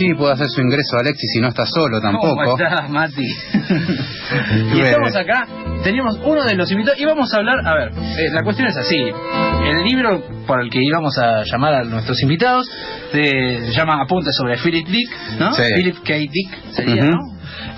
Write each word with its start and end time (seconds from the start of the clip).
Sí 0.00 0.14
puede 0.14 0.32
hacer 0.32 0.48
su 0.48 0.60
ingreso 0.62 0.96
Alexis 0.98 1.36
y 1.36 1.40
no 1.40 1.48
está 1.48 1.66
solo 1.66 2.00
tampoco. 2.00 2.36
¿Cómo 2.36 2.56
estás, 2.56 2.88
Mati? 2.88 3.22
y 4.74 4.80
estamos 4.80 5.14
acá, 5.14 5.46
tenemos 5.84 6.18
uno 6.24 6.42
de 6.44 6.54
los 6.54 6.70
invitados 6.70 7.00
y 7.00 7.04
vamos 7.04 7.32
a 7.34 7.36
hablar, 7.36 7.58
a 7.66 7.74
ver, 7.74 7.92
eh, 8.18 8.30
la 8.32 8.42
cuestión 8.42 8.68
es 8.68 8.76
así, 8.76 8.96
el 8.96 9.84
libro 9.84 10.22
por 10.46 10.62
el 10.62 10.70
que 10.70 10.80
íbamos 10.82 11.18
a 11.18 11.44
llamar 11.44 11.74
a 11.74 11.84
nuestros 11.84 12.22
invitados 12.22 12.66
eh, 13.12 13.60
se 13.66 13.72
llama 13.72 14.00
Apuntes 14.02 14.34
sobre 14.34 14.56
Philip 14.56 14.86
Dick, 14.86 15.10
¿no? 15.38 15.52
Sí. 15.52 15.62
Philip 15.74 15.96
K. 16.02 16.14
Dick 16.14 16.72
sería, 16.72 17.04
Ujú. 17.04 17.10
¿no? 17.10 17.18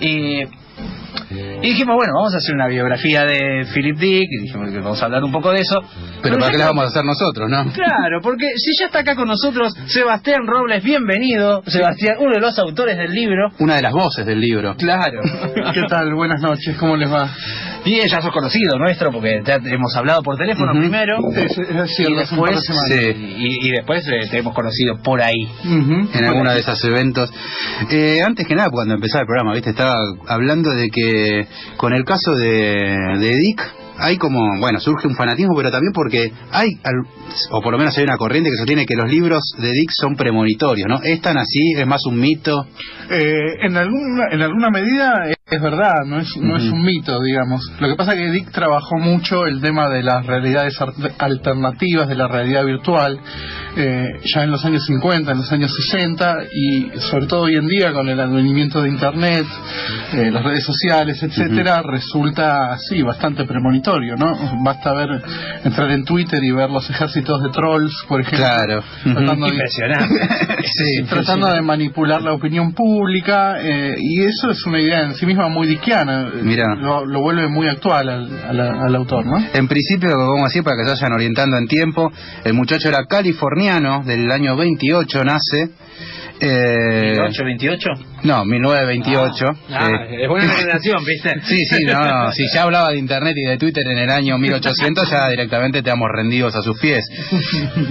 Y, 0.00 0.44
y 1.30 1.68
dijimos, 1.68 1.96
bueno, 1.96 2.12
vamos 2.16 2.34
a 2.34 2.38
hacer 2.38 2.54
una 2.54 2.66
biografía 2.66 3.24
de 3.24 3.66
Philip 3.72 3.96
Dick, 3.96 4.28
y 4.30 4.42
dijimos 4.42 4.70
que 4.70 4.78
vamos 4.80 5.00
a 5.00 5.06
hablar 5.06 5.24
un 5.24 5.32
poco 5.32 5.50
de 5.50 5.60
eso. 5.60 5.80
Pero 6.22 6.36
¿para 6.38 6.50
qué 6.50 6.58
la 6.58 6.66
vamos 6.66 6.84
a 6.84 6.88
hacer 6.88 7.04
nosotros, 7.04 7.48
no? 7.48 7.72
Claro, 7.72 8.20
porque 8.22 8.46
si 8.56 8.72
ya 8.78 8.86
está 8.86 9.00
acá 9.00 9.14
con 9.14 9.28
nosotros 9.28 9.72
Sebastián 9.86 10.46
Robles, 10.46 10.82
bienvenido. 10.82 11.62
Sebastián, 11.66 12.16
uno 12.20 12.34
de 12.34 12.40
los 12.40 12.58
autores 12.58 12.96
del 12.98 13.12
libro. 13.12 13.50
Una 13.58 13.76
de 13.76 13.82
las 13.82 13.92
voces 13.92 14.26
del 14.26 14.40
libro. 14.40 14.74
Claro. 14.76 15.20
¿Qué 15.72 15.82
tal? 15.88 16.14
Buenas 16.14 16.40
noches, 16.40 16.76
¿cómo 16.76 16.96
les 16.96 17.10
va? 17.10 17.30
Y 17.84 18.00
ya 18.08 18.20
sos 18.22 18.32
conocido 18.32 18.78
nuestro 18.78 19.10
porque 19.10 19.42
ya 19.44 19.58
te 19.58 19.74
hemos 19.74 19.94
hablado 19.96 20.22
por 20.22 20.36
teléfono 20.36 20.72
primero. 20.72 21.16
Es, 21.34 21.58
es 21.58 21.90
Y 21.90 21.94
cierto, 21.94 22.14
par 22.36 22.54
de 22.88 22.96
después, 22.96 23.16
y, 23.18 23.68
y 23.68 23.70
después 23.72 24.06
eh, 24.08 24.28
te 24.30 24.38
hemos 24.38 24.54
conocido 24.54 24.98
por 25.02 25.20
ahí. 25.20 25.48
En 26.14 26.24
alguno 26.24 26.52
de 26.52 26.60
esos 26.60 26.84
eventos. 26.84 27.32
Eh, 27.90 28.20
antes 28.24 28.46
que 28.46 28.54
nada, 28.54 28.70
cuando 28.70 28.94
empezaba 28.94 29.22
el 29.22 29.26
programa, 29.26 29.54
viste, 29.54 29.70
estaba 29.70 29.94
hablando 30.28 30.70
de 30.70 30.88
que 30.90 31.46
con 31.76 31.92
el 31.92 32.04
caso 32.04 32.34
de, 32.36 32.96
de 33.18 33.36
Dick 33.36 33.60
hay 33.98 34.16
como, 34.16 34.40
bueno, 34.58 34.80
surge 34.80 35.06
un 35.06 35.14
fanatismo, 35.14 35.54
pero 35.56 35.70
también 35.70 35.92
porque 35.92 36.32
hay, 36.50 36.70
al- 36.82 37.06
o 37.50 37.60
por 37.62 37.72
lo 37.72 37.78
menos 37.78 37.96
hay 37.98 38.04
una 38.04 38.16
corriente 38.16 38.50
que 38.50 38.56
sostiene 38.56 38.86
que 38.86 38.96
los 38.96 39.08
libros 39.10 39.42
de 39.58 39.70
Dick 39.70 39.90
son 39.92 40.16
premonitorios, 40.16 40.88
¿no? 40.88 41.00
¿Es 41.02 41.20
tan 41.20 41.36
así? 41.38 41.72
¿Es 41.76 41.86
más 41.86 42.04
un 42.06 42.18
mito? 42.18 42.66
Eh, 43.10 43.36
en, 43.62 43.76
alguna, 43.76 44.26
en 44.32 44.42
alguna 44.42 44.70
medida 44.70 45.28
es 45.54 45.60
verdad, 45.62 46.04
no 46.06 46.18
es, 46.20 46.28
no 46.38 46.56
es 46.56 46.64
un 46.64 46.82
mito, 46.82 47.20
digamos. 47.20 47.60
Lo 47.78 47.88
que 47.88 47.94
pasa 47.94 48.12
es 48.14 48.18
que 48.18 48.30
Dick 48.30 48.50
trabajó 48.50 48.96
mucho 48.98 49.46
el 49.46 49.60
tema 49.60 49.88
de 49.88 50.02
las 50.02 50.24
realidades 50.26 50.74
alternativas, 51.18 52.08
de 52.08 52.14
la 52.14 52.28
realidad 52.28 52.64
virtual, 52.64 53.18
eh, 53.76 54.06
ya 54.34 54.42
en 54.44 54.50
los 54.50 54.64
años 54.64 54.84
50, 54.86 55.32
en 55.32 55.38
los 55.38 55.52
años 55.52 55.72
60 55.90 56.36
y 56.54 56.90
sobre 57.10 57.26
todo 57.26 57.42
hoy 57.42 57.56
en 57.56 57.66
día 57.68 57.92
con 57.92 58.08
el 58.08 58.18
advenimiento 58.20 58.82
de 58.82 58.88
Internet, 58.88 59.46
eh, 60.14 60.30
las 60.30 60.42
redes 60.44 60.64
sociales, 60.64 61.22
etcétera, 61.22 61.82
resulta 61.82 62.72
así 62.72 63.02
bastante 63.02 63.44
premonitorio, 63.44 64.16
¿no? 64.16 64.34
Basta 64.64 64.92
ver 64.92 65.08
entrar 65.64 65.90
en 65.90 66.04
Twitter 66.04 66.42
y 66.42 66.50
ver 66.50 66.70
los 66.70 66.88
ejércitos 66.90 67.42
de 67.42 67.50
trolls, 67.50 67.92
por 68.08 68.20
ejemplo, 68.20 68.46
Claro. 68.46 68.82
tratando 69.04 69.46
de- 69.46 69.52
Impresionante. 69.52 70.14
Sí, 70.64 71.02
tratando 71.08 71.48
de 71.52 71.60
manipular 71.60 72.22
la 72.22 72.32
opinión 72.34 72.72
pública 72.72 73.56
eh, 73.60 73.94
y 73.98 74.22
eso 74.22 74.50
es 74.50 74.64
una 74.64 74.80
idea 74.80 75.02
en 75.02 75.14
sí 75.14 75.26
misma 75.26 75.41
muy 75.48 75.66
dickiana. 75.66 76.30
Mirá. 76.42 76.74
Lo, 76.74 77.04
lo 77.06 77.20
vuelve 77.20 77.48
muy 77.48 77.68
actual 77.68 78.08
al, 78.08 78.30
al- 78.48 78.60
al 78.60 78.94
autor, 78.96 79.24
¿no? 79.26 79.38
En 79.54 79.68
principio, 79.68 80.10
vamos 80.16 80.42
a 80.42 80.44
decir, 80.44 80.62
para 80.64 80.76
que 80.76 80.84
se 80.84 80.90
vayan 80.90 81.12
orientando 81.12 81.56
en 81.56 81.66
tiempo, 81.66 82.12
el 82.44 82.54
muchacho 82.54 82.88
era 82.88 83.04
californiano, 83.06 84.02
del 84.04 84.30
año 84.30 84.56
28 84.56 85.24
nace. 85.24 85.70
Eh, 86.40 87.12
828. 87.20 87.88
no, 88.24 88.44
1928. 88.44 89.46
Ah, 89.70 89.90
eh, 90.10 90.22
es 90.22 90.28
buena 90.28 90.48
generación, 90.56 91.04
¿viste? 91.04 91.34
Sí, 91.42 91.64
sí, 91.66 91.84
no, 91.84 92.04
no. 92.04 92.32
Si 92.32 92.44
ya 92.52 92.62
hablaba 92.64 92.90
de 92.90 92.98
Internet 92.98 93.34
y 93.36 93.44
de 93.44 93.56
Twitter 93.58 93.84
en 93.86 93.98
el 93.98 94.10
año 94.10 94.38
1800, 94.38 95.08
ya 95.08 95.28
directamente 95.28 95.82
te 95.82 95.90
damos 95.90 96.08
rendidos 96.12 96.54
a 96.56 96.62
sus 96.62 96.78
pies. 96.80 97.04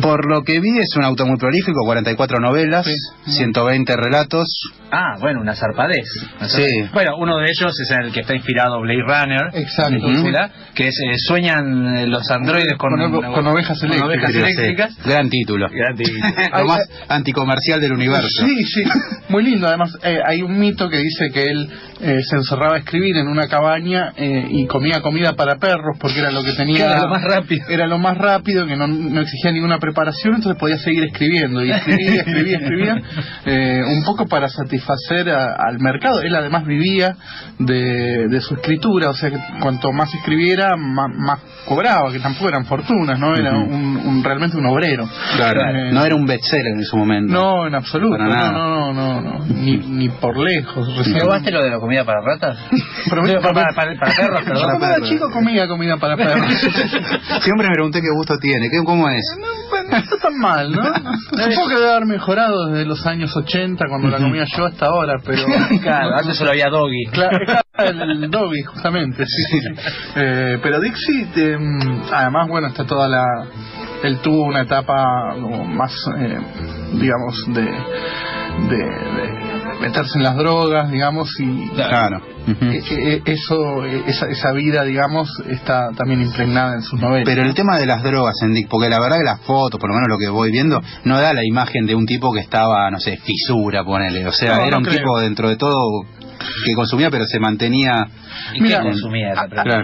Por 0.02 0.30
lo 0.30 0.44
que 0.44 0.60
vi, 0.60 0.80
es 0.80 0.96
un 0.98 1.04
autor 1.06 1.28
muy 1.28 1.38
prolífico, 1.38 1.80
44 1.86 2.40
novelas, 2.40 2.86
Sí. 3.26 3.32
120 3.38 3.96
relatos. 3.96 4.48
Ah, 4.92 5.16
bueno, 5.22 5.40
una 5.40 5.56
zarpadez. 5.56 6.06
Una 6.40 6.50
Sí. 6.50 6.66
Bueno, 6.94 7.16
uno 7.18 7.38
de 7.38 7.46
ellos 7.46 7.72
es 7.80 7.90
el 7.92 8.12
que 8.12 8.22
está 8.22 8.36
inspirado 8.36 8.82
Blade 8.82 9.04
Runner. 9.08 9.42
Exacto. 9.54 10.06
Película, 10.06 10.52
que 10.76 10.88
es 10.88 10.96
eh, 11.00 11.14
Sueñan 11.18 11.96
eh, 11.96 12.08
los 12.08 12.30
androides 12.30 12.74
con, 12.78 12.92
Con 12.98 13.34
con 13.34 13.48
ovejas 13.48 13.80
con 13.80 13.90
eléctricas. 13.90 14.30
ovejas 14.30 14.36
eléctricas. 14.36 14.98
Gran 15.06 15.30
título. 15.30 15.70
Gran 15.72 15.96
título. 15.96 16.20
Lo 16.58 16.66
más 16.66 16.90
anticomercial 17.08 17.80
del 17.80 17.94
universo. 17.94 18.01
Sí, 18.48 18.64
sí, 18.66 18.84
muy 19.30 19.44
lindo. 19.44 19.68
Además, 19.68 19.96
eh, 20.04 20.20
hay 20.26 20.42
un 20.42 20.58
mito 20.60 20.90
que 20.90 20.98
dice 20.98 21.30
que 21.32 21.44
él 21.44 21.70
eh, 22.02 22.20
se 22.24 22.36
encerraba 22.38 22.76
a 22.76 22.80
escribir 22.80 23.18
en 23.18 23.28
una 23.28 23.48
cabaña 23.48 24.14
eh, 24.18 24.46
y 24.50 24.66
comía 24.68 25.02
comida 25.02 25.34
para 25.34 25.56
perros 25.56 25.98
porque 26.00 26.20
era 26.20 26.32
lo 26.32 26.44
que 26.44 26.54
tenía. 26.54 26.78
Que 26.78 26.84
era 26.84 27.02
lo 27.02 27.10
más 27.10 27.24
rápido. 27.24 27.66
Era 27.70 27.88
lo 27.88 27.98
más 28.00 28.18
rápido, 28.18 28.66
que 28.68 28.76
no, 28.76 28.88
no 28.88 29.22
exigía 29.22 29.52
ninguna 29.52 29.78
preparación, 29.80 30.36
entonces 30.36 30.60
podía 30.60 30.78
seguir 30.78 31.04
escribiendo. 31.06 31.64
Y 31.64 31.72
escribía, 31.72 32.22
escribía, 32.22 32.58
escribía, 32.58 32.96
eh, 33.46 33.82
un 33.88 34.04
poco 34.04 34.26
para 34.28 34.48
satisfacer 34.50 35.30
a- 35.30 35.56
al 35.68 35.80
mercado. 35.80 36.22
Él 36.22 36.36
además 36.36 36.66
vivía 36.66 37.16
de, 37.60 38.28
de 38.28 38.42
su 38.42 38.56
escritura, 38.56 39.10
o 39.10 39.14
sea 39.14 39.30
que 39.30 39.38
cuanto 39.62 39.92
más 39.92 40.14
escribiera, 40.14 40.76
más, 40.78 41.10
más 41.16 41.40
cobraba, 41.66 42.12
que 42.12 42.20
tampoco 42.20 42.50
eran 42.50 42.66
fortunas, 42.66 43.20
¿no? 43.20 43.36
Era 43.36 43.58
un, 43.58 43.98
un- 43.98 44.24
realmente 44.24 44.58
un 44.58 44.66
obrero. 44.66 45.08
Claro, 45.36 45.62
Eh, 45.62 45.92
no 45.92 46.04
era 46.06 46.16
un 46.16 46.26
bestseller 46.26 46.68
en 46.76 46.84
su 46.84 46.98
momento. 46.98 47.34
no, 47.34 47.68
en 47.68 47.76
absoluto, 47.76 47.91
Para 47.92 48.26
no, 48.26 48.30
nada. 48.34 48.52
no, 48.52 48.94
no, 48.94 49.22
no, 49.22 49.22
no, 49.40 49.46
ni, 49.46 49.78
ni 49.78 50.10
por 50.10 50.38
lejos. 50.38 50.88
Recién- 50.98 51.18
¿Probaste 51.20 51.52
lo 51.52 51.64
de 51.64 51.70
la 51.72 51.80
comida 51.80 52.04
para 52.06 52.22
ratas? 52.22 52.58
Para, 53.10 53.22
para- 53.42 53.74
para 53.74 54.16
perros, 54.16 54.44
perdón. 54.46 54.64
Cuando 54.64 54.86
era 54.86 55.02
chico 55.02 55.30
comía 55.32 55.68
comida 55.68 55.98
para 55.98 56.16
perros. 56.16 56.46
Siempre 57.42 57.68
me 57.68 57.74
pregunté 57.74 58.00
qué 58.02 58.10
gusto 58.16 58.38
tiene, 58.40 58.70
qué, 58.70 58.78
cómo 58.86 59.10
es. 59.10 59.24
no, 59.40 59.48
no 59.90 59.98
está 59.98 60.18
tan 60.18 60.38
mal, 60.38 60.72
¿no? 60.72 60.82
Supongo 60.84 61.68
que 61.70 61.76
debe 61.76 61.92
haber 61.92 62.06
mejorado 62.06 62.68
desde 62.68 62.86
los 62.86 63.06
años 63.06 63.36
80 63.36 63.86
cuando 63.90 64.08
la 64.10 64.18
comía 64.20 64.46
yo 64.56 64.66
hasta 64.66 64.86
ahora, 64.86 65.16
pero... 65.26 65.44
Claro, 65.82 66.16
antes 66.18 66.38
solo 66.38 66.52
había 66.52 66.70
doggy. 66.70 67.06
Claro, 67.12 67.38
el, 67.80 68.30
Dobby, 68.30 68.62
justamente, 68.64 69.26
sí, 69.26 69.44
sí, 69.50 69.60
sí. 69.60 69.74
Eh, 70.16 70.60
pero 70.62 70.80
Dixie, 70.80 71.28
eh, 71.36 71.58
además, 72.14 72.48
bueno, 72.48 72.68
está 72.68 72.86
toda 72.86 73.08
la... 73.10 73.26
Él 74.04 74.20
tuvo 74.20 74.44
una 74.46 74.62
etapa 74.62 75.36
más, 75.68 75.94
eh, 76.18 76.38
digamos, 76.94 77.36
de, 77.48 77.62
de, 77.62 78.78
de 78.78 79.80
meterse 79.82 80.18
en 80.18 80.24
las 80.24 80.36
drogas, 80.36 80.90
digamos, 80.92 81.30
y... 81.40 81.70
Claro. 81.70 82.18
Ujú. 82.48 82.66
Eh, 82.66 82.82
eh, 82.90 83.22
eso 83.26 83.86
esa, 83.86 84.28
esa 84.28 84.52
vida 84.52 84.84
digamos 84.84 85.30
está 85.48 85.92
también 85.96 86.24
impregnada 86.24 86.74
en 86.74 86.82
sus 86.82 87.00
novelas 87.00 87.24
Pero 87.26 87.44
el 87.44 87.54
tema 87.54 87.78
de 87.78 87.86
las 87.86 88.02
drogas 88.02 88.34
en 88.42 88.54
Dick, 88.56 88.68
porque 88.68 88.90
la 88.90 89.00
verdad 89.00 89.18
que 89.20 89.24
las 89.24 89.42
fotos, 89.42 89.80
por 89.80 89.90
lo 89.90 89.96
menos 89.96 90.10
lo 90.10 90.18
que 90.18 90.28
voy 90.30 90.52
viendo, 90.52 90.82
no 91.04 91.20
da 91.20 91.34
la 91.34 91.46
imagen 91.46 91.86
de 91.86 91.94
un 91.94 92.08
tipo 92.08 92.34
que 92.34 92.40
estaba, 92.40 92.90
no 92.90 93.00
sé, 93.00 93.18
fisura, 93.18 93.84
ponele. 93.84 94.26
O 94.28 94.32
sea, 94.32 94.56
No, 94.56 94.62
era 94.64 94.72
no 94.72 94.78
un 94.80 94.84
creo. 94.86 94.98
tipo 94.98 95.20
dentro 95.20 95.50
de 95.50 95.56
todo 95.58 95.80
que 96.66 96.74
consumía, 96.74 97.10
pero 97.10 97.26
se 97.26 97.40
mantenía. 97.40 98.08
¿Y 98.54 98.62
Mira, 98.62 98.82
consumía. 98.82 99.34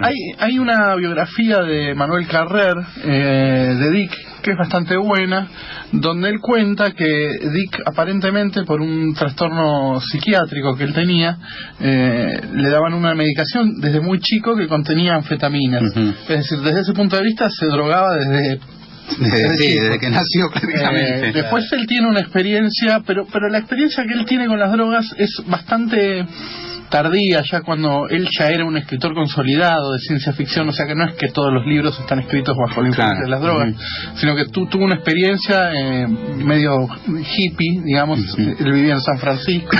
Hay, 0.02 0.14
hay 0.38 0.58
una 0.58 0.94
biografía 0.96 1.58
de 1.62 1.94
Manuel 1.94 2.26
Carrer, 2.26 2.74
eh, 3.04 3.76
de 3.78 3.90
Dick, 3.90 4.10
que 4.42 4.52
es 4.52 4.56
bastante 4.56 4.96
buena, 4.96 5.48
donde 5.92 6.30
él 6.30 6.40
cuenta 6.40 6.92
que 6.92 7.04
Dick 7.06 7.82
aparentemente 7.86 8.64
por 8.64 8.80
un 8.80 9.14
trastorno 9.14 10.00
psiquiátrico 10.00 10.76
que 10.76 10.84
él 10.84 10.94
tenía, 10.94 11.38
eh, 11.80 12.40
le 12.52 12.70
daban 12.70 12.94
una 12.94 13.14
medicación 13.14 13.80
desde 13.80 14.00
muy 14.00 14.20
chico 14.20 14.56
que 14.56 14.68
contenía 14.68 15.14
anfetaminas. 15.14 15.82
Es 16.28 16.28
decir, 16.28 16.58
desde 16.58 16.80
ese 16.80 16.92
punto 16.92 17.16
de 17.16 17.22
vista 17.22 17.48
se 17.50 17.66
drogaba 17.66 18.14
desde 18.14 18.60
Desde, 19.18 19.56
sí, 19.56 19.68
chico. 19.68 19.82
desde 19.84 19.98
que 19.98 20.10
nació 20.10 20.46
Eh, 20.46 20.50
prácticamente. 20.52 21.32
después 21.32 21.72
él 21.72 21.86
tiene 21.86 22.08
una 22.08 22.20
experiencia, 22.20 23.00
pero 23.06 23.26
pero 23.32 23.48
la 23.48 23.58
experiencia 23.58 24.04
que 24.06 24.14
él 24.14 24.24
tiene 24.26 24.46
con 24.46 24.58
las 24.58 24.70
drogas 24.72 25.14
es 25.18 25.30
bastante 25.46 26.26
tardía, 26.90 27.42
ya 27.50 27.60
cuando 27.62 28.08
él 28.08 28.26
ya 28.38 28.48
era 28.50 28.64
un 28.64 28.76
escritor 28.76 29.14
consolidado 29.14 29.92
de 29.92 29.98
ciencia 30.00 30.32
ficción, 30.32 30.68
o 30.68 30.72
sea 30.72 30.86
que 30.86 30.94
no 30.94 31.04
es 31.04 31.14
que 31.14 31.28
todos 31.28 31.52
los 31.52 31.66
libros 31.66 31.98
están 32.00 32.20
escritos 32.20 32.54
bajo 32.56 32.82
la 32.82 32.88
influencia 32.88 33.14
Claro. 33.14 33.24
de 33.24 33.30
las 33.30 33.40
drogas, 33.40 33.74
sino 34.16 34.34
que 34.36 34.46
tú 34.46 34.66
tuvo 34.66 34.84
una 34.84 34.94
experiencia 34.96 35.70
eh, 35.74 36.06
medio 36.08 36.88
hippie, 37.36 37.82
digamos, 37.84 38.18
Ujú. 38.20 38.42
él 38.58 38.72
vivía 38.72 38.94
en 38.94 39.00
San 39.00 39.18
Francisco 39.18 39.76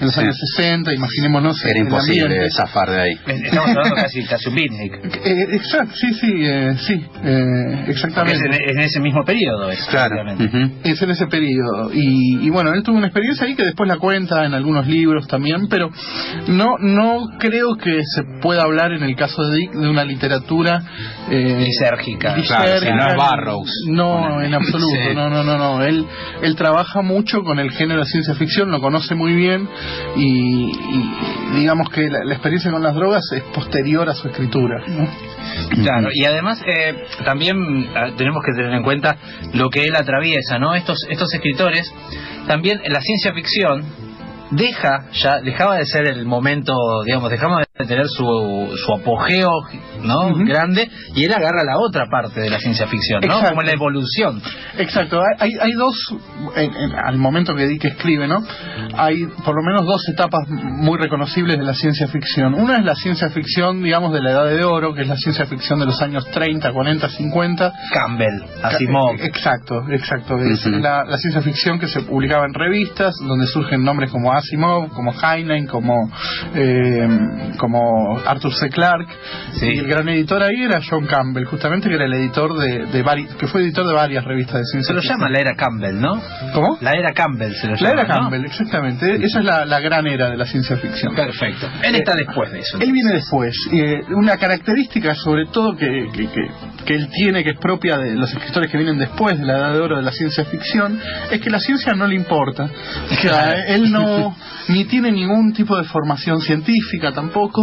en 0.00 0.06
los 0.06 0.14
Sí. 0.14 0.20
años 0.20 0.36
60, 0.56 0.94
imaginémonos 0.94 1.64
Era 1.64 1.78
imposible 1.78 2.22
ambiente. 2.24 2.50
zafar 2.50 2.90
de 2.90 3.00
ahí. 3.00 3.12
Estamos 3.26 3.68
hablando 3.70 3.94
casi, 3.96 4.24
casi 4.24 4.48
un. 4.48 4.56
Eh, 4.58 5.46
exacto, 5.52 5.94
sí, 5.94 6.14
sí, 6.14 6.32
eh, 6.40 6.74
sí, 6.78 6.94
eh, 6.94 7.44
Porque 7.76 7.82
es 7.82 7.88
exactamente. 7.96 8.46
en, 8.46 8.70
en 8.70 8.78
ese 8.80 9.00
mismo 9.00 9.24
periodo, 9.24 9.70
es, 9.70 9.84
Claro. 9.86 10.14
obviamente. 10.22 10.44
ujú. 10.56 10.72
Es 10.84 11.00
en 11.02 11.10
ese 11.10 11.26
periodo. 11.26 11.90
Y, 11.92 12.46
y 12.46 12.50
bueno, 12.50 12.72
él 12.72 12.82
tuvo 12.82 12.96
una 12.96 13.06
experiencia 13.06 13.46
ahí 13.46 13.54
que 13.54 13.64
después 13.64 13.88
la 13.88 13.98
cuenta 13.98 14.44
en 14.44 14.54
algunos 14.54 14.86
libros 14.86 15.26
también, 15.26 15.68
pero 15.68 15.90
no 16.48 16.76
no 16.78 17.20
creo 17.38 17.76
que 17.76 18.00
se 18.04 18.22
pueda 18.40 18.62
hablar 18.62 18.92
en 18.92 19.02
el 19.02 19.16
caso 19.16 19.42
de 19.48 19.56
Dick 19.56 19.72
de 19.72 19.88
una 19.88 20.04
literatura 20.04 20.82
eh, 21.30 21.56
Lisérgica. 21.64 22.34
Claro, 22.46 22.94
no 22.94 23.06
es 23.08 23.16
Barrows. 23.16 23.70
No, 23.88 24.40
en 24.42 24.54
absoluto, 24.54 24.86
Sí. 25.08 25.14
no, 25.14 25.28
no, 25.28 25.42
no, 25.44 25.56
no. 25.58 25.82
Él, 25.82 26.06
él 26.42 26.56
trabaja 26.56 27.02
mucho 27.02 27.42
con 27.42 27.58
el 27.58 27.70
género 27.72 28.00
de 28.00 28.06
ciencia 28.06 28.34
ficción, 28.34 28.70
lo 28.70 28.80
conoce 28.80 29.14
muy 29.14 29.34
bien 29.34 29.68
y, 30.16 30.70
y 30.70 31.58
digamos 31.58 31.90
que 31.90 32.08
la, 32.08 32.24
la 32.24 32.34
experiencia 32.34 32.70
con 32.70 32.82
las 32.82 32.94
drogas 32.94 33.22
es 33.32 33.42
posterior 33.54 34.08
a 34.08 34.14
su 34.14 34.28
escritura. 34.28 34.82
¿no? 34.86 35.08
Claro, 35.82 36.08
y 36.12 36.24
además 36.24 36.60
eh, 36.66 37.04
también 37.24 37.56
ah, 37.94 38.10
tenemos 38.16 38.42
que 38.44 38.52
tener 38.52 38.72
en 38.72 38.82
cuenta 38.82 39.16
lo 39.54 39.68
que 39.70 39.84
él 39.84 39.96
atraviesa, 39.96 40.58
¿no? 40.58 40.74
Estos, 40.74 40.98
estos 41.08 41.32
escritores, 41.34 41.92
también 42.46 42.80
la 42.88 43.00
ciencia 43.00 43.32
ficción 43.32 43.84
deja 44.50 45.06
ya 45.12 45.40
dejaba 45.40 45.76
de 45.76 45.86
ser 45.86 46.08
el 46.08 46.24
momento 46.24 46.72
digamos 47.04 47.30
dejamos 47.30 47.65
de 47.78 47.84
tener 47.86 48.06
su, 48.08 48.24
su 48.84 48.92
apogeo 48.94 49.50
no 50.02 50.34
grande 50.46 50.88
y 51.14 51.24
él 51.24 51.32
agarra 51.34 51.62
la 51.62 51.78
otra 51.78 52.06
parte 52.10 52.40
de 52.40 52.48
la 52.48 52.58
ciencia 52.58 52.86
ficción 52.86 53.20
no 53.20 53.26
Exacto. 53.26 53.50
como 53.50 53.62
la 53.62 53.72
evolución 53.72 54.40
Exacto, 54.78 55.20
hay, 55.38 55.50
hay 55.60 55.72
dos, 55.72 55.94
en- 56.56 56.74
en- 56.74 56.92
al 56.94 57.18
momento 57.18 57.54
que 57.54 57.66
Dick 57.66 57.84
escribe, 57.84 58.26
¿no? 58.28 58.38
Hay 58.96 59.26
por 59.44 59.54
lo 59.54 59.62
menos 59.62 59.84
dos 59.86 60.06
etapas 60.08 60.48
muy 60.48 60.98
reconocibles 60.98 61.56
de 61.58 61.64
la 61.64 61.72
ciencia 61.74 62.06
ficción. 62.08 62.52
Una 62.54 62.76
es 62.78 62.84
la 62.84 62.94
ciencia 62.94 63.30
ficción, 63.30 63.82
digamos, 63.82 64.12
de 64.12 64.20
la 64.20 64.30
Edad 64.32 64.46
de 64.50 64.64
Oro, 64.64 64.94
que 64.94 65.02
es 65.02 65.08
la 65.08 65.16
ciencia 65.16 65.46
ficción 65.46 65.78
de 65.80 65.86
los 65.86 66.00
años 66.02 66.26
30, 66.30 66.72
40, 66.72 67.08
50. 67.08 67.72
Campbell 67.92 68.42
Asimov 68.62 69.14
Eh, 69.14 69.26
Exacto, 69.26 69.84
exacto. 69.90 70.38
Es 70.38 70.64
la, 70.66 71.04
la 71.04 71.16
ciencia 71.18 71.40
ficción 71.42 71.78
que 71.78 71.88
se 71.88 72.02
publicaba 72.02 72.44
en 72.46 72.52
revistas, 72.54 73.14
donde 73.26 73.46
surgen 73.46 73.82
nombres 73.82 74.10
como 74.10 74.32
Asimov, 74.32 74.90
como 74.90 75.12
Heinlein, 75.12 75.66
como, 75.66 76.10
eh, 76.54 77.08
como 77.58 77.65
Arthur 78.26 78.52
C. 78.54 78.68
Clarke. 78.68 79.12
Sí. 79.52 79.66
Y 79.66 79.78
el 79.78 79.86
gran 79.88 80.08
editor 80.08 80.42
ahí 80.42 80.62
era 80.62 80.80
John 80.88 81.06
Campbell, 81.06 81.44
justamente 81.46 81.88
que 81.88 81.94
era 81.94 82.04
el 82.04 82.12
editor 82.14 82.56
de, 82.58 82.86
de 82.86 83.04
vari- 83.04 83.26
que 83.36 83.46
fue 83.46 83.62
editor 83.62 83.86
de 83.86 83.94
varias 83.94 84.24
revistas 84.24 84.58
de 84.58 84.64
ciencia 84.64 84.88
se 84.88 84.94
lo 84.94 85.00
ficción. 85.00 85.18
llama 85.18 85.30
la 85.30 85.40
era 85.40 85.54
Campbell 85.56 86.00
no 86.00 86.22
¿Cómo? 86.52 86.78
la 86.80 86.92
era 86.92 87.12
Campbell 87.12 87.52
se 87.54 87.66
lo 87.68 87.74
La 87.74 87.78
llama 87.80 87.92
era 87.92 88.02
¿no? 88.02 88.14
Campbell, 88.20 88.44
exactamente. 88.44 89.14
Esa 89.24 89.38
es 89.40 89.44
la, 89.44 89.64
la 89.64 89.80
gran 89.80 90.06
era 90.06 90.30
de 90.30 90.36
la 90.36 90.46
ciencia 90.46 90.76
ficción. 90.76 91.14
perfecto 91.14 91.66
él 91.82 91.94
está 91.96 92.14
después 92.14 92.52
de 92.52 92.60
eso 92.60 92.78
Él 92.80 92.92
viene 92.92 93.12
después. 93.14 93.54
Eh, 93.72 94.00
una 94.14 94.36
característica, 94.36 95.14
sobre 95.14 95.46
todo, 95.46 95.76
que, 95.76 96.08
que, 96.12 96.26
que- 96.28 96.50
que 96.86 96.94
él 96.94 97.08
tiene, 97.12 97.42
que 97.42 97.50
es 97.50 97.58
propia 97.58 97.98
de 97.98 98.14
los 98.14 98.32
escritores 98.32 98.70
que 98.70 98.76
vienen 98.76 98.96
después 98.98 99.36
de 99.38 99.44
la 99.44 99.56
edad 99.58 99.72
de 99.72 99.80
oro 99.80 99.96
de 99.96 100.02
la 100.02 100.12
ciencia 100.12 100.44
ficción, 100.44 101.00
es 101.32 101.40
que 101.40 101.50
la 101.50 101.58
ciencia 101.58 101.94
no 101.94 102.06
le 102.06 102.14
importa. 102.14 102.70
O 103.10 103.14
sea, 103.16 103.54
él 103.66 103.90
no 103.90 104.36
ni 104.68 104.84
tiene 104.84 105.10
ningún 105.10 105.52
tipo 105.52 105.76
de 105.76 105.82
formación 105.84 106.40
científica 106.40 107.10
tampoco. 107.12 107.55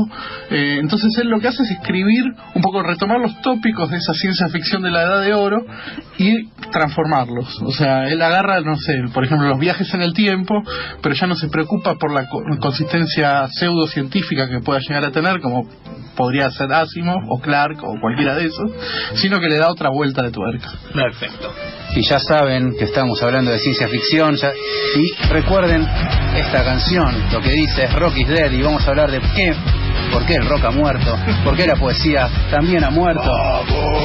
Eh, 0.50 0.78
entonces 0.80 1.10
él 1.22 1.30
lo 1.30 1.40
que 1.40 1.48
hace 1.48 1.64
es 1.64 1.72
escribir, 1.72 2.24
un 2.56 2.62
poco 2.62 2.82
retomar 2.84 3.20
los 3.20 3.42
tópicos 3.42 3.90
de 3.90 3.98
esa 3.98 4.14
ciencia 4.14 4.48
ficción 4.50 4.82
de 4.82 4.92
la 4.92 5.02
edad 5.04 5.22
de 5.22 5.34
oro 5.34 5.66
y 6.18 6.48
transformarlos. 6.72 7.62
O 7.64 7.72
sea, 7.72 8.08
él 8.08 8.22
agarra, 8.22 8.62
no 8.62 8.76
sé, 8.78 8.94
por 9.14 9.24
ejemplo, 9.26 9.48
los 9.48 9.60
viajes 9.60 9.94
en 9.94 10.02
el 10.02 10.14
tiempo, 10.14 10.56
pero 11.02 11.16
ya 11.16 11.28
no 11.28 11.36
se 11.36 11.48
preocupa 11.50 11.96
por 11.96 12.14
la 12.14 12.28
co- 12.28 12.42
consistencia 12.60 13.48
pseudocientífica 13.50 14.48
que 14.50 14.60
pueda 14.60 14.80
llegar 14.80 15.06
a 15.06 15.12
tener, 15.12 15.40
como 15.42 15.68
podría 16.16 16.50
ser 16.52 16.72
Asimov 16.72 17.22
o 17.30 17.40
Clark 17.42 17.84
o 17.84 18.00
cualquiera 18.00 18.36
de 18.36 18.46
esos, 18.46 18.72
sino 19.16 19.40
que 19.40 19.48
le 19.48 19.58
da 19.58 19.70
otra 19.72 19.90
vuelta 19.90 20.22
de 20.22 20.32
tuerca. 20.32 20.72
perfecto 20.94 21.52
Y 21.96 22.02
ya 22.10 22.18
saben 22.20 22.76
que 22.76 22.86
estamos 22.86 23.22
hablando 23.22 23.52
de 23.52 23.60
ciencia 23.60 23.88
ficción. 23.88 24.36
ya- 24.36 24.52
y 24.96 25.12
recuerden 25.30 25.88
esta 26.36 26.64
canción, 26.64 27.14
lo 27.32 27.40
que 27.42 27.52
dice 27.52 27.88
Rock 27.88 28.18
is 28.18 28.28
Dead. 28.28 28.52
Y 28.52 28.62
vamos 28.62 28.86
a 28.88 28.90
hablar 28.90 29.12
de 29.12 29.20
qué, 29.36 29.54
por 30.12 30.26
qué 30.26 30.36
el 30.36 30.46
rock 30.48 30.66
ha 30.66 30.72
muerto, 30.72 31.18
por 31.44 31.56
qué 31.56 31.68
la 31.68 31.76
poesía 31.76 32.28
también 32.50 32.84
ha 32.84 32.90
muerto. 32.90 33.24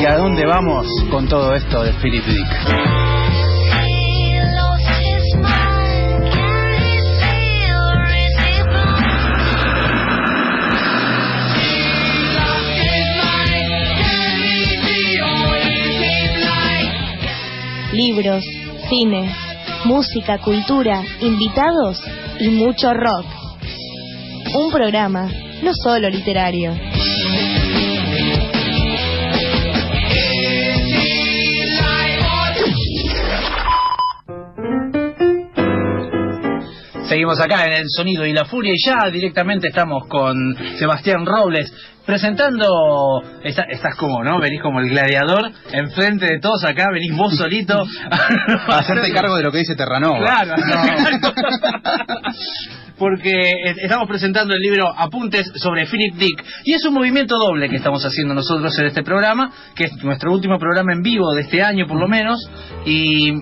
Y 0.03 0.07
a 0.07 0.17
dónde 0.17 0.45
vamos 0.47 0.87
con 1.11 1.27
todo 1.29 1.55
esto 1.55 1.83
de 1.83 1.93
Philip 1.95 2.25
Dick. 2.27 3.28
Libros, 17.99 18.45
cine, 18.89 19.35
música, 19.85 20.39
cultura, 20.39 21.03
invitados 21.21 22.01
y 22.39 22.49
mucho 22.49 22.95
rock. 22.95 23.27
Un 24.55 24.71
programa 24.71 25.29
no 25.65 25.73
solo 25.75 26.09
literario. 26.09 26.75
Seguimos 37.09 37.41
acá 37.41 37.65
en 37.65 37.73
el 37.73 37.87
Sonido 37.89 38.25
y 38.25 38.33
la 38.33 38.45
Furia 38.45 38.75
y 38.75 38.87
ya 38.87 39.11
directamente 39.11 39.69
estamos 39.69 40.07
con 40.07 40.55
Sebastián 40.79 41.27
Robles 41.27 41.73
presentando, 42.09 43.23
está- 43.45 43.65
estás 43.69 43.95
como, 43.97 44.25
¿no? 44.25 44.41
Venís 44.41 44.63
como 44.63 44.81
el 44.81 44.89
gladiador 44.89 45.51
enfrente 45.73 46.25
de 46.25 46.41
todos 46.41 46.65
acá, 46.65 46.87
venís 46.91 47.15
vos 47.15 47.37
solito. 47.37 47.85
A 48.67 48.79
hacerte 48.79 49.13
cargo 49.13 49.37
de 49.37 49.43
lo 49.43 49.53
que 49.53 49.59
dice 49.59 49.77
Terranova. 49.77 50.19
Claro, 50.19 50.55
porque 52.99 53.31
eh, 53.31 53.75
estamos 53.83 54.09
presentando 54.09 54.55
el 54.55 54.61
libro 54.61 54.89
Apuntes 54.97 55.53
sobre 55.57 55.85
Philip 55.87 56.15
Dick 56.15 56.43
y 56.65 56.73
es 56.73 56.83
un 56.87 56.95
movimiento 56.95 57.37
doble 57.37 57.69
que 57.69 57.77
estamos 57.77 58.03
haciendo 58.03 58.33
nosotros 58.33 58.77
en 58.79 58.87
este 58.87 59.03
programa, 59.03 59.53
que 59.77 59.85
es 59.85 59.93
nuestro 60.03 60.33
último 60.33 60.59
programa 60.59 60.95
en 60.95 61.03
vivo 61.03 61.35
de 61.35 61.43
este 61.43 61.63
año 61.63 61.87
por 61.87 62.01
lo 62.01 62.09
menos 62.09 62.41
y 62.87 63.35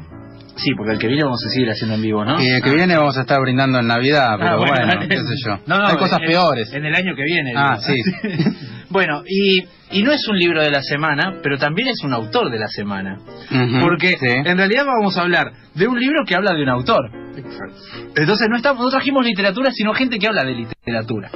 sí, 0.56 0.72
porque 0.76 0.92
el 0.92 0.98
que 0.98 1.06
viene 1.08 1.22
vamos 1.24 1.40
a 1.46 1.50
seguir 1.50 1.70
haciendo 1.70 1.94
en 1.96 2.02
vivo, 2.02 2.24
¿no? 2.24 2.42
Y 2.42 2.48
el 2.48 2.62
que 2.62 2.70
viene 2.74 2.96
vamos 2.96 3.16
a 3.16 3.20
estar 3.22 3.40
brindando 3.40 3.78
en 3.78 3.86
Navidad, 3.86 4.36
pero 4.38 4.50
Ah, 4.52 4.56
bueno, 4.56 4.86
dale. 4.86 5.08
qué 5.08 5.16
sé 5.18 5.34
yo. 5.44 5.58
No, 5.66 5.78
no, 5.78 5.86
Hay 5.86 5.96
cosas 5.96 6.20
en- 6.22 6.28
peores. 6.28 6.72
En 6.72 6.84
el 6.84 6.94
año 6.94 7.14
que 7.14 7.22
viene. 7.24 7.52
Ah, 7.56 7.78
digo. 7.86 8.02
sí. 8.22 8.44
bueno, 8.90 9.22
y, 9.26 9.64
y 9.90 10.02
no 10.02 10.12
es 10.12 10.26
un 10.28 10.36
libro 10.36 10.62
de 10.62 10.70
la 10.70 10.82
semana, 10.82 11.38
pero 11.42 11.58
también 11.58 11.88
es 11.88 12.02
un 12.02 12.12
autor 12.12 12.50
de 12.50 12.58
la 12.58 12.68
semana. 12.68 13.18
Porque 13.80 14.16
sí. 14.18 14.26
en 14.26 14.56
realidad 14.56 14.84
vamos 14.86 15.16
a 15.16 15.22
hablar 15.22 15.52
de 15.74 15.86
un 15.86 15.98
libro 15.98 16.24
que 16.26 16.34
habla 16.34 16.52
de 16.54 16.62
un 16.62 16.68
autor. 16.68 17.10
Entonces 18.16 18.48
no, 18.48 18.56
estamos, 18.56 18.82
no 18.82 18.90
trajimos 18.90 19.24
literatura, 19.24 19.70
sino 19.70 19.92
gente 19.92 20.18
que 20.18 20.26
habla 20.26 20.44
de 20.44 20.54
literatura. 20.54 21.30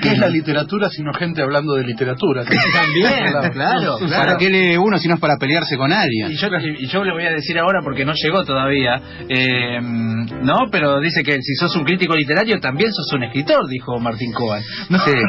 ¿Qué 0.00 0.08
es 0.08 0.18
la 0.18 0.28
literatura 0.28 0.88
sino 0.88 1.12
gente 1.12 1.42
hablando 1.42 1.74
de 1.74 1.84
literatura? 1.84 2.44
También, 2.44 3.24
claro, 3.52 3.98
claro. 3.98 3.98
¿Para 4.08 4.36
qué 4.38 4.48
lee 4.48 4.76
uno 4.76 4.98
si 4.98 5.08
no 5.08 5.14
es 5.14 5.20
para 5.20 5.36
pelearse 5.36 5.76
con 5.76 5.92
alguien? 5.92 6.32
Y 6.32 6.36
yo, 6.36 6.48
y 6.48 6.86
yo 6.86 7.04
le 7.04 7.12
voy 7.12 7.26
a 7.26 7.32
decir 7.32 7.58
ahora 7.58 7.80
porque 7.82 8.04
no 8.04 8.12
llegó 8.14 8.44
todavía, 8.44 9.00
eh, 9.28 9.78
¿no? 9.80 10.56
Pero 10.70 11.00
dice 11.00 11.22
que 11.22 11.42
si 11.42 11.54
sos 11.54 11.76
un 11.76 11.84
crítico 11.84 12.14
literario 12.14 12.58
también 12.60 12.90
sos 12.92 13.12
un 13.12 13.24
escritor, 13.24 13.68
dijo 13.68 13.98
Martín 13.98 14.32
Coban. 14.32 14.62
¿no? 14.88 14.98
Sí. 15.00 15.12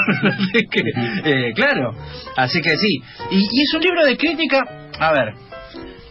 Que, 0.71 0.81
eh, 1.25 1.53
claro, 1.53 1.93
así 2.37 2.61
que 2.61 2.77
sí. 2.77 3.01
Y, 3.31 3.37
y 3.39 3.61
es 3.63 3.73
un 3.73 3.81
libro 3.81 4.05
de 4.05 4.17
crítica, 4.17 4.63
a 4.99 5.11
ver, 5.11 5.33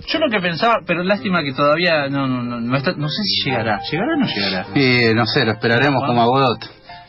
yo 0.06 0.18
lo 0.18 0.28
que 0.30 0.40
pensaba, 0.40 0.78
pero 0.86 1.02
lástima 1.04 1.42
que 1.42 1.52
todavía 1.52 2.08
no, 2.08 2.26
no, 2.26 2.42
no, 2.42 2.60
no 2.60 2.76
está, 2.76 2.92
no 2.92 3.08
sé 3.08 3.22
si 3.22 3.48
llegará. 3.48 3.80
¿Llegará 3.90 4.14
o 4.14 4.16
no 4.16 4.26
llegará? 4.26 4.66
Y 4.74 5.14
no 5.14 5.26
sé, 5.26 5.44
lo 5.44 5.52
esperaremos 5.52 6.02
como 6.06 6.22
a 6.22 6.26
Godot. 6.26 6.58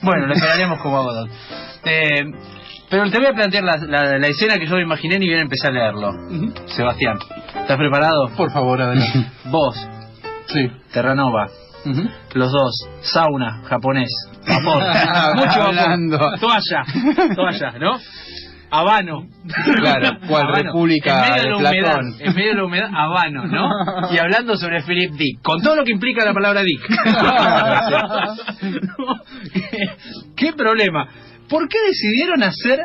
Bueno, 0.01 0.27
lo 0.27 0.33
esperaremos 0.33 0.79
como 0.81 1.01
Godot. 1.03 1.29
Eh, 1.85 2.23
pero 2.89 3.09
te 3.09 3.17
voy 3.17 3.27
a 3.27 3.33
plantear 3.33 3.63
la, 3.63 3.77
la, 3.77 4.17
la 4.17 4.27
escena 4.27 4.55
que 4.57 4.67
yo 4.67 4.75
me 4.75 4.81
imaginé 4.81 5.17
ni 5.17 5.27
bien 5.27 5.39
empecé 5.41 5.67
a 5.67 5.71
leerlo. 5.71 6.11
Sebastián, 6.67 7.17
¿estás 7.61 7.77
preparado? 7.77 8.27
Por 8.35 8.51
favor, 8.51 8.81
adelante. 8.81 9.25
Vos, 9.45 9.75
Sí. 10.47 10.69
Terranova, 10.91 11.47
los 12.33 12.51
dos, 12.51 12.89
sauna, 13.01 13.61
japonés, 13.69 14.09
vapor, 14.45 14.83
mucho 15.35 15.59
vapor, 15.71 16.39
toalla, 16.39 16.83
toalla, 17.35 17.71
¿no? 17.79 17.97
Habano. 18.71 19.27
Claro, 19.75 20.17
cual 20.27 20.43
Habano. 20.47 20.63
república 20.63 21.27
en 21.27 21.31
medio 21.33 21.35
de, 21.35 21.43
de 21.43 21.49
la 21.49 21.57
humedad, 21.57 21.83
Platón. 21.93 22.15
en 22.19 22.35
medio 22.35 22.49
de 22.49 22.55
la 22.55 22.65
humedad, 22.65 22.89
habano, 22.95 23.45
¿no? 23.45 23.69
Y 24.11 24.17
hablando 24.17 24.55
sobre 24.55 24.81
Philip 24.83 25.11
Dick, 25.13 25.41
con 25.41 25.61
todo 25.61 25.75
lo 25.75 25.83
que 25.83 25.91
implica 25.91 26.23
la 26.25 26.33
palabra 26.33 26.63
Dick. 26.63 26.81
¿Qué, 29.53 29.89
qué 30.35 30.53
problema? 30.53 31.07
¿Por 31.49 31.67
qué 31.67 31.77
decidieron 31.87 32.43
hacer, 32.43 32.79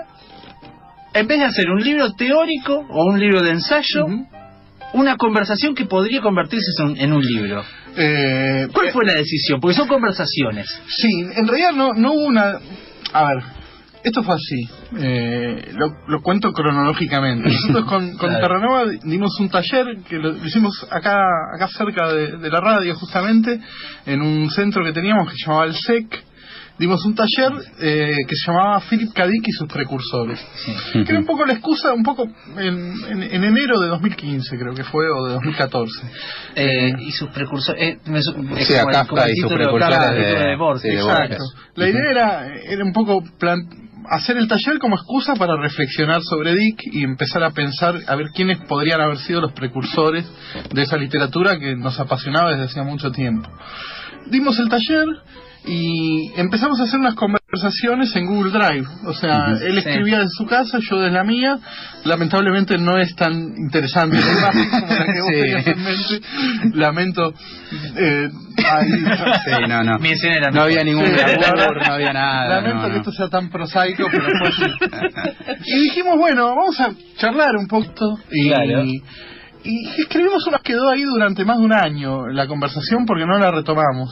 en 1.14 1.26
vez 1.26 1.38
de 1.38 1.45
hacer 1.45 1.71
un 1.71 1.81
libro 1.81 2.12
teórico 2.14 2.85
o 2.90 3.05
un 3.07 3.19
libro 3.21 3.43
de 3.43 3.50
ensayo, 3.52 4.07
una 4.93 5.16
conversación 5.16 5.75
que 5.75 5.85
podría 5.87 6.21
convertirse 6.21 6.71
en 6.81 6.87
un, 6.88 6.97
en 6.99 7.12
un 7.12 7.23
libro? 7.23 7.64
Eh, 7.97 8.69
¿Cuál 8.73 8.90
fue 8.90 9.05
la 9.07 9.14
decisión? 9.14 9.61
Porque 9.61 9.76
son 9.76 9.88
conversaciones. 9.88 10.66
Sí, 10.88 11.09
en 11.35 11.47
realidad 11.47 11.73
no, 11.73 11.93
no 11.95 12.12
hubo 12.12 12.26
una... 12.26 12.59
A 13.12 13.25
ver, 13.25 13.43
esto 14.09 14.23
fue 14.23 14.35
así. 14.35 14.69
Eh, 14.99 15.73
lo, 15.75 15.87
lo 16.09 16.23
cuento 16.23 16.53
cronológicamente. 16.53 17.49
Nosotros 17.51 17.85
con, 17.87 18.11
con 18.17 18.29
Claro. 18.31 18.41
Terranova 18.41 18.85
dimos 19.05 19.39
un 19.41 19.49
taller 19.49 19.99
que 20.09 20.17
lo, 20.17 20.33
lo 20.33 20.45
hicimos 20.47 20.87
acá 20.91 21.19
acá 21.55 21.69
cerca 21.69 22.13
de, 22.13 22.39
de 22.39 22.51
la 22.51 22.61
radio 22.61 22.95
justamente, 22.95 23.61
en 24.07 24.23
un 24.23 24.51
centro 24.51 24.85
que 24.85 24.93
teníamos 24.93 25.31
que 25.31 25.37
se 25.37 25.47
llamaba 25.47 25.67
el 25.67 25.75
SEC. 25.75 26.25
Dimos 26.79 27.03
un 27.07 27.15
taller 27.15 27.53
eh, 27.81 28.17
que 28.29 28.37
se 28.37 28.53
llamaba 28.53 28.79
Philip 28.83 29.11
K. 29.15 29.27
Dick 29.27 29.45
y 29.49 29.53
sus 29.53 29.67
precursores. 29.67 30.39
Que 30.93 31.07
era 31.11 31.21
un 31.21 31.25
poco 31.25 31.47
la 31.47 31.55
excusa, 31.55 31.95
un 31.95 32.03
poco 32.03 32.25
en, 32.59 32.93
en- 33.09 33.23
en 33.23 33.45
enero 33.45 33.81
de 33.81 33.89
2015 33.89 34.59
creo 34.59 34.75
que 34.75 34.85
fue, 34.85 35.07
o 35.11 35.25
de 35.27 35.33
2014. 35.37 35.91
Eh, 36.55 36.93
y 36.99 37.13
sus 37.13 37.31
precursores. 37.31 37.81
Eh, 37.83 37.99
me 38.05 38.21
Sí, 38.21 38.75
a 38.75 38.81
como 38.83 38.91
el- 38.91 38.95
Kafka 38.95 39.09
como 39.09 39.23
el 39.23 39.31
y 39.31 39.37
sus 39.41 39.53
precursores 39.55 40.11
de- 40.11 40.49
de 40.51 40.57
Borges. 40.57 40.83
sí, 40.83 40.89
de 40.89 40.95
Exacto. 40.97 41.37
Borges. 41.39 41.55
La 41.77 41.89
idea 41.89 42.11
era, 42.11 42.55
era 42.57 42.85
un 42.85 42.93
poco 42.93 43.23
plan- 43.39 43.67
hacer 44.11 44.37
el 44.37 44.49
taller 44.49 44.79
como 44.79 44.97
excusa 44.97 45.35
para 45.35 45.57
reflexionar 45.57 46.23
sobre 46.23 46.55
Dick 46.55 46.81
y 46.93 47.05
empezar 47.05 47.43
a 47.43 47.51
pensar 47.51 47.95
a 48.07 48.17
ver 48.17 48.29
quiénes 48.35 48.59
podrían 48.67 49.01
haber 49.01 49.19
sido 49.19 49.41
los 49.41 49.53
precursores 49.53 50.27
de 50.73 50.83
esa 50.83 50.97
literatura 50.97 51.59
que 51.59 51.77
nos 51.77 51.99
apasionaba 51.99 52.51
desde 52.51 52.65
hacía 52.65 52.83
mucho 52.83 53.11
tiempo. 53.11 53.49
Dimos 54.27 54.59
el 54.59 54.69
taller 54.69 55.07
y 55.67 56.33
empezamos 56.37 56.79
a 56.81 56.85
hacer 56.85 57.01
unas 57.01 57.15
conversaciones 57.15 58.15
en 58.15 58.27
Google 58.27 58.53
Drive. 58.53 58.87
O 59.05 59.13
sea, 59.13 59.47
él 59.63 59.73
Sí. 59.73 59.79
escribía 59.89 60.19
desde 60.19 60.31
su 60.37 60.47
casa, 60.47 60.79
yo 60.81 60.99
desde 61.01 61.13
la 61.13 61.25
mía. 61.25 61.59
Lamentablemente 62.05 62.79
no 62.79 62.97
es 62.99 63.15
tan 63.17 63.33
interesante 63.57 64.17
como 64.21 64.41
la 64.41 65.07
que 65.07 65.21
vos 65.21 65.29
Sí. 65.35 65.41
tenías 65.41 65.67
en 65.67 65.83
mente. 65.83 66.79
Lamento. 66.79 67.35
Eh, 67.97 68.29
ahí- 68.71 68.89
Sí, 68.91 69.51
no, 69.69 69.83
no. 69.83 69.99
Mi 69.99 70.11
escena 70.13 70.37
era 70.37 70.51
No 70.51 70.63
había 70.63 70.85
ningún 70.85 71.05
Sí, 71.07 71.13
la 71.13 71.27
glamour, 71.27 71.75
verdad, 71.75 71.87
no 71.89 71.95
había 71.95 72.13
nada. 72.13 72.49
Lamento 72.61 72.83
no, 72.87 72.93
que 72.93 72.97
esto 72.99 73.13
sea 73.13 73.29
tan 73.29 73.51
prosaico, 73.51 74.05
pero 74.11 74.25
fue 74.25 74.49
así. 74.49 75.61
Y 75.67 75.81
dijimos, 75.85 76.17
bueno, 76.17 76.55
vamos 76.55 76.79
a 76.81 76.91
charlar 77.19 77.57
un 77.57 77.67
poco. 77.67 78.19
Y, 78.31 78.49
Claro. 78.51 78.85
y 78.85 79.03
escribimos 80.01 80.47
unas 80.47 80.63
quedó 80.63 80.89
ahí 80.91 81.03
durante 81.03 81.45
más 81.45 81.59
de 81.59 81.65
un 81.65 81.73
año 81.73 82.29
la 82.29 82.47
conversación 82.47 83.05
porque 83.05 83.27
no 83.27 83.37
la 83.39 83.51
retomamos. 83.51 84.11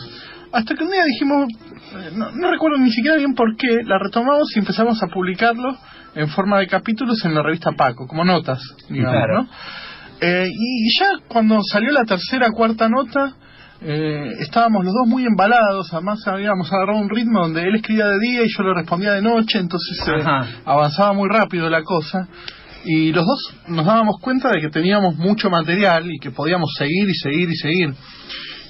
Hasta 0.54 0.74
que 0.74 0.84
un 0.84 0.90
día 0.90 1.04
dijimos, 1.04 1.48
eh, 1.50 2.10
no, 2.14 2.30
no 2.30 2.50
recuerdo 2.50 2.78
ni 2.78 2.90
siquiera 2.90 3.16
bien 3.16 3.34
por 3.34 3.56
qué, 3.56 3.82
la 3.84 3.98
retomamos 3.98 4.48
y 4.54 4.60
empezamos 4.60 5.02
a 5.02 5.08
publicarlo 5.08 5.76
en 6.14 6.28
forma 6.28 6.60
de 6.60 6.66
capítulos 6.68 7.24
en 7.24 7.34
la 7.34 7.42
revista 7.42 7.72
Paco, 7.72 8.06
como 8.06 8.24
notas, 8.24 8.60
digamos, 8.88 9.12
Claro. 9.12 9.42
¿no? 9.42 9.48
Eh, 10.20 10.48
y 10.48 10.98
ya 10.98 11.08
cuando 11.28 11.60
salió 11.62 11.90
la 11.90 12.04
tercera 12.04 12.50
cuarta 12.52 12.88
nota, 12.88 13.34
eh, 13.82 14.30
estábamos 14.40 14.84
los 14.84 14.94
dos 14.94 15.08
muy 15.08 15.26
embalados, 15.26 15.92
además 15.92 16.26
habíamos 16.26 16.72
agarrado 16.72 16.98
un 17.00 17.10
ritmo 17.10 17.40
donde 17.40 17.62
él 17.62 17.74
escribía 17.74 18.06
de 18.06 18.18
día 18.20 18.42
y 18.44 18.48
yo 18.48 18.62
le 18.62 18.74
respondía 18.74 19.12
de 19.12 19.22
noche, 19.22 19.58
entonces 19.58 19.98
eh, 20.06 20.24
avanzaba 20.64 21.12
muy 21.12 21.28
rápido 21.28 21.68
la 21.68 21.82
cosa. 21.82 22.28
Y 22.86 23.12
los 23.12 23.24
dos 23.24 23.56
nos 23.68 23.84
dábamos 23.84 24.16
cuenta 24.20 24.50
de 24.50 24.60
que 24.60 24.68
teníamos 24.68 25.16
mucho 25.16 25.50
material 25.50 26.06
y 26.10 26.18
que 26.18 26.30
podíamos 26.30 26.70
seguir 26.78 27.08
y 27.08 27.14
seguir 27.14 27.50
y 27.50 27.56
seguir. 27.56 27.94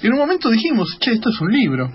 Y 0.01 0.07
en 0.07 0.13
un 0.13 0.19
momento 0.19 0.49
dijimos, 0.49 0.97
che, 0.99 1.13
esto 1.13 1.29
es 1.29 1.39
un 1.41 1.51
libro. 1.51 1.89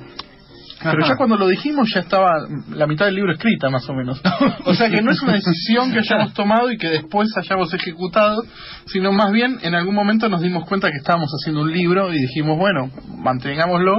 Pero 0.83 1.02
Ajá. 1.02 1.12
ya 1.12 1.16
cuando 1.16 1.37
lo 1.37 1.47
dijimos 1.47 1.90
ya 1.95 2.00
estaba 2.00 2.47
la 2.71 2.87
mitad 2.87 3.04
del 3.04 3.16
libro 3.16 3.33
escrita 3.33 3.69
más 3.69 3.87
o 3.88 3.92
menos. 3.92 4.21
O 4.64 4.75
sea 4.75 4.88
que 4.88 5.02
no 5.02 5.11
es 5.11 5.21
una 5.23 5.35
decisión 5.35 5.92
que 5.92 5.99
hayamos 5.99 6.33
tomado 6.33 6.71
y 6.71 6.78
que 6.78 6.88
después 6.88 7.28
hayamos 7.37 7.73
ejecutado, 7.75 8.42
sino 8.87 9.12
más 9.12 9.30
bien 9.33 9.59
en 9.62 9.75
algún 9.75 9.95
momento 9.95 10.28
nos 10.28 10.40
dimos 10.40 10.66
cuenta 10.66 10.90
que 10.90 10.97
estábamos 10.97 11.30
haciendo 11.30 11.62
un 11.62 11.73
libro 11.73 12.12
y 12.12 12.21
dijimos, 12.21 12.57
bueno, 12.57 12.90
mantengámoslo 13.19 13.99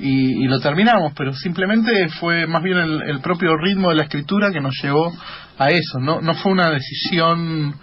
y, 0.00 0.44
y 0.44 0.48
lo 0.48 0.60
terminamos, 0.60 1.12
pero 1.16 1.32
simplemente 1.32 2.08
fue 2.20 2.46
más 2.46 2.62
bien 2.62 2.76
el, 2.78 3.02
el 3.02 3.20
propio 3.20 3.56
ritmo 3.56 3.90
de 3.90 3.96
la 3.96 4.02
escritura 4.02 4.50
que 4.52 4.60
nos 4.60 4.74
llevó 4.82 5.12
a 5.58 5.70
eso, 5.70 5.98
no, 6.00 6.20
no 6.20 6.34
fue 6.34 6.52
una 6.52 6.70
decisión, 6.70 7.74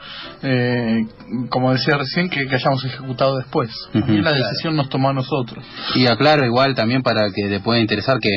eh, 0.41 1.05
como 1.49 1.73
decía 1.73 1.97
recién, 1.97 2.29
que, 2.29 2.47
que 2.47 2.55
hayamos 2.55 2.83
ejecutado 2.85 3.37
después. 3.37 3.69
Bien 3.93 4.23
la 4.23 4.31
decisión 4.31 4.75
nos 4.75 4.87
tomó 4.87 5.09
a 5.09 5.13
nosotros. 5.13 5.63
Y 5.95 6.07
aclaro 6.07 6.45
igual 6.45 6.73
también 6.73 7.03
para 7.03 7.31
que 7.33 7.47
te 7.49 7.59
pueda 7.59 7.79
interesar 7.79 8.19
que 8.19 8.29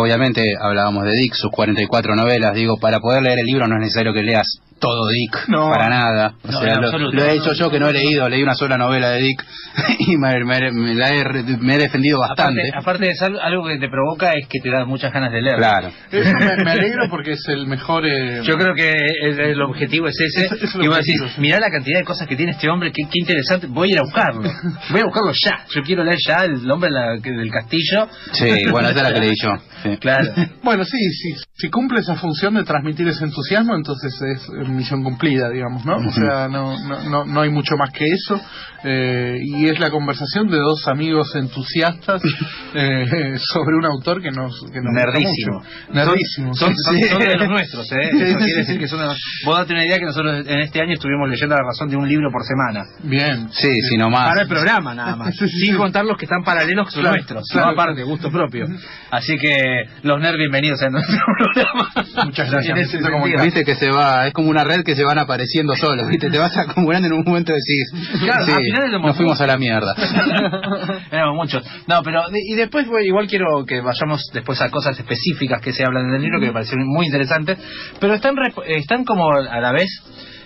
obviamente 0.00 0.42
hablábamos 0.60 1.04
de 1.04 1.12
Dick, 1.12 1.34
sus 1.34 1.50
44 1.50 2.14
novelas, 2.14 2.54
digo, 2.54 2.76
para 2.78 3.00
poder 3.00 3.22
leer 3.22 3.38
el 3.40 3.46
libro 3.46 3.66
no 3.66 3.76
es 3.76 3.80
necesario 3.82 4.12
que 4.12 4.22
leas 4.22 4.46
todo 4.78 5.08
Dick, 5.08 5.48
No. 5.48 5.70
para 5.70 5.88
nada. 5.88 6.34
O 6.44 6.52
No, 6.52 6.60
sea, 6.60 6.74
en 6.74 6.82
lo, 6.82 7.24
he 7.24 7.32
hecho 7.32 7.54
yo 7.54 7.70
que 7.70 7.80
no 7.80 7.88
he 7.88 7.94
leído, 7.94 8.28
leí 8.28 8.42
una 8.42 8.54
sola 8.54 8.76
novela 8.76 9.08
de 9.10 9.22
Dick 9.22 9.42
y 10.00 10.16
me, 10.18 10.44
me- 10.44 10.70
me 10.70 10.94
la 10.94 11.08
he, 11.14 11.24
re- 11.24 11.42
me 11.60 11.76
he 11.76 11.78
defendido 11.78 12.18
bastante. 12.18 12.60
Aparte, 12.68 12.78
aparte 12.78 13.04
de 13.06 13.10
eso, 13.12 13.24
algo 13.42 13.66
que 13.66 13.78
te 13.78 13.88
provoca 13.88 14.32
es 14.32 14.46
que 14.48 14.60
te 14.60 14.70
da 14.70 14.84
muchas 14.84 15.12
ganas 15.14 15.32
de 15.32 15.40
leer. 15.40 15.56
Claro. 15.56 15.88
Eso 16.12 16.30
me, 16.38 16.62
me 16.64 16.70
alegro 16.72 17.08
porque 17.08 17.32
es 17.32 17.48
el 17.48 17.66
mejor... 17.66 18.04
eh, 18.06 18.42
Yo 18.42 18.56
creo 18.58 18.74
que 18.74 18.90
el, 18.92 19.40
el 19.40 19.62
objetivo 19.62 20.08
es 20.08 20.20
ese. 20.20 20.44
Es- 20.64 20.74
y 20.74 20.86
vos 20.86 20.98
decís, 20.98 21.22
mirá 21.38 21.58
la 21.58 21.70
cantidad 21.70 21.98
de 22.00 22.04
cosas 22.04 22.28
que 22.28 22.36
tiene 22.36 22.52
este 22.52 22.68
hombre, 22.68 22.92
qué, 22.92 23.04
qué 23.04 23.18
interesante, 23.18 23.66
voy 23.68 23.88
a 23.88 23.92
ir 23.92 23.98
a 23.98 24.02
buscarlo. 24.02 24.42
Voy 24.90 25.00
a 25.00 25.04
buscarlo 25.04 25.32
ya. 25.42 25.64
Yo 25.74 25.82
quiero 25.82 26.04
leer 26.04 26.18
ya 26.26 26.44
el 26.44 26.70
hombre 26.70 26.90
la- 26.90 27.18
que- 27.22 27.30
del 27.30 27.50
castillo. 27.50 28.08
Sí, 28.32 28.50
bueno, 28.70 28.90
esa 28.90 28.98
es 28.98 29.08
la 29.08 29.14
que 29.14 29.20
leí 29.20 29.32
yo. 29.42 29.52
sí. 29.92 29.96
Claro. 29.98 30.32
Bueno, 30.62 30.84
sí, 30.84 30.98
sí, 30.98 31.34
si 31.54 31.68
cumple 31.70 32.00
esa 32.00 32.16
función 32.16 32.54
de 32.54 32.64
transmitir 32.64 33.06
ese 33.06 33.24
entusiasmo, 33.24 33.76
entonces 33.76 34.12
es 34.20 34.48
misión 34.68 35.04
cumplida, 35.04 35.48
digamos, 35.50 35.84
¿no? 35.84 35.96
O 35.96 36.10
sea, 36.12 36.48
no, 36.48 36.76
no, 36.88 37.08
no, 37.08 37.24
no 37.24 37.40
hay 37.40 37.50
mucho 37.50 37.76
más 37.76 37.90
que 37.90 38.04
eso. 38.06 38.40
eh, 38.84 39.38
y 39.42 39.66
es 39.68 39.78
la 39.78 39.90
conversación 39.90 40.48
de 40.48 40.58
dos 40.58 40.86
amigos 40.88 41.34
entusiastas 41.36 42.20
eh, 42.74 43.34
sobre 43.38 43.76
un 43.76 43.84
autor 43.86 44.20
que 44.22 44.30
nos, 44.30 44.60
que 44.72 44.80
nos 44.80 44.92
gusta 44.92 45.06
Nerdísimo. 45.06 45.58
mucho. 45.58 45.92
Nerdísimo. 45.92 46.54
Son, 46.54 46.74
son- 46.76 46.96
sí. 46.96 47.02
son 47.08 47.18
de 47.20 47.36
los 47.36 47.48
nuestros, 47.56 47.92
¿eh? 47.92 47.96
Sí, 48.10 48.22
Eso 48.22 48.38
sí, 48.38 48.44
quiere 48.44 48.50
sí. 48.52 48.58
decir 48.58 48.78
que 48.78 48.88
son 48.88 48.98
de 49.00 49.06
los- 49.06 49.18
Vos 49.44 49.58
date 49.58 49.72
una 49.72 49.84
idea 49.84 49.98
que 49.98 50.04
nosotros 50.04 50.46
en 50.46 50.60
este 50.60 50.80
año 50.80 50.94
estuvimos 50.94 51.28
leyendo 51.28 51.54
a 51.54 51.58
la 51.58 51.64
razón 51.68 51.88
de 51.88 51.96
un 51.96 52.08
libro 52.08 52.30
por 52.30 52.42
semana. 52.44 52.84
Bien. 53.02 53.48
Sí, 53.52 53.72
sí, 53.88 53.96
nomás. 53.96 54.28
Para 54.30 54.42
el 54.42 54.48
programa 54.48 54.94
nada 54.94 55.16
más. 55.16 55.34
Sí, 55.36 55.48
sí, 55.48 55.58
Sin 55.66 55.72
sí. 55.74 55.78
contar 55.78 56.04
los 56.04 56.16
que 56.18 56.24
están 56.26 56.42
paralelos 56.42 56.86
que 56.86 56.92
son 56.92 57.02
Claro, 57.02 57.16
nuestros. 57.16 57.44
claro. 57.50 57.66
No 57.68 57.72
aparte, 57.72 58.02
gusto 58.02 58.30
propio. 58.30 58.66
Así 59.10 59.36
que 59.38 59.54
los 60.02 60.20
nerds 60.20 60.38
bienvenidos 60.38 60.82
a 60.82 60.90
nuestro 60.90 61.16
programa. 61.38 61.90
Muchas 62.24 62.50
gracias, 62.50 62.94
En 62.94 63.02
como 63.02 63.24
sentido. 63.24 63.44
Viste 63.44 63.64
que 63.64 63.74
se 63.74 63.90
va, 63.90 64.26
es 64.26 64.32
como 64.32 64.50
una 64.50 64.64
red 64.64 64.82
que 64.84 64.94
se 64.94 65.04
van 65.04 65.18
apareciendo 65.18 65.74
solos, 65.76 66.08
¿viste? 66.08 66.30
Te 66.30 66.38
vas 66.38 66.56
acumulando 66.56 67.08
en 67.08 67.14
un 67.14 67.24
momento 67.24 67.52
decís, 67.52 68.20
Claro, 68.20 68.44
sí, 68.44 68.52
al 68.52 69.02
nos 69.02 69.16
fuimos 69.16 69.40
a 69.40 69.46
la 69.46 69.56
mierda. 69.56 69.94
Éramos 71.10 71.36
muchos. 71.36 71.64
No, 71.86 72.02
pero 72.02 72.22
y 72.32 72.54
después 72.54 72.86
igual 73.04 73.26
quiero 73.26 73.64
que 73.66 73.80
vayamos 73.80 74.22
después 74.32 74.60
a 74.60 74.70
cosas 74.70 74.98
específicas 74.98 75.60
que 75.60 75.72
se 75.72 75.84
hablan 75.84 76.08
en 76.08 76.14
el 76.14 76.22
libro 76.22 76.40
que 76.40 76.46
me 76.46 76.52
parecieron 76.52 76.86
muy 76.86 77.06
interesantes, 77.06 77.58
pero 78.00 78.14
están 78.14 78.34
están 78.66 79.04
como 79.04 79.30
a 79.32 79.60
la 79.60 79.72
vez 79.72 79.88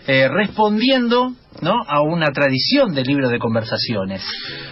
eh, 0.06 0.28
respondiendo 0.28 1.32
¿no? 1.62 1.74
a 1.86 2.02
una 2.02 2.32
tradición 2.32 2.94
de 2.94 3.02
libros 3.02 3.30
de 3.30 3.38
conversaciones. 3.38 4.24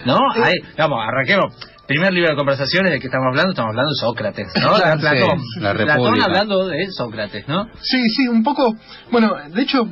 ¿No? 0.05 0.17
Ahí, 0.43 0.55
vamos, 0.77 0.99
arranquemos. 1.07 1.55
Primer 1.89 2.13
libro 2.13 2.29
de 2.29 2.35
conversaciones 2.35 2.91
de 2.91 2.99
que 2.99 3.07
estamos 3.07 3.29
hablando, 3.29 3.49
estamos 3.49 3.71
hablando 3.71 3.89
de 3.89 3.95
Sócrates, 3.95 4.47
¿no? 4.61 4.75
Platón. 4.99 5.39
sí, 5.39 5.59
la 5.59 5.73
Platón 5.73 6.21
hablando 6.21 6.67
de 6.67 6.85
Sócrates, 6.91 7.47
¿no? 7.47 7.67
Sí, 7.81 8.07
sí, 8.15 8.27
un 8.27 8.43
poco. 8.43 8.75
Bueno, 9.09 9.31
de 9.51 9.59
hecho, 9.63 9.89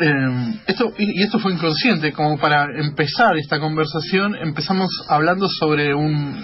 eh, 0.00 0.60
esto 0.66 0.92
y 0.98 1.20
y 1.20 1.22
esto 1.22 1.38
fue 1.38 1.52
inconsciente. 1.52 2.12
Como 2.12 2.36
para 2.36 2.66
empezar 2.76 3.36
esta 3.36 3.60
conversación, 3.60 4.34
empezamos 4.42 4.90
hablando 5.08 5.46
sobre 5.48 5.94
un 5.94 6.34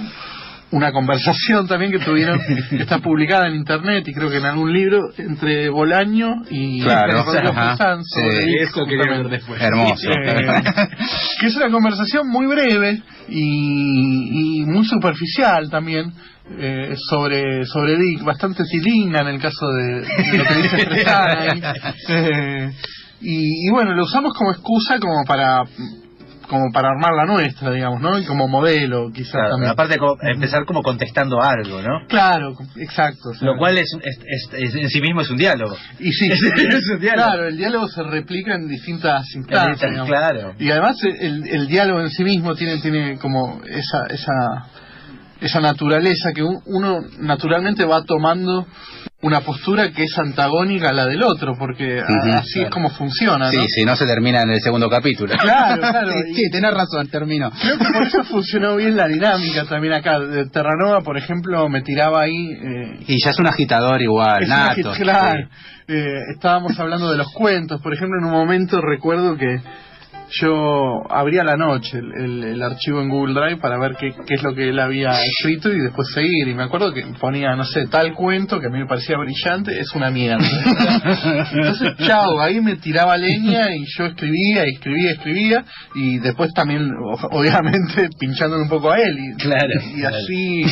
una 0.74 0.90
conversación 0.90 1.68
también 1.68 1.92
que 1.92 2.00
tuvieron 2.00 2.40
que 2.70 2.82
está 2.82 2.98
publicada 2.98 3.46
en 3.46 3.54
internet 3.54 4.06
y 4.08 4.12
creo 4.12 4.28
que 4.28 4.38
en 4.38 4.44
algún 4.44 4.72
libro 4.72 5.10
entre 5.16 5.68
Bolaño 5.68 6.42
y 6.50 6.82
Claro, 6.82 7.24
Fusán 7.24 8.02
sí. 8.04 8.20
Eso 8.60 8.84
después. 9.30 9.62
Hermoso. 9.62 10.10
Eh, 10.10 10.62
que 11.40 11.46
es 11.46 11.56
una 11.56 11.70
conversación 11.70 12.28
muy 12.28 12.46
breve 12.46 13.00
y, 13.28 14.62
y 14.62 14.66
muy 14.66 14.84
superficial 14.84 15.70
también, 15.70 16.12
eh, 16.58 16.94
sobre 17.08 17.64
sobre 17.66 17.96
Dick, 17.96 18.24
bastante 18.24 18.64
tilinga 18.64 19.20
en 19.20 19.28
el 19.28 19.40
caso 19.40 19.68
de, 19.68 20.00
de 20.00 20.38
lo 20.38 20.44
que 20.44 20.54
dice 20.54 20.86
Fresana 20.86 21.40
ahí. 21.40 21.62
Eh, 22.08 22.70
y, 23.20 23.68
y 23.68 23.70
bueno, 23.70 23.94
lo 23.94 24.04
usamos 24.04 24.34
como 24.34 24.50
excusa 24.50 24.98
como 24.98 25.24
para 25.24 25.62
como 26.48 26.70
para 26.72 26.88
armar 26.90 27.12
la 27.14 27.24
nuestra, 27.26 27.70
digamos, 27.72 28.00
¿no? 28.00 28.18
Y 28.18 28.24
como 28.26 28.46
modelo, 28.48 29.10
quizás 29.12 29.32
Claro, 29.32 29.50
también. 29.50 29.70
aparte 29.72 29.96
co- 29.98 30.16
empezar 30.22 30.64
como 30.64 30.82
contestando 30.82 31.40
algo, 31.42 31.80
¿no? 31.82 32.06
Claro, 32.08 32.54
exacto. 32.76 33.30
o 33.30 33.34
sea, 33.34 33.48
Lo 33.48 33.56
cual 33.56 33.78
es, 33.78 33.88
es- 34.02 34.74
en 34.74 34.88
sí 34.90 35.00
mismo 35.00 35.20
es 35.22 35.30
un 35.30 35.36
diálogo. 35.36 35.76
Y 35.98 36.12
sí, 36.12 36.26
es 36.32 36.42
un 36.92 37.00
diálogo. 37.00 37.28
claro, 37.28 37.48
el 37.48 37.56
diálogo 37.56 37.88
se 37.88 38.02
replica 38.02 38.54
en 38.54 38.68
distintas 38.68 39.24
instancias. 39.34 39.90
digamos. 39.90 40.08
Claro. 40.08 40.54
Y 40.58 40.70
además 40.70 40.96
el, 41.04 41.46
el 41.46 41.66
diálogo 41.66 42.00
en 42.00 42.10
sí 42.10 42.24
mismo 42.24 42.54
tiene, 42.54 42.78
tiene 42.80 43.18
como 43.18 43.60
esa, 43.66 44.06
esa, 44.10 44.66
esa 45.40 45.60
naturaleza 45.60 46.32
que 46.34 46.42
un- 46.42 46.60
uno 46.66 47.00
naturalmente 47.20 47.84
va 47.84 48.02
tomando 48.02 48.66
una 49.24 49.40
postura 49.40 49.90
que 49.90 50.04
es 50.04 50.18
antagónica 50.18 50.90
a 50.90 50.92
la 50.92 51.06
del 51.06 51.22
otro, 51.22 51.56
porque 51.58 51.98
a- 52.00 52.04
Ujú, 52.04 52.32
así 52.38 52.60
es 52.60 52.70
como 52.70 52.90
funciona, 52.90 53.46
¿no? 53.46 53.50
Sí, 53.52 53.64
si 53.68 53.84
no 53.84 53.96
se 53.96 54.06
termina 54.06 54.42
en 54.42 54.50
el 54.50 54.60
segundo 54.60 54.88
capítulo. 54.90 55.32
Claro, 55.38 55.80
claro. 55.90 56.08
Sí, 56.12 56.34
sí, 56.34 56.50
tenés 56.50 56.72
razón, 56.74 57.08
terminó. 57.08 57.50
Creo 57.50 57.78
que 57.78 57.84
por 57.92 58.02
eso 58.06 58.22
funcionó 58.24 58.76
bien 58.76 58.96
la 58.96 59.08
dinámica 59.08 59.64
también 59.64 59.94
acá. 59.94 60.20
De 60.20 60.46
Terranova, 60.50 61.00
por 61.00 61.16
ejemplo, 61.16 61.68
me 61.68 61.80
tiraba 61.82 62.20
ahí 62.22 62.52
eh, 62.52 62.98
Y 63.06 63.24
ya 63.24 63.30
es 63.30 63.38
un 63.38 63.46
agitador 63.46 64.00
igual, 64.02 64.42
Es 64.42 64.48
nato. 64.48 64.92
que- 64.92 65.02
claro. 65.02 65.48
Eh, 65.88 66.14
estábamos 66.34 66.78
hablando 66.78 67.10
de 67.10 67.18
los 67.18 67.30
cuentos. 67.32 67.80
Por 67.82 67.92
ejemplo, 67.94 68.18
en 68.18 68.26
un 68.26 68.32
momento 68.32 68.80
recuerdo 68.80 69.36
que 69.36 69.56
yo 70.40 71.02
abría 71.10 71.44
la 71.44 71.56
noche 71.56 71.98
el, 71.98 72.12
el- 72.22 72.44
el 72.44 72.62
archivo 72.62 73.00
en 73.00 73.08
Google 73.08 73.34
Drive 73.34 73.56
para 73.60 73.78
ver 73.78 73.96
qué, 73.98 74.12
qué 74.26 74.34
es 74.34 74.42
lo 74.42 74.54
que 74.54 74.68
él 74.68 74.78
había 74.78 75.10
escrito 75.24 75.70
y 75.72 75.80
después 75.80 76.08
seguir. 76.14 76.48
Y 76.48 76.54
me 76.54 76.62
acuerdo 76.64 76.92
que 76.92 77.02
ponía, 77.20 77.54
no 77.56 77.64
sé, 77.64 77.86
tal 77.86 78.14
cuento 78.14 78.60
que 78.60 78.66
a 78.66 78.70
mí 78.70 78.78
me 78.78 78.86
parecía 78.86 79.16
brillante, 79.18 79.78
es 79.78 79.94
una 79.94 80.10
mierda. 80.10 80.44
Entonces, 81.52 81.94
chao, 82.06 82.40
ahí 82.40 82.60
me 82.60 82.76
tiraba 82.76 83.16
leña 83.16 83.74
y 83.74 83.84
yo 83.96 84.06
escribía, 84.06 84.66
y 84.66 84.74
escribía, 84.74 85.10
escribía. 85.12 85.64
Y 85.94 86.18
después 86.18 86.52
también, 86.54 86.90
obviamente, 87.30 88.08
pinchándole 88.18 88.62
un 88.62 88.68
poco 88.68 88.90
a 88.92 88.98
él. 88.98 89.16
Y, 89.18 89.34
Claro, 89.44 89.68
y 89.94 90.00
claro. 90.00 90.16
así, 90.16 90.64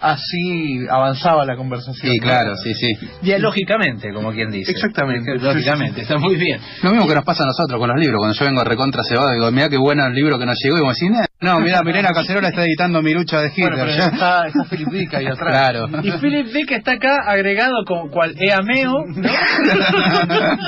así 0.00 0.86
avanzaba 0.90 1.44
la 1.44 1.56
conversación. 1.56 2.12
Sí, 2.12 2.18
claro, 2.20 2.54
sí, 2.56 2.72
sí. 2.74 2.92
Dialógicamente, 3.22 4.12
como 4.12 4.32
quien 4.32 4.50
dice. 4.50 4.70
Exactamente. 4.72 5.34
Lógicamente, 5.38 6.02
está 6.02 6.16
muy 6.18 6.36
bien. 6.36 6.60
Lo 6.82 6.90
mismo 6.92 7.06
que 7.06 7.14
nos 7.14 7.24
pasa 7.24 7.42
a 7.42 7.46
nosotros 7.46 7.78
con 7.78 7.88
los 7.88 7.98
libros. 8.00 8.18
Cuando 8.18 8.34
yo 8.38 8.44
vengo 8.44 8.60
recontra 8.88 9.02
cebado, 9.04 9.32
digo, 9.32 9.50
mira 9.50 9.68
qué 9.68 9.76
bueno 9.76 10.06
el 10.06 10.14
libro 10.14 10.38
que 10.38 10.46
nos 10.46 10.56
llegó. 10.62 10.76
Y 10.76 10.80
como 10.80 10.92
decís, 10.92 11.10
no, 11.40 11.60
mira, 11.60 11.82
Milena 11.82 12.10
Cacerola 12.12 12.48
está 12.48 12.62
editando 12.64 13.02
mi 13.02 13.12
lucha 13.14 13.40
de 13.40 13.48
Hitler. 13.48 13.70
Bueno, 13.70 13.84
pero 13.84 13.96
ya. 13.98 14.06
está, 14.06 14.46
está 14.48 14.64
Philip 14.64 14.88
Dick 14.88 15.14
ahí 15.14 15.26
atrás. 15.26 15.50
Claro. 15.50 15.88
Y 16.02 16.10
Philip 16.12 16.46
Dick 16.48 16.70
está 16.72 16.92
acá 16.92 17.16
agregado 17.26 17.84
como 17.86 18.10
cual 18.10 18.34
eameo, 18.38 18.92
¿no? 19.14 19.28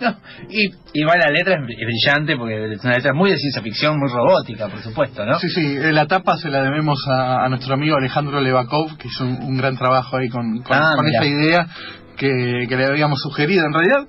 No, 0.00 0.16
Y 0.50 0.64
igual 0.94 1.20
la 1.20 1.30
letra 1.30 1.54
es 1.54 1.60
br- 1.60 1.70
es 1.78 1.86
brillante 1.86 2.36
porque 2.36 2.72
es 2.74 2.82
una 2.84 2.94
letra 2.96 3.12
muy 3.14 3.30
de 3.30 3.36
ciencia 3.38 3.62
ficción, 3.62 3.96
muy 4.00 4.08
robótica, 4.10 4.66
por 4.66 4.80
supuesto, 4.82 5.24
¿no? 5.24 5.38
Sí, 5.38 5.48
sí, 5.48 5.76
eh, 5.76 5.92
la 5.92 6.06
tapa 6.06 6.36
se 6.38 6.48
la 6.50 6.60
debemos 6.64 6.98
a, 7.08 7.44
a 7.44 7.48
nuestro 7.48 7.74
amigo 7.74 7.96
Alejandro 7.96 8.40
Levakov, 8.40 8.96
que 8.98 9.06
hizo 9.06 9.24
un, 9.24 9.40
un 9.44 9.56
gran 9.56 9.76
trabajo 9.76 10.16
ahí 10.16 10.28
con, 10.28 10.60
con, 10.62 10.76
Ah, 10.76 10.94
con 10.96 11.06
esta 11.06 11.24
idea 11.24 11.68
que, 12.16 12.66
que 12.68 12.76
le 12.76 12.84
habíamos 12.86 13.20
sugerido. 13.20 13.64
En 13.64 13.72
realidad, 13.72 14.08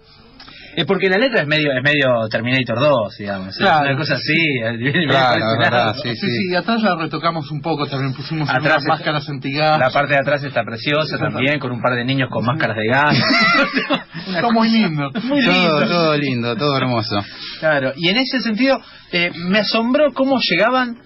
Es 0.77 0.86
porque 0.86 1.10
la 1.10 1.17
letra 1.17 1.41
es 1.41 1.48
medio 1.48 1.72
es 1.75 1.84
medio 1.84 2.27
Terminator 2.29 2.79
2, 2.79 3.17
digamos. 3.17 3.57
Claro. 3.57 3.86
Es 3.86 3.89
una 3.93 3.98
cosa 3.98 4.13
así. 4.13 4.77
viene 4.77 5.07
Claro, 5.07 5.51
es 5.53 5.57
verdad, 5.60 5.96
sí, 6.03 6.15
sí, 6.15 6.27
sí, 6.29 6.55
atrás 6.55 6.84
la 6.84 6.96
retocamos 6.96 7.50
un 7.50 7.62
poco, 7.62 7.88
también 7.88 8.13
pusimos 8.13 8.48
Atrás 8.48 8.62
unas 8.63 8.77
está- 8.84 8.93
máscaras 8.93 9.27
antigas. 9.27 9.79
La 9.79 9.89
parte 9.89 10.13
de 10.13 10.19
atrás 10.19 10.43
está 10.43 10.62
preciosa 10.63 11.17
también, 11.17 11.57
con 11.60 11.72
un 11.72 11.81
par 11.81 11.96
de 11.96 12.05
niños 12.05 12.29
con 12.31 12.46
máscaras 12.46 12.77
de 12.77 12.88
gas. 12.88 13.17
Está 14.27 14.51
muy 14.51 14.69
lindo. 14.69 15.09
Muy 15.24 15.42
lindo. 15.42 15.79
Todo, 15.79 15.87
todo 15.87 16.18
lindo, 16.18 16.55
todo 16.55 16.77
hermoso. 16.77 17.16
Claro, 17.59 17.94
y 17.96 18.09
en 18.09 18.18
ese 18.18 18.40
sentido 18.42 18.79
eh, 19.11 19.31
me 19.35 19.59
asombró 19.59 20.11
cómo 20.13 20.37
llegaban 20.48 20.98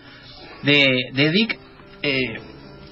de, 0.64 0.86
de 1.14 1.32
Dick 1.32 1.58
eh, 2.04 2.34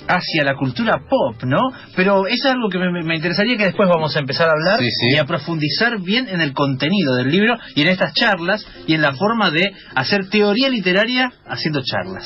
hacia 0.10 0.44
la 0.44 0.56
cultura 0.56 1.04
pop, 1.08 1.44
¿no? 1.44 1.60
Pero 1.96 2.26
es 2.28 2.44
algo 2.46 2.68
que 2.70 2.80
me, 2.80 2.92
me 3.04 3.16
interesaría 3.16 3.56
que 3.58 3.66
después 3.66 3.88
vamos 3.88 4.16
a 4.16 4.20
empezar 4.20 4.48
a 4.50 4.52
hablar 4.54 4.80
Sí, 4.80 4.90
sí. 4.90 5.16
y 5.16 5.18
a 5.18 5.26
profundizar 5.26 6.00
bien 6.02 6.28
en 6.28 6.42
el 6.42 6.54
contenido 6.54 7.16
del 7.16 7.30
libro 7.30 7.56
y 7.76 7.82
en 7.84 7.90
estas 7.90 8.14
charlas 8.14 8.66
y 8.88 8.96
en 8.96 9.02
la 9.02 9.14
forma 9.14 9.52
de 9.52 9.72
hacer 9.96 10.30
teoría 10.30 10.70
literaria 10.70 11.32
haciendo 11.48 11.82
charlas. 11.84 12.26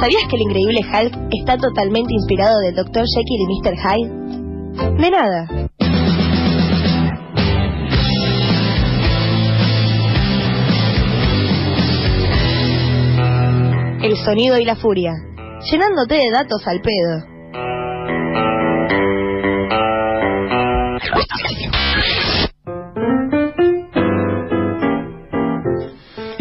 ¿Sabías 0.00 0.24
que 0.28 0.36
el 0.36 0.42
increíble 0.42 0.80
Hulk 0.84 1.16
está 1.40 1.56
totalmente 1.56 2.12
inspirado 2.12 2.58
del 2.60 2.74
Dr. 2.74 3.02
Jekyll 3.02 3.40
y 3.40 3.46
Mr. 3.46 3.74
Hyde? 3.82 5.02
De 5.02 5.10
nada. 5.10 5.68
El 14.06 14.16
sonido 14.18 14.56
y 14.56 14.64
la 14.64 14.76
furia, 14.76 15.14
llenándote 15.68 16.14
de 16.14 16.30
datos 16.30 16.64
al 16.64 16.80
pedo. 16.80 17.26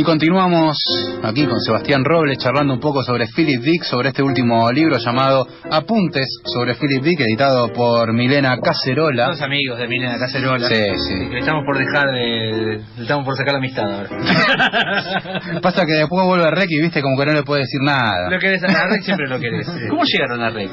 Continuamos 0.05 0.77
aquí 1.23 1.45
con 1.45 1.59
Sebastián 1.59 2.05
Robles 2.05 2.37
charlando 2.37 2.75
un 2.75 2.79
poco 2.79 3.03
sobre 3.03 3.25
Philip 3.27 3.61
Dick, 3.61 3.83
sobre 3.83 4.09
este 4.09 4.21
último 4.21 4.71
libro 4.71 4.97
llamado 4.99 5.47
Apuntes 5.71 6.27
sobre 6.45 6.75
Philip 6.75 7.03
Dick, 7.03 7.19
editado 7.21 7.73
por 7.73 8.13
Milena 8.13 8.57
Cacerola. 8.59 9.29
Los 9.29 9.41
amigos 9.41 9.79
de 9.79 9.87
Milena 9.87 10.17
Cacerola. 10.19 10.67
Sí, 10.67 10.75
sí. 10.75 11.29
Que 11.29 11.39
estamos 11.39 11.63
por 11.65 11.77
dejar 11.77 12.05
de. 12.05 12.81
Estamos 13.01 13.25
por 13.25 13.35
sacar 13.35 13.53
la 13.53 13.57
amistad 13.57 13.91
ahora. 13.91 14.09
Pasa 15.61 15.85
que 15.85 15.93
después 15.93 16.25
vuelve 16.25 16.51
Rec 16.51 16.67
y 16.69 16.81
viste 16.81 17.01
como 17.01 17.17
que 17.17 17.25
no 17.25 17.33
le 17.33 17.43
puede 17.43 17.61
decir 17.61 17.81
nada. 17.81 18.29
Lo 18.29 18.39
querés 18.39 18.63
a 18.63 18.67
Rec, 18.87 19.01
siempre 19.01 19.27
lo 19.27 19.39
querés. 19.39 19.67
¿Cómo 19.89 20.03
llegaron 20.05 20.41
a 20.41 20.49
Rec? 20.51 20.69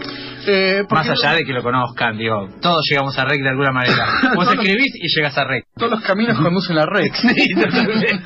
Eh, 0.46 0.82
Más 0.90 1.08
allá 1.08 1.34
de 1.34 1.44
que 1.44 1.52
lo 1.52 1.62
conozcan, 1.62 2.18
digo, 2.18 2.48
todos 2.60 2.84
llegamos 2.90 3.18
a 3.18 3.24
Rec 3.24 3.40
de 3.40 3.48
alguna 3.48 3.72
manera. 3.72 4.06
Vos 4.34 4.52
escribís 4.52 4.94
y 4.94 5.08
llegas 5.16 5.38
a 5.38 5.44
Rec. 5.44 5.64
Todos 5.76 5.92
los 5.92 6.02
caminos 6.02 6.38
conducen 6.38 6.76
a 6.78 6.84
Rex. 6.86 7.18
Sí, 7.18 7.54
totalmente. 7.54 8.18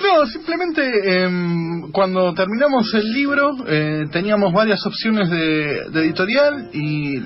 No, 0.00 0.24
simplemente 0.46 1.24
em, 1.24 1.90
cuando 1.90 2.32
terminamos 2.32 2.92
el 2.94 3.12
libro 3.12 3.56
eh, 3.66 4.04
teníamos 4.12 4.52
varias 4.52 4.84
opciones 4.86 5.28
de, 5.28 5.90
de 5.90 6.00
editorial 6.04 6.70
y 6.72 7.18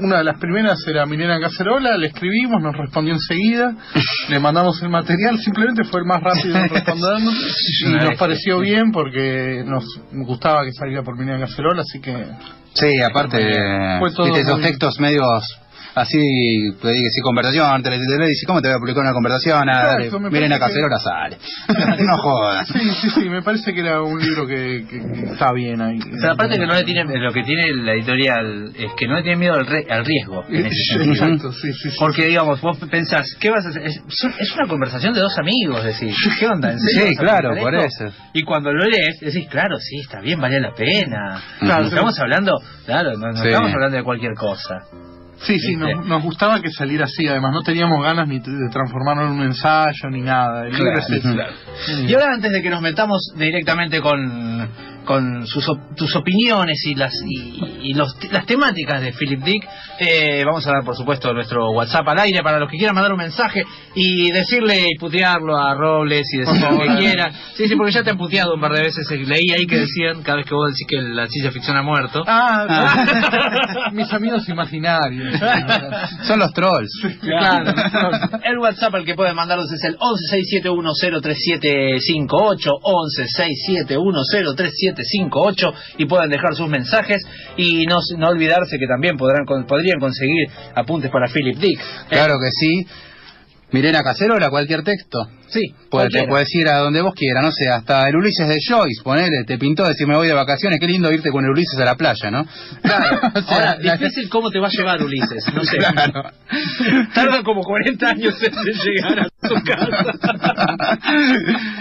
una 0.00 0.18
de 0.18 0.24
las 0.24 0.38
primeras 0.40 0.84
era 0.88 1.06
Milena 1.06 1.38
Cacerola, 1.40 1.96
le 1.96 2.08
escribimos, 2.08 2.60
nos 2.60 2.76
respondió 2.76 3.14
enseguida, 3.14 3.76
le 4.28 4.40
mandamos 4.40 4.82
el 4.82 4.88
material, 4.88 5.38
simplemente 5.38 5.84
fue 5.84 6.00
el 6.00 6.06
más 6.06 6.20
rápido 6.20 6.56
en 6.56 6.68
respondernos. 6.68 7.34
Y 7.84 7.92
nos 7.92 8.18
pareció 8.18 8.60
bien 8.60 8.90
porque 8.92 9.62
nos 9.64 9.84
gustaba 10.12 10.64
que 10.64 10.72
saliera 10.72 11.02
por 11.02 11.18
Milena 11.18 11.46
Cacerola, 11.46 11.82
así 11.82 12.00
que 12.00 12.12
Sí, 12.74 13.00
aparte, 13.08 13.38
viste 13.38 14.40
esos 14.40 14.60
textos 14.60 14.98
medios 14.98 15.24
así, 15.94 16.18
te 16.80 16.88
dije, 16.92 17.08
sí, 17.10 17.20
conversación, 17.22 17.82
te 17.82 17.90
le 17.90 17.98
dice, 17.98 18.46
¿cómo 18.46 18.60
te 18.60 18.68
voy 18.68 18.76
a 18.76 18.78
publicar 18.78 19.02
una 19.02 19.12
conversación? 19.12 19.66
Dale, 19.66 20.10
miren 20.30 20.52
a 20.52 20.58
parece 20.58 20.80
que- 20.80 20.88
Cacerola 20.88 20.98
sale. 20.98 21.38
no 22.04 22.16
jodas. 22.18 22.68
sí, 22.68 22.78
sí, 23.00 23.10
sí, 23.10 23.28
me 23.28 23.42
parece 23.42 23.72
que 23.72 23.80
era 23.80 24.02
un 24.02 24.18
libro 24.20 24.46
que, 24.46 24.84
que- 24.88 25.00
que 25.00 25.20
está 25.32 25.52
bien 25.52 25.80
ahí. 25.80 25.98
Pero 25.98 26.32
aparte 26.32 26.58
que 26.58 26.66
no 26.66 26.74
le 26.74 26.84
tiene, 26.84 27.04
lo 27.18 27.32
que 27.32 27.42
tiene 27.42 27.72
la 27.74 27.92
editorial 27.94 28.72
es 28.76 28.92
que 28.96 29.06
no 29.06 29.14
le 29.16 29.22
tiene 29.22 29.38
miedo 29.38 29.54
al, 29.54 29.66
re- 29.66 29.86
al 29.90 30.04
riesgo. 30.04 30.44
En 30.48 30.66
ese. 30.66 31.02
Exacto, 31.04 31.52
sí, 31.52 31.72
sí, 31.72 31.90
sí. 31.90 31.96
Porque, 31.98 32.26
digamos, 32.26 32.60
vos 32.60 32.78
pensás, 32.90 33.34
¿qué 33.40 33.50
vas 33.50 33.64
a 33.66 33.68
hacer? 33.70 33.82
Es, 33.86 34.00
una 34.56 34.68
conversación 34.68 35.14
de 35.14 35.20
dos 35.20 35.36
amigos, 35.38 35.84
decís, 35.84 36.14
¿qué 36.38 36.46
onda? 36.46 36.70
¿En 36.72 36.80
serio 36.80 37.08
Sí, 37.08 37.16
claro, 37.16 37.54
por 37.60 37.74
eso. 37.74 38.06
Y 38.32 38.42
cuando 38.42 38.72
lo 38.72 38.84
lees, 38.84 39.20
decís, 39.20 39.46
claro, 39.48 39.76
sí, 39.78 40.00
está 40.00 40.20
bien, 40.20 40.40
vale 40.40 40.60
la 40.60 40.72
pena. 40.72 41.40
Claro, 41.60 41.84
estamos 41.86 42.18
hablando, 42.18 42.52
claro, 42.86 43.12
no, 43.16 43.28
no 43.28 43.42
Sí. 43.42 43.48
estamos 43.48 43.72
hablando 43.72 43.96
de 43.98 44.02
cualquier 44.04 44.34
cosa. 44.34 44.80
Sí, 45.38 45.58
sí, 45.58 45.76
¿Viste? 45.76 45.94
nos, 45.94 46.06
nos 46.06 46.22
gustaba 46.22 46.60
que 46.60 46.70
saliera 46.70 47.04
así, 47.04 47.26
además 47.26 47.52
no 47.52 47.62
teníamos 47.62 48.02
ganas 48.02 48.28
ni 48.28 48.38
de 48.38 48.68
transformarlo 48.70 49.26
en 49.26 49.32
un 49.32 49.42
ensayo 49.42 50.10
ni 50.10 50.20
nada. 50.20 50.66
El 50.66 50.74
es. 50.74 52.08
Y 52.08 52.14
ahora 52.14 52.34
antes 52.34 52.52
de 52.52 52.62
que 52.62 52.70
nos 52.70 52.80
metamos 52.80 53.32
directamente 53.36 54.00
con, 54.00 54.68
con 55.04 55.46
sus, 55.46 55.66
tus 55.96 56.14
opiniones 56.16 56.84
y 56.86 56.94
las 56.94 57.12
y, 57.26 57.94
los, 57.94 58.16
las 58.30 58.46
temáticas 58.46 59.00
de 59.00 59.12
Philip 59.12 59.42
Dick. 59.42 59.66
Eh, 60.00 60.42
vamos 60.44 60.66
a 60.66 60.72
dar, 60.72 60.84
por 60.84 60.96
supuesto, 60.96 61.32
nuestro 61.32 61.70
WhatsApp 61.70 62.08
al 62.08 62.18
aire 62.20 62.42
para 62.42 62.58
los 62.58 62.70
que 62.70 62.76
quieran 62.76 62.94
mandar 62.94 63.12
un 63.12 63.18
mensaje 63.18 63.64
y 63.94 64.30
decirle 64.32 64.86
y 64.90 64.98
putearlo 64.98 65.56
a 65.56 65.74
Robles 65.74 66.26
y 66.32 66.38
decir 66.38 66.60
lo 66.60 66.80
que 66.80 66.96
quieran. 66.96 67.32
Sí, 67.54 67.68
sí, 67.68 67.76
porque 67.76 67.92
ya 67.92 68.02
te 68.02 68.10
han 68.10 68.18
puteado 68.18 68.54
un 68.54 68.60
par 68.60 68.72
de 68.72 68.82
veces. 68.82 69.08
Eh, 69.10 69.18
leí 69.18 69.52
ahí 69.56 69.66
que 69.66 69.78
decían, 69.78 70.22
cada 70.22 70.38
vez 70.38 70.46
que 70.46 70.54
vos 70.54 70.70
decís 70.70 70.86
que 70.88 71.00
la 71.00 71.28
ciencia 71.28 71.52
ficción 71.52 71.76
ha 71.76 71.82
muerto. 71.82 72.24
Ah, 72.26 72.66
ah. 72.68 73.90
mis 73.92 74.12
amigos 74.12 74.48
imaginarios. 74.48 75.40
Son 76.26 76.38
los 76.38 76.52
trolls. 76.52 76.90
Claro, 77.20 77.72
el 78.42 78.58
WhatsApp 78.58 78.94
al 78.94 79.04
que 79.04 79.14
pueden 79.14 79.36
mandarlos 79.36 79.70
es 79.70 79.84
el 79.84 79.98
1167103758, 79.98 82.80
1167103758 83.88 84.93
y 85.98 86.06
pueden 86.06 86.30
dejar 86.30 86.54
sus 86.54 86.68
mensajes 86.68 87.22
y 87.56 87.86
no, 87.86 87.98
no 88.16 88.28
olvidarse 88.28 88.78
que 88.78 88.86
también 88.86 89.16
podrán 89.16 89.44
podrían 89.66 89.98
conseguir 89.98 90.48
apuntes 90.74 91.10
para 91.10 91.28
Philip 91.28 91.58
Dick. 91.58 91.80
Claro 92.08 92.34
que 92.40 92.50
sí. 92.50 92.86
Mirena 93.74 94.04
Cacerola, 94.04 94.50
cualquier 94.50 94.84
texto. 94.84 95.26
Sí. 95.48 95.74
Te 95.90 96.28
puedes 96.28 96.54
ir 96.54 96.68
a 96.68 96.78
donde 96.78 97.02
vos 97.02 97.12
quieras, 97.12 97.44
no 97.44 97.50
sé, 97.50 97.68
hasta 97.68 98.08
el 98.08 98.14
Ulises 98.14 98.46
de 98.46 98.58
Joyce, 98.64 99.02
ponele, 99.02 99.44
te 99.44 99.58
pintó 99.58 99.86
decir 99.86 100.06
me 100.06 100.14
voy 100.16 100.28
de 100.28 100.32
vacaciones, 100.32 100.78
qué 100.78 100.86
lindo 100.86 101.10
irte 101.12 101.30
con 101.30 101.44
el 101.44 101.50
Ulises 101.50 101.78
a 101.80 101.84
la 101.84 101.96
playa, 101.96 102.30
¿no? 102.30 102.46
Claro. 102.82 103.20
Ahora, 103.48 103.76
difícil 103.80 104.28
cómo 104.28 104.50
te 104.50 104.60
va 104.60 104.68
a 104.68 104.70
llevar 104.70 105.02
Ulises, 105.02 105.44
no 105.52 105.64
sé. 105.64 105.78
Claro. 105.78 106.30
Tarda 107.14 107.42
como 107.42 107.62
40 107.62 108.08
años 108.08 108.34
en 108.42 108.52
llegar 108.52 109.18
a 109.20 109.48
su 109.48 109.54
casa. 109.64 110.98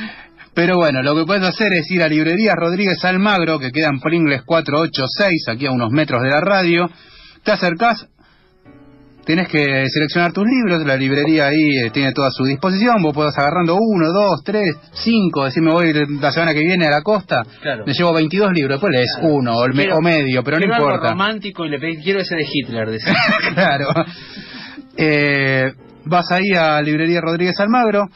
Pero 0.53 0.75
bueno, 0.77 1.01
lo 1.01 1.15
que 1.15 1.25
puedes 1.25 1.43
hacer 1.43 1.73
es 1.73 1.89
ir 1.89 2.03
a 2.03 2.07
Librería 2.07 2.53
Rodríguez 2.55 3.03
Almagro, 3.03 3.59
que 3.59 3.71
queda 3.71 3.87
en 3.87 3.99
Pringles 3.99 4.43
486, 4.43 5.47
aquí 5.49 5.65
a 5.65 5.71
unos 5.71 5.91
metros 5.91 6.21
de 6.21 6.29
la 6.29 6.41
radio. 6.41 6.89
Te 7.43 7.51
acercás, 7.51 8.07
Tienes 9.25 9.47
que 9.47 9.85
seleccionar 9.87 10.33
tus 10.33 10.45
libros, 10.45 10.85
la 10.85 10.97
librería 10.97 11.47
ahí 11.47 11.77
eh, 11.77 11.91
tiene 11.91 12.11
toda 12.11 12.27
a 12.27 12.31
su 12.31 12.43
disposición, 12.43 13.01
vos 13.01 13.13
podés 13.13 13.37
agarrando 13.37 13.77
uno, 13.79 14.11
dos, 14.11 14.43
tres, 14.43 14.75
cinco, 14.91 15.45
decirme 15.45 15.71
voy 15.71 15.93
la 16.19 16.31
semana 16.33 16.53
que 16.53 16.59
viene 16.59 16.87
a 16.87 16.91
la 16.91 17.01
costa, 17.01 17.41
me 17.85 17.93
llevo 17.93 18.13
22 18.13 18.51
libros, 18.51 18.75
después 18.75 18.91
lees 18.91 19.17
uno 19.21 19.59
o, 19.59 20.01
medio, 20.01 20.43
pero 20.43 20.59
no 20.59 20.65
importa. 20.65 20.93
Algo 20.93 21.09
romántico 21.11 21.65
y 21.65 21.69
le 21.69 21.79
quiero 22.01 22.19
ese 22.19 22.35
de 22.35 22.45
Hitler, 22.51 22.89
claro. 23.53 23.87
Eh, 24.97 25.71
vas 26.03 26.29
ahí 26.31 26.51
a 26.51 26.81
Librería 26.81 27.21
Rodríguez 27.21 27.57
Almagro, 27.59 28.09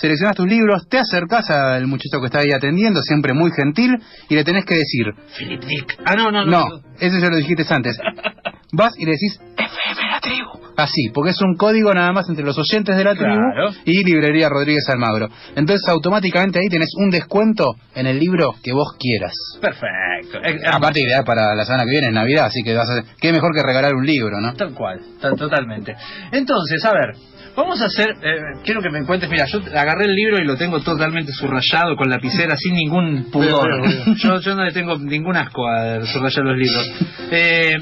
seleccionas 0.00 0.36
tus 0.36 0.46
libros, 0.46 0.88
te 0.88 0.98
acercas 0.98 1.50
al 1.50 1.86
muchacho 1.86 2.20
que 2.20 2.26
está 2.26 2.40
ahí 2.40 2.52
atendiendo, 2.52 3.00
siempre 3.02 3.34
muy 3.34 3.50
gentil, 3.52 3.96
y 4.28 4.34
le 4.34 4.44
tenés 4.44 4.64
que 4.64 4.74
decir... 4.74 5.06
Philip 5.38 5.62
Dick. 5.64 5.98
Ah, 6.04 6.14
no, 6.14 6.30
no, 6.30 6.44
no. 6.44 6.50
No, 6.50 6.80
eso 6.98 7.18
ya 7.18 7.28
lo 7.28 7.36
dijiste 7.36 7.64
antes. 7.68 7.98
Vas 8.72 8.94
y 8.98 9.04
le 9.04 9.12
decís 9.12 9.40
FM 9.56 10.10
la 10.10 10.20
tribu. 10.20 10.48
Así, 10.76 11.10
porque 11.12 11.30
es 11.30 11.40
un 11.42 11.56
código 11.56 11.92
nada 11.92 12.12
más 12.12 12.28
entre 12.28 12.44
los 12.44 12.56
oyentes 12.56 12.96
de 12.96 13.04
la 13.04 13.14
tribu 13.14 13.42
y 13.84 14.04
Librería 14.04 14.48
Rodríguez 14.48 14.88
Almagro. 14.88 15.28
Entonces 15.56 15.86
automáticamente 15.88 16.60
ahí 16.60 16.68
tenés 16.68 16.90
un 16.96 17.10
descuento 17.10 17.74
en 17.94 18.06
el 18.06 18.18
libro 18.18 18.54
que 18.62 18.72
vos 18.72 18.96
quieras. 18.98 19.34
Perfecto. 19.60 20.38
Eh, 20.44 20.60
Aparte 20.72 21.00
ideal 21.00 21.24
para 21.24 21.54
la 21.54 21.64
semana 21.64 21.84
que 21.84 21.90
viene, 21.90 22.06
en 22.06 22.14
Navidad, 22.14 22.46
así 22.46 22.62
que 22.62 22.74
vas 22.74 22.88
a... 22.88 23.02
qué 23.20 23.32
mejor 23.32 23.52
que 23.54 23.62
regalar 23.62 23.94
un 23.94 24.06
libro, 24.06 24.40
¿no? 24.40 24.54
Tal 24.54 24.72
cual, 24.72 25.00
totalmente. 25.20 25.94
Entonces, 26.30 26.84
a 26.84 26.92
ver, 26.92 27.16
Vamos 27.56 27.80
a 27.82 27.86
hacer, 27.86 28.10
eh, 28.22 28.38
quiero 28.64 28.80
que 28.80 28.90
me 28.90 29.04
cuentes, 29.04 29.28
mira, 29.28 29.44
yo 29.46 29.60
agarré 29.74 30.04
el 30.04 30.14
libro 30.14 30.38
y 30.38 30.44
lo 30.44 30.56
tengo 30.56 30.80
totalmente 30.80 31.32
subrayado 31.32 31.96
con 31.96 32.08
lapicera 32.08 32.56
sin 32.56 32.74
ningún 32.74 33.30
pudor. 33.30 33.68
yo, 34.16 34.40
yo 34.40 34.54
no 34.54 34.64
le 34.64 34.72
tengo 34.72 34.96
ningún 34.98 35.36
asco 35.36 35.66
a 35.66 36.04
subrayar 36.06 36.44
los 36.44 36.56
libros. 36.56 36.92
Eh, 37.30 37.76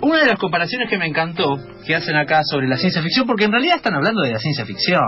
una 0.00 0.20
de 0.20 0.26
las 0.26 0.38
comparaciones 0.38 0.88
que 0.90 0.98
me 0.98 1.06
encantó 1.06 1.56
que 1.86 1.94
hacen 1.94 2.16
acá 2.16 2.42
sobre 2.44 2.66
la 2.66 2.76
ciencia 2.76 3.02
ficción, 3.02 3.26
porque 3.26 3.44
en 3.44 3.52
realidad 3.52 3.76
están 3.76 3.94
hablando 3.94 4.22
de 4.22 4.32
la 4.32 4.38
ciencia 4.38 4.64
ficción 4.64 5.00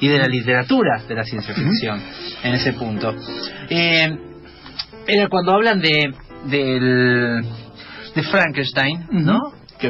y 0.00 0.08
de 0.08 0.18
la 0.18 0.26
literatura 0.26 1.02
de 1.08 1.14
la 1.14 1.24
ciencia 1.24 1.54
ficción 1.54 2.00
en 2.42 2.54
ese 2.54 2.72
punto. 2.74 3.14
Eh, 3.68 4.08
era 5.06 5.28
cuando 5.28 5.52
hablan 5.52 5.80
de 5.80 6.14
del 6.46 7.44
de 8.14 8.22
Frankenstein, 8.22 9.06
¿no? 9.10 9.40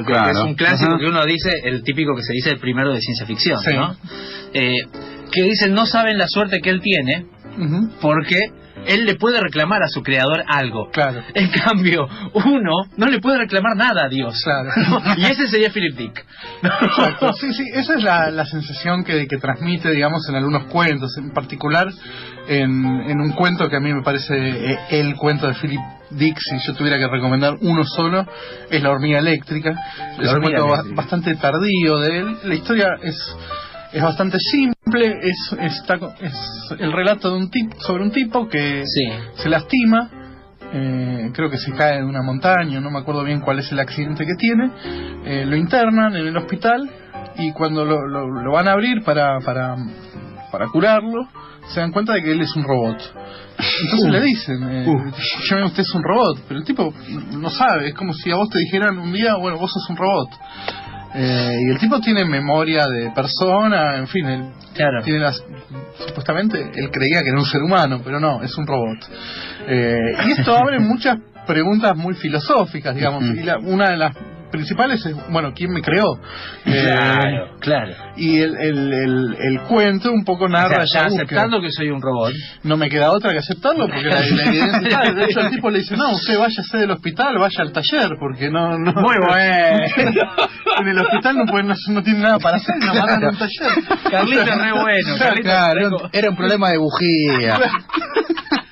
Que, 0.03 0.13
es 0.31 0.39
un 0.39 0.55
clásico 0.55 0.99
que 0.99 1.07
uno 1.07 1.25
dice, 1.25 1.51
el 1.65 1.83
típico 1.83 2.15
que 2.17 2.23
se 2.23 2.33
dice 2.33 2.51
el 2.51 2.59
primero 2.59 2.93
de 2.93 3.01
ciencia 3.01 3.27
ficción, 3.27 3.61
¿no? 3.75 3.97
Eh, 4.53 4.79
que 5.31 5.43
dicen 5.43 5.75
no 5.75 5.87
saben 5.87 6.19
la 6.19 6.27
suerte 6.29 6.61
que 6.61 6.71
él 6.71 6.81
tiene 6.81 7.27
porque 8.01 8.51
él 8.87 9.05
le 9.05 9.15
puede 9.17 9.41
reclamar 9.41 9.83
a 9.83 9.89
su 9.89 10.03
creador 10.03 10.45
algo. 10.47 10.91
Claro. 10.91 11.23
En 11.35 11.49
cambio, 11.51 12.09
uno 12.33 12.85
no 12.97 13.07
le 13.07 13.21
puede 13.21 13.39
reclamar 13.39 13.77
nada 13.77 14.05
a 14.05 14.09
Dios. 14.09 14.41
Claro. 14.43 14.71
y 15.17 15.25
ese 15.25 15.49
sería 15.49 15.71
Philip 15.71 15.97
Dick. 15.97 16.25
Exacto. 16.63 17.33
Sí, 17.45 17.53
sí, 17.53 17.65
esa 17.75 17.95
es 17.97 18.03
la, 18.03 18.31
la 18.31 18.47
sensación 18.47 19.05
que, 19.05 19.27
que 19.27 19.37
transmite, 19.39 19.91
digamos, 19.91 20.27
en 20.29 20.37
algunos 20.37 20.65
cuentos. 20.65 21.17
En 21.19 21.31
particular, 21.33 21.89
en, 22.49 22.71
en 22.71 23.21
un 23.21 23.33
cuento 23.33 23.69
que 23.69 23.77
a 23.77 23.81
mí 23.81 23.93
me 23.93 24.03
parece 24.03 24.35
eh, 24.35 24.79
el 24.91 25.15
cuento 25.17 25.47
de 25.47 25.55
Philip 25.55 25.81
Dick, 26.11 26.39
si 26.39 26.67
yo 26.67 26.75
tuviera 26.75 26.97
que 26.99 27.09
recomendar 27.09 27.55
uno 27.61 27.85
solo, 27.85 28.25
es 28.71 28.83
La 28.83 28.91
hormiga 28.91 29.19
eléctrica. 29.19 29.75
es 30.21 30.33
un 30.33 30.43
cuento 30.43 30.67
bastante 30.95 31.35
tardío 31.37 31.99
de 31.99 32.19
él. 32.19 32.37
La 32.45 32.55
historia 32.55 32.87
es 33.03 33.17
es 33.95 34.03
bastante 34.03 34.39
simple, 34.41 35.21
es, 35.23 35.57
está, 35.61 35.95
es 36.21 36.35
el 36.81 36.93
relato 36.93 37.31
de 37.31 37.37
un 37.37 37.51
tipo, 37.51 37.81
sobre 37.81 38.03
un 38.03 38.11
tipo 38.11 38.49
que 38.49 38.83
se 39.37 39.49
lastima, 39.49 40.11
eh, 40.73 41.31
creo 41.33 41.49
que 41.49 41.59
se 41.59 41.71
cae 41.73 41.99
de 41.99 42.05
una 42.05 42.21
montaña, 42.23 42.81
no 42.81 42.91
me 42.91 42.99
acuerdo 42.99 43.23
bien 43.23 43.41
cuál 43.41 43.61
es 43.61 43.71
el 43.71 43.79
accidente 43.79 44.27
que 44.27 44.35
tiene, 44.35 44.71
eh, 45.25 45.47
lo 45.47 45.55
internan 45.55 46.17
en 46.17 46.27
el 46.27 46.37
hospital 46.37 46.91
y 47.37 47.53
cuando 47.53 47.85
lo, 47.85 48.05
lo, 48.09 48.51
van 48.51 48.67
a 48.67 48.73
abrir 48.73 49.05
para, 49.05 49.39
para, 49.39 49.77
para 50.51 50.67
curarlo, 50.67 51.29
se 51.69 51.79
dan 51.79 51.93
cuenta 51.93 52.15
de 52.15 52.23
que 52.25 52.33
él 52.33 52.41
es 52.41 52.55
un 52.57 52.65
robot. 52.65 52.99
Entonces 53.85 54.11
le 54.11 54.21
dicen, 54.23 54.69
eh, 54.69 54.89
uh. 54.89 55.65
usted 55.67 55.83
es 55.83 55.95
un 55.95 56.03
robot, 56.03 56.41
pero 56.49 56.59
el 56.59 56.67
tipo 56.67 56.93
no 57.31 57.49
sabe, 57.51 57.89
es 57.89 57.95
como 57.95 58.13
si 58.13 58.33
a 58.33 58.35
vos 58.35 58.49
te 58.51 58.59
dijeran 58.59 58.99
un 58.99 59.13
día, 59.13 59.37
bueno, 59.37 59.57
vos 59.59 59.71
sos 59.73 59.89
un 59.89 59.97
robot. 59.97 60.31
Eh, 61.15 61.59
y 61.61 61.71
el 61.71 61.79
tipo 61.79 62.01
tiene 62.01 62.25
memoria 62.25 62.87
de 62.87 63.11
persona, 63.13 63.97
en 63.97 64.09
fin, 64.09 64.27
él 64.27 64.45
tiene 65.05 65.21
las, 65.21 65.43
supuestamente 66.07 66.61
él 66.61 66.91
creía 66.91 67.23
que 67.23 67.29
era 67.29 67.39
un 67.39 67.47
ser 67.47 67.63
humano, 67.63 68.01
pero 68.03 68.19
no, 68.19 68.43
es 68.43 68.57
un 68.59 68.67
robot. 68.67 68.99
Eh, 69.69 69.97
y 70.27 70.33
esto 70.33 70.57
abre 70.57 70.81
muchas 70.81 71.19
preguntas 71.47 71.97
muy 71.97 72.15
filosóficas, 72.15 72.97
digamos. 72.97 73.23
Y 73.25 73.43
la, 73.45 73.59
una 73.59 73.91
de 73.91 73.97
las 73.97 74.17
principales 74.55 75.05
es, 75.05 75.17
bueno, 75.31 75.53
¿quién 75.53 75.73
me 75.73 75.83
creó? 75.83 76.19
Claro, 76.63 77.47
eh, 77.47 77.51
claro. 77.59 77.93
Y 78.17 78.41
el, 78.41 78.57
el, 78.57 78.93
el, 78.93 79.37
el, 79.41 79.61
cuento 79.63 80.13
un 80.13 80.25
poco 80.25 80.49
narra... 80.49 80.85
ya 80.93 81.07
aceptando 81.07 81.61
que 81.61 81.71
soy 81.71 81.91
un 81.91 82.01
robot. 82.01 82.33
No 82.63 82.77
me 82.77 82.89
queda 82.89 83.11
otra 83.11 83.33
que 83.33 83.39
aceptarlo 83.39 83.89
porque 83.89 84.05
la, 84.05 84.21
evidencia 84.21 84.81
está. 84.81 85.13
De 85.13 85.25
hecho, 85.25 85.41
el 85.41 85.51
tipo 85.51 85.71
le 85.71 85.81
dice, 85.81 85.97
no, 85.97 86.13
usted 86.13 86.39
váyase 86.39 86.79
del 86.79 86.91
hospital, 86.93 87.37
vaya 87.39 87.63
al 87.63 87.73
taller, 87.73 88.11
porque 88.19 88.49
no... 88.49 88.79
no 88.79 88.93
Muy 88.93 89.17
bueno. 89.27 89.85
en 90.81 90.89
el 90.89 90.99
hospital 91.01 91.37
no, 91.37 91.47
puede, 91.47 91.65
no, 91.65 92.03
tiene 92.03 92.21
nada 92.21 92.39
para 92.39 92.59
hacer, 92.59 92.77
no 92.81 92.95
mandan 92.95 93.25
a 93.25 93.29
un 93.31 93.39
taller. 93.39 94.11
Carlito 94.11 94.45
re 94.45 94.73
bueno. 94.73 95.19
Carlito, 95.19 96.11
era 96.13 96.31
un 96.31 96.37
problema 96.37 96.71
de 96.71 96.79
bujía. 96.79 97.59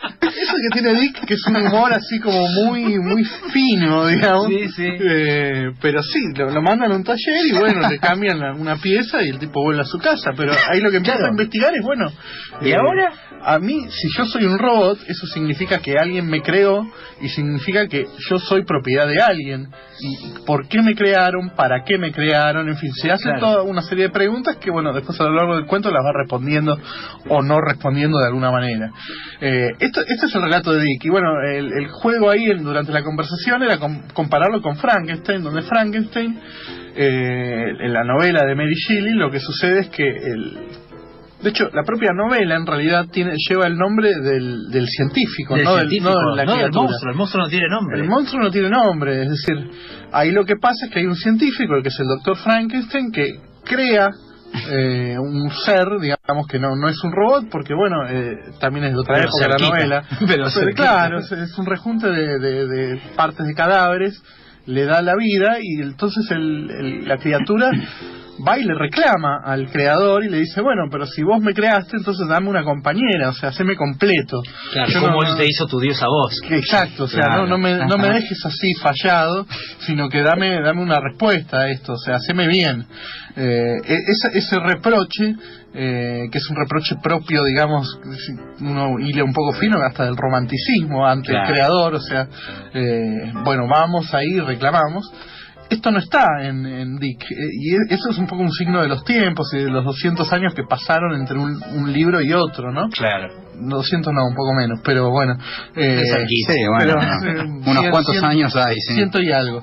Que 0.63 0.81
tiene 0.81 0.95
Dick, 1.01 1.27
que 1.27 1.35
es 1.35 1.45
un 1.49 1.57
humor 1.57 1.93
así 1.93 2.21
como 2.21 2.47
muy 2.47 2.97
muy 3.01 3.25
fino, 3.53 4.07
digamos. 4.07 4.47
Sí, 4.47 4.69
sí. 4.69 4.87
Eh, 4.87 5.73
pero 5.81 6.01
sí, 6.03 6.21
lo, 6.37 6.63
mandan 6.63 6.93
a 6.93 6.95
un 6.95 7.03
taller 7.03 7.47
y 7.51 7.59
bueno, 7.59 7.89
le 7.89 7.99
cambian 7.99 8.41
una 8.61 8.77
pieza 8.77 9.23
y 9.23 9.31
el 9.31 9.39
tipo 9.41 9.61
vuelve 9.61 9.81
a 9.81 9.85
su 9.85 9.99
casa. 9.99 10.31
Pero 10.37 10.53
ahí 10.71 10.81
lo 10.81 10.91
que 10.91 10.99
empieza 10.99 11.27
a 11.27 11.31
investigar 11.31 11.75
es, 11.75 11.83
bueno. 11.83 12.13
¿Y 12.61 12.71
eh, 12.71 12.77
ahora? 12.77 13.13
A 13.45 13.59
mí, 13.59 13.87
si 13.91 14.09
yo 14.17 14.25
soy 14.25 14.45
un 14.45 14.57
robot, 14.57 15.01
eso 15.09 15.27
significa 15.27 15.79
que 15.79 15.99
alguien 15.99 16.29
me 16.29 16.43
creó 16.43 16.87
y 17.21 17.29
significa 17.29 17.89
que 17.89 18.07
yo 18.31 18.39
soy 18.39 18.65
propiedad 18.65 19.09
de 19.09 19.21
alguien. 19.21 19.69
¿Y 20.01 20.45
por 20.47 20.69
qué 20.69 20.81
me 20.81 20.95
crearon? 20.95 21.51
¿Para 21.51 21.83
qué 21.85 21.99
me 21.99 22.13
crearon? 22.13 22.69
En 22.69 22.77
fin, 22.77 22.93
se 22.93 23.11
hace 23.11 23.31
toda 23.41 23.63
una 23.63 23.83
serie 23.83 24.05
de 24.05 24.11
preguntas 24.11 24.59
que, 24.59 24.71
bueno, 24.71 24.93
después 24.93 25.21
a 25.21 25.25
lo 25.25 25.35
largo 25.35 25.57
del 25.57 25.67
cuento 25.67 25.91
las 25.91 26.05
va 26.05 26.13
respondiendo 26.13 26.79
o 27.29 27.43
no 27.43 27.61
respondiendo 27.61 28.19
de 28.19 28.27
alguna 28.27 28.53
manera. 28.53 28.93
Eh, 29.41 29.71
esto, 29.81 30.03
este 30.03 30.27
es 30.27 30.35
el 30.37 30.43
relato 30.53 30.73
de 30.73 30.83
Dick. 30.83 31.05
Y 31.05 31.09
bueno, 31.09 31.41
el, 31.43 31.89
juego 31.89 32.31
ahí 32.31 32.47
durante 32.59 32.93
la 32.93 33.03
conversación 33.03 33.63
era 33.63 33.79
compararlo 34.13 34.61
con 34.61 34.77
Frankenstein, 34.77 35.43
donde 35.43 35.63
Frankenstein, 35.63 36.39
eh, 36.95 37.65
en 37.81 37.93
la 37.93 38.05
novela 38.05 38.45
de 38.47 38.55
Mary 38.55 38.75
Shelley, 38.75 39.15
lo 39.15 39.31
que 39.31 39.41
sucede 39.41 39.81
es 39.81 39.89
que 39.89 40.05
el 40.05 40.59
de 41.43 41.51
hecho, 41.51 41.69
la 41.73 41.83
propia 41.83 42.13
novela 42.15 42.55
en 42.55 42.65
realidad 42.65 43.07
tiene, 43.11 43.33
lleva 43.49 43.67
el 43.67 43.77
nombre 43.77 44.11
del, 44.15 44.71
del 44.71 44.87
científico, 44.87 45.57
no, 45.57 45.75
Del, 45.75 45.89
no 46.01 46.37
la 46.37 46.45
monstruo. 46.45 47.11
El 47.11 47.17
monstruo 47.17 47.43
no 47.43 47.49
tiene 47.51 47.67
nombre. 47.69 47.99
El 47.99 48.09
monstruo 48.09 48.43
no 48.43 48.51
tiene 48.51 48.71
nombre. 48.71 49.23
Es 49.23 49.29
decir, 49.29 49.71
ahí 50.13 50.31
lo 50.31 50.45
que 50.45 50.55
pasa 50.55 50.87
es 50.87 50.93
que 50.93 51.01
hay 51.01 51.07
un 51.07 51.17
científico, 51.17 51.75
el 51.75 51.83
que 51.83 51.89
es 51.89 51.99
el 51.99 52.07
doctor 52.07 52.37
Frankenstein, 52.37 53.11
que 53.11 53.41
crea 53.65 54.11
eh, 54.71 55.17
un 55.19 55.51
ser, 55.51 55.87
digamos 56.01 56.47
que 56.47 56.59
no 56.59 56.77
no 56.77 56.89
es 56.89 57.03
un 57.03 57.13
robot, 57.13 57.49
porque 57.51 57.75
bueno, 57.75 58.07
eh, 58.09 58.39
también 58.61 58.87
es 58.87 58.93
de 58.93 58.99
otra 58.99 59.23
época 59.23 59.49
la 59.49 59.57
novela. 59.57 60.05
pero, 60.27 60.47
claro, 60.75 61.19
es, 61.19 61.59
un 61.59 61.67
rejunte 61.67 62.09
de, 62.09 62.39
de, 62.39 63.01
partes 63.17 63.47
de 63.47 63.55
cadáveres, 63.55 64.23
le 64.67 64.85
da 64.85 65.03
la 65.03 65.17
vida 65.17 65.57
y 65.61 65.81
entonces 65.81 66.31
el, 66.31 67.09
la 67.09 67.17
criatura 67.19 67.71
va 68.47 68.59
y 68.59 68.65
le 68.65 68.75
reclama 68.75 69.41
al 69.45 69.71
creador 69.71 70.25
y 70.25 70.29
le 70.29 70.39
dice, 70.39 70.61
bueno, 70.61 70.85
pero 70.91 71.07
si 71.07 71.23
vos 71.23 71.41
me 71.41 71.55
creaste, 71.55 71.97
entonces 71.97 72.27
dame 72.29 72.49
una 72.49 72.65
compañera, 72.65 73.31
o 73.31 73.33
sea, 73.33 73.51
haceme 73.51 73.77
completo. 73.77 74.43
Claro, 74.73 75.01
como 75.01 75.23
él 75.23 75.37
te 75.37 75.47
hizo 75.47 75.67
tu 75.67 75.79
Dios 75.81 76.03
a 76.03 76.07
vos. 76.07 76.41
Exacto, 76.51 77.05
o 77.05 77.09
sea, 77.09 77.37
no, 77.37 77.47
no, 77.47 77.59
me, 77.59 77.77
no 77.87 77.97
me 77.97 78.09
dejes 78.09 78.45
así 78.45 78.75
fallado, 78.75 79.47
sino 79.81 80.09
que 80.09 80.23
dame, 80.23 80.61
dame 80.63 80.83
una 80.83 81.01
respuesta 81.01 81.61
a 81.61 81.71
esto, 81.71 81.95
o 81.95 81.99
sea, 81.99 82.17
haceme 82.17 82.47
bien. 82.49 82.87
Eh, 83.37 83.77
e, 83.85 83.95
ese, 83.95 84.39
ese 84.39 84.59
reproche, 84.59 85.35
eh, 85.75 86.25
que 86.31 86.39
es 86.39 86.51
un 86.51 86.57
reproche 86.57 86.97
propio, 87.03 87.45
digamos, 87.45 87.99
uno 88.61 88.99
hile 88.99 89.23
un 89.23 89.33
poco 89.33 89.53
fino, 89.53 89.79
hasta 89.83 90.05
del 90.05 90.17
romanticismo 90.17 91.07
ante 91.07 91.33
el 91.33 91.43
creador, 91.47 91.95
o 91.95 92.01
sea, 92.01 92.29
eh, 92.75 93.33
bueno, 93.45 93.67
vamos 93.69 94.13
ahí, 94.15 94.39
reclamamos 94.41 95.11
esto 95.71 95.91
no 95.91 95.99
está 95.99 96.27
en, 96.43 96.97
Dick. 96.97 97.23
Eh, 97.23 97.37
y 97.61 97.75
e, 97.75 97.79
eso 97.91 98.11
es 98.11 98.19
un 98.19 98.27
poco 98.27 98.43
un 98.43 98.53
signo 98.53 98.83
de 98.83 98.89
los 98.89 99.05
tiempos 99.05 99.53
y 99.55 99.59
de 99.59 99.71
los 99.71 99.85
200 99.85 100.33
años 100.33 100.55
que 100.55 100.65
pasaron 100.65 101.15
entre 101.15 101.39
un, 101.39 101.93
libro 101.93 102.21
y 102.23 102.33
otro, 102.33 102.73
¿no? 102.73 102.89
Claro. 102.89 103.29
200 103.55 104.13
no, 104.13 104.27
un 104.27 104.35
poco 104.35 104.55
menos, 104.55 104.81
pero 104.85 105.11
bueno. 105.11 105.37
Eh, 105.75 106.03
sí, 106.29 106.57
bueno, 106.69 106.95
unos 107.67 107.91
cuantos 107.91 108.23
años 108.23 108.55
hay, 108.57 108.77
sí. 108.77 108.95
Ciento 108.95 109.21
y 109.21 109.33
algo. 109.33 109.63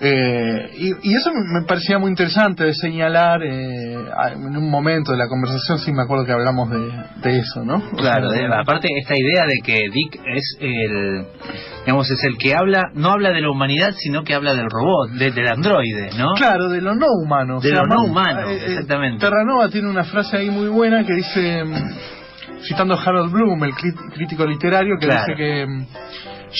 Eh, 0.00 0.96
y, 1.02 1.14
eso 1.14 1.30
me 1.32 1.62
parecía 1.66 1.98
muy 1.98 2.10
interesante 2.10 2.64
de 2.64 2.74
señalar 2.74 3.42
eh, 3.42 3.94
en 4.32 4.56
un 4.56 4.68
momento 4.68 5.12
de 5.12 5.18
la 5.18 5.28
conversación, 5.28 5.78
sí 5.78 5.92
me 5.92 6.02
acuerdo 6.02 6.26
que 6.26 6.32
hablamos 6.32 6.68
de, 6.68 7.38
eso, 7.38 7.64
¿no? 7.64 7.80
Claro, 7.96 8.28
aparte 8.60 8.88
esta 9.00 9.14
idea 9.16 9.46
de 9.46 9.60
que 9.64 9.88
Dick 9.90 10.20
es 10.26 10.56
el, 10.60 11.26
digamos, 11.86 12.10
es 12.10 12.22
el 12.24 12.36
que 12.36 12.54
habla, 12.54 12.90
no 12.94 13.10
habla 13.10 13.30
de 13.30 13.40
la 13.40 13.50
humanidad, 13.50 13.94
sino 13.96 14.24
que 14.24 14.34
habla 14.34 14.54
del 14.54 14.68
robot, 14.68 15.10
del 15.12 15.48
androide, 15.48 16.10
¿no? 16.18 16.34
Claro, 16.34 16.68
de 16.68 16.80
lo 16.80 16.94
no 16.94 17.06
humano. 17.22 17.60
De 17.60 17.70
lo 17.70 17.86
no 17.86 18.04
humano, 18.04 18.50
eh, 18.50 18.62
exactamente. 18.66 19.24
Terranova 19.24 19.68
tiene 19.68 19.88
una 19.88 20.04
frase 20.04 20.36
ahí 20.36 20.50
muy 20.50 20.68
buena 20.68 21.04
que 21.04 21.14
dice, 21.14 21.62
citando 22.66 22.94
a 22.94 23.02
Harold 23.02 23.32
Bloom, 23.32 23.64
el 23.64 23.74
crítico 23.74 24.46
literario, 24.46 24.96
que 24.98 25.06
dice 25.06 25.34
que 25.36 25.66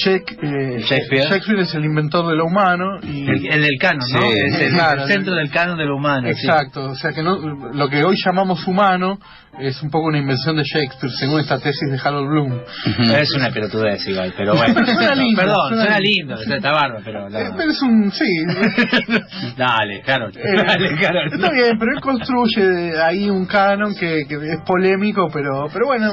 eh, 0.07 0.81
Shakespeare. 0.81 1.61
es 1.61 1.75
el 1.75 1.85
inventor 1.85 2.29
de 2.29 2.37
lo 2.37 2.47
humano 2.47 2.99
y 3.03 3.29
el, 3.29 3.63
del 3.63 3.79
canon, 3.81 4.07
¿no? 4.13 4.25
es 4.25 4.61
el, 4.61 5.07
centro 5.07 5.35
del 5.35 5.51
canon 5.51 5.79
de 5.79 5.85
lo 5.85 5.97
humano. 5.97 6.29
Exacto, 6.29 6.91
o 6.91 6.95
sea 6.95 7.13
que 7.13 7.23
no, 7.23 7.37
lo 7.39 7.89
que 7.89 8.05
hoy 8.05 8.17
llamamos 8.25 8.67
humano 8.67 9.19
es 9.59 9.81
un 9.83 9.91
poco 9.91 10.09
una 10.09 10.19
invención 10.19 10.57
de 10.57 10.65
Shakespeare, 10.65 11.13
según 11.13 11.41
esta 11.41 11.59
tesis 11.59 11.91
de 11.91 11.99
Harold 12.03 12.29
Bloom. 12.29 12.61
es 13.21 13.35
una 13.35 13.51
pelotudez 13.51 14.07
igual, 14.09 14.33
pero 14.37 14.57
bueno. 14.57 14.75
suena 14.85 15.15
lindo, 15.15 15.41
Perdón, 15.41 15.75
suena, 15.75 15.99
lindo, 16.01 16.35
está 16.35 16.73
bárbaro, 16.73 17.03
pero... 17.05 17.29
Eh, 17.29 17.51
pero 17.57 17.71
es 17.71 17.83
un... 17.83 18.11
sí. 18.11 18.25
dale. 19.57 19.99
Eh, 19.99 20.03
dale, 20.07 21.27
Está 21.33 21.51
bien, 21.51 21.79
pero 21.79 21.93
él 21.95 22.01
construye 22.01 23.01
ahí 23.01 23.31
un 23.31 23.47
canon 23.47 23.95
que, 23.95 24.25
que 24.29 24.35
es 24.35 24.61
polémico, 24.67 25.29
pero 25.33 25.69
pero 25.73 25.87
bueno, 25.87 26.11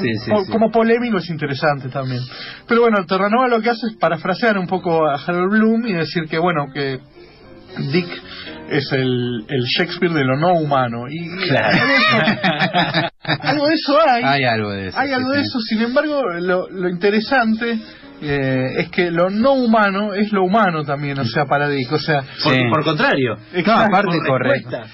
como 0.50 0.70
polémico 0.70 1.18
es 1.18 1.28
interesante 1.30 1.88
también. 1.88 2.20
Pero 2.66 2.82
bueno, 2.82 3.04
Terranova 3.06 3.48
lo 3.48 3.60
que 3.60 3.70
hace 3.72 3.88
es 3.88 3.96
parafrasear 3.96 4.58
un 4.58 4.66
poco 4.66 5.06
a 5.06 5.16
Harold 5.16 5.50
Bloom 5.50 5.86
y 5.86 5.92
decir 5.94 6.24
que, 6.28 6.38
bueno, 6.38 6.66
que 6.72 6.98
Dick 7.92 8.08
es 8.70 8.92
el, 8.92 9.44
el 9.48 9.64
Shakespeare 9.64 10.12
de 10.12 10.24
lo 10.24 10.36
no 10.36 10.54
humano. 10.54 11.08
Y 11.10 11.28
algo, 13.22 13.66
de 13.66 13.74
eso, 13.74 13.98
hay. 14.06 14.22
Hay 14.24 14.44
algo 14.44 14.70
de 14.70 14.88
eso. 14.88 14.98
Hay 14.98 15.12
algo 15.12 15.30
de 15.30 15.40
eso. 15.40 15.58
Sin 15.60 15.82
embargo, 15.82 16.22
lo, 16.40 16.68
lo 16.70 16.88
interesante 16.88 17.78
eh, 18.24 18.74
es 18.78 18.88
que 18.90 19.10
lo 19.10 19.30
no 19.30 19.54
humano 19.54 20.14
es 20.14 20.32
lo 20.32 20.44
humano 20.44 20.84
también, 20.84 21.18
o 21.18 21.24
sea, 21.24 21.44
para 21.44 21.68
Dick, 21.68 21.90
o 21.90 21.98
sea... 21.98 22.22
Por, 22.42 22.84
contrario. 22.84 23.36
No, 23.66 23.72
aparte, 23.72 24.18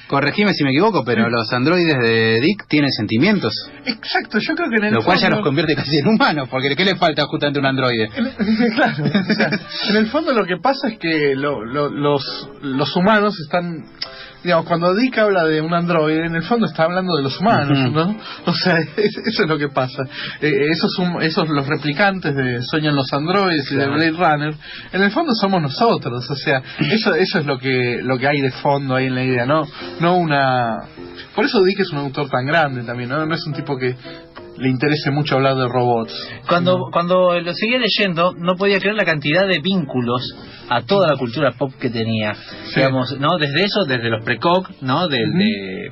corregime 0.09 0.55
si 0.55 0.65
me 0.65 0.71
equivoco, 0.71 1.05
pero 1.05 1.29
los 1.29 1.53
androides 1.53 1.99
de 1.99 2.41
Dick 2.41 2.67
tienen 2.69 2.91
sentimientos. 2.91 3.53
Exacto, 3.85 4.39
yo 4.39 4.55
creo 4.55 4.71
que 4.71 4.77
en 4.77 4.85
el 4.85 4.95
Lo 4.95 5.03
cual 5.03 5.19
ya 5.19 5.29
los 5.29 5.43
convierte 5.43 5.75
casi 5.75 5.99
en 5.99 6.09
humanos, 6.09 6.49
porque 6.51 6.75
¿qué 6.75 6.85
le 6.85 6.97
falta 6.97 7.25
justamente 7.27 7.59
a 7.59 7.61
un 7.61 7.67
androide? 7.67 8.09
claro, 8.75 9.05
o 9.05 9.35
sea, 9.35 9.51
en 9.91 9.97
el 9.97 10.07
fondo 10.07 10.33
lo 10.33 10.47
que 10.47 10.57
pasa 10.57 10.89
es 10.89 10.99
que 10.99 11.35
lo, 11.35 11.65
los, 11.65 12.49
los 12.63 12.97
humanos 12.97 13.39
están 13.41 13.85
digamos, 14.43 14.67
cuando 14.67 14.95
Dick 14.95 15.19
habla 15.19 15.45
de 15.45 15.61
un 15.61 15.75
androide, 15.75 16.27
en 16.27 16.37
el 16.37 16.43
fondo 16.43 16.67
está 16.67 16.85
hablando 16.85 17.17
de 17.17 17.23
los 17.23 17.39
humanos, 17.41 17.93
¿no? 17.93 18.17
O 18.47 18.53
sea, 18.53 18.77
eso 18.97 19.43
es 19.43 19.49
lo 19.49 19.59
que 19.59 19.69
pasa. 19.69 20.05
Eh, 20.41 20.69
esos, 20.71 20.93
esos 21.21 21.49
los 21.49 21.67
replicantes 21.67 22.35
de 22.35 22.63
Sueñan 22.63 22.95
los 22.95 23.13
androides 23.13 23.71
y 23.73 23.77
de 23.77 23.87
Blade 23.87 24.11
Runner, 24.13 24.55
en 24.93 25.03
el 25.03 25.11
fondo 25.11 25.35
somos 25.35 25.61
nosotros, 25.61 26.29
o 26.31 26.37
sea, 26.37 26.63
eso 26.79 27.15
eso 27.15 27.39
es 27.39 27.47
lo 27.47 27.59
que 27.59 28.01
lo 28.03 28.19
que 28.19 28.29
hay 28.29 28.41
de 28.41 28.51
fondo 28.53 28.95
ahí 28.95 29.07
en 29.07 29.15
la 29.15 29.25
idea, 29.25 29.47
no 29.47 29.63
no 30.01 30.17
una 30.17 30.79
por 31.35 31.45
eso 31.45 31.63
Dick 31.63 31.81
es 31.81 31.91
un 31.91 31.99
autor 31.99 32.29
tan 32.29 32.47
grande 32.47 32.83
también, 32.83 33.11
¿no? 33.11 33.25
No 33.25 33.35
es 33.35 33.47
un 33.47 33.53
tipo 33.53 33.77
que 33.77 33.97
le 34.59 34.69
interese 34.69 35.11
mucho 35.11 35.37
hablar 35.37 35.57
de 35.57 35.69
robots. 35.69 36.13
Cuando, 36.49 36.89
cuando 36.93 37.39
lo 37.41 37.53
seguía 37.55 37.79
leyendo, 37.79 38.33
no 38.37 38.57
podía 38.57 38.79
creer 38.79 38.97
la 38.97 39.05
cantidad 39.05 39.47
de 39.47 39.61
vínculos 39.61 40.23
a 40.69 40.83
toda 40.83 41.09
la 41.09 41.17
cultura 41.17 41.53
pop 41.53 41.73
que 41.81 41.91
tenía. 41.91 42.35
Digamos, 42.75 43.17
¿no? 43.19 43.39
Desde 43.39 43.65
eso, 43.65 43.85
desde 43.85 44.11
los 44.11 44.25
precoc, 44.25 44.71
¿no? 44.83 45.09
de, 45.09 45.19
de 45.19 45.91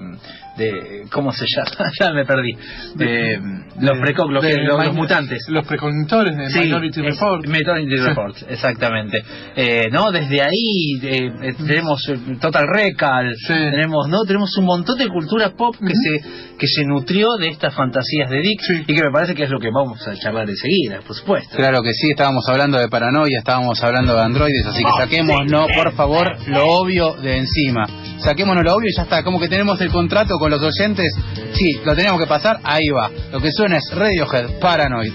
¿cómo 1.10 1.32
se 1.32 1.44
llama? 1.46 1.90
ya 2.00 2.12
me 2.12 2.24
perdí. 2.24 2.52
De, 2.94 3.38
los 3.80 3.98
precoc, 3.98 4.30
los, 4.30 4.44
los, 4.44 4.94
mutantes. 4.94 5.44
Los 5.48 5.66
preconitores 5.66 6.36
de 6.36 6.60
Minority 6.60 7.02
Report. 7.02 7.46
Minority 7.46 7.96
Report, 7.96 8.36
exactamente. 8.48 9.22
Eh, 9.54 9.88
no, 9.90 10.10
desde 10.10 10.42
ahí 10.42 10.98
eh, 11.02 11.32
eh, 11.42 11.54
tenemos 11.66 12.02
Total 12.40 12.66
Recall, 12.66 13.34
tenemos, 13.46 14.08
no, 14.08 14.24
tenemos 14.24 14.56
un 14.58 14.64
montón 14.64 14.98
de 14.98 15.08
cultura 15.08 15.50
pop 15.50 15.74
que 15.78 15.94
se 15.94 16.46
que 16.58 16.66
se 16.66 16.84
nutrió 16.84 17.28
de 17.38 17.48
estas 17.48 17.74
fantasías 17.74 18.30
de 18.30 18.40
Dick 18.40 18.60
y 18.86 18.94
que 18.94 19.02
me 19.02 19.10
parece 19.10 19.34
que 19.34 19.44
es 19.44 19.50
lo 19.50 19.60
que 19.60 19.70
vamos 19.70 20.06
a 20.06 20.14
charlar 20.16 20.48
enseguida, 20.48 21.00
por 21.06 21.14
supuesto. 21.14 21.56
Claro 21.56 21.82
que 21.82 21.92
sí, 21.92 22.10
estábamos 22.10 22.48
hablando 22.48 22.78
de 22.78 22.88
paranoia, 22.88 23.38
estábamos 23.38 23.82
hablando 23.82 24.14
de 24.14 24.22
androides, 24.22 24.66
así 24.66 24.82
que 24.82 24.90
saquémonos, 24.98 25.68
por 25.74 25.92
favor, 25.92 26.36
lo 26.48 26.66
obvio 26.66 27.14
de 27.14 27.38
encima. 27.38 27.86
Saquémonos 28.18 28.64
lo 28.64 28.74
obvio 28.74 28.88
y 28.88 28.96
ya 28.96 29.02
está, 29.02 29.22
como 29.22 29.38
que 29.38 29.48
tenemos 29.48 29.80
el 29.80 29.90
contrato 29.90 30.38
con 30.38 30.45
los 30.48 30.62
oyentes, 30.62 31.12
sí, 31.52 31.80
lo 31.84 31.94
tenemos 31.94 32.20
que 32.20 32.26
pasar, 32.26 32.58
ahí 32.64 32.88
va. 32.88 33.10
Lo 33.32 33.40
que 33.40 33.50
suena 33.52 33.78
es 33.78 33.90
Radiohead, 33.92 34.58
Paranoid. 34.60 35.12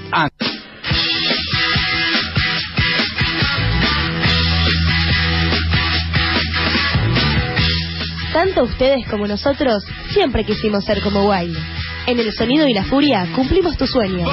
Tanto 8.33 8.63
ustedes 8.63 9.05
como 9.09 9.27
nosotros 9.27 9.83
siempre 10.11 10.45
quisimos 10.45 10.85
ser 10.85 11.01
como 11.01 11.29
Wild. 11.29 11.57
En 12.07 12.17
el 12.17 12.31
sonido 12.33 12.67
y 12.67 12.73
la 12.73 12.85
furia 12.85 13.27
cumplimos 13.35 13.77
tu 13.77 13.85
sueño. 13.85 14.25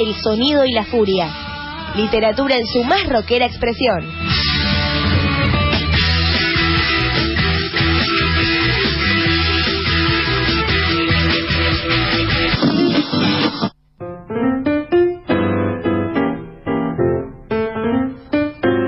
El 0.00 0.14
sonido 0.16 0.64
y 0.64 0.72
la 0.72 0.84
furia. 0.84 1.51
Literatura 1.96 2.56
en 2.56 2.66
su 2.66 2.82
más 2.84 3.06
rockera 3.08 3.46
expresión. 3.46 4.06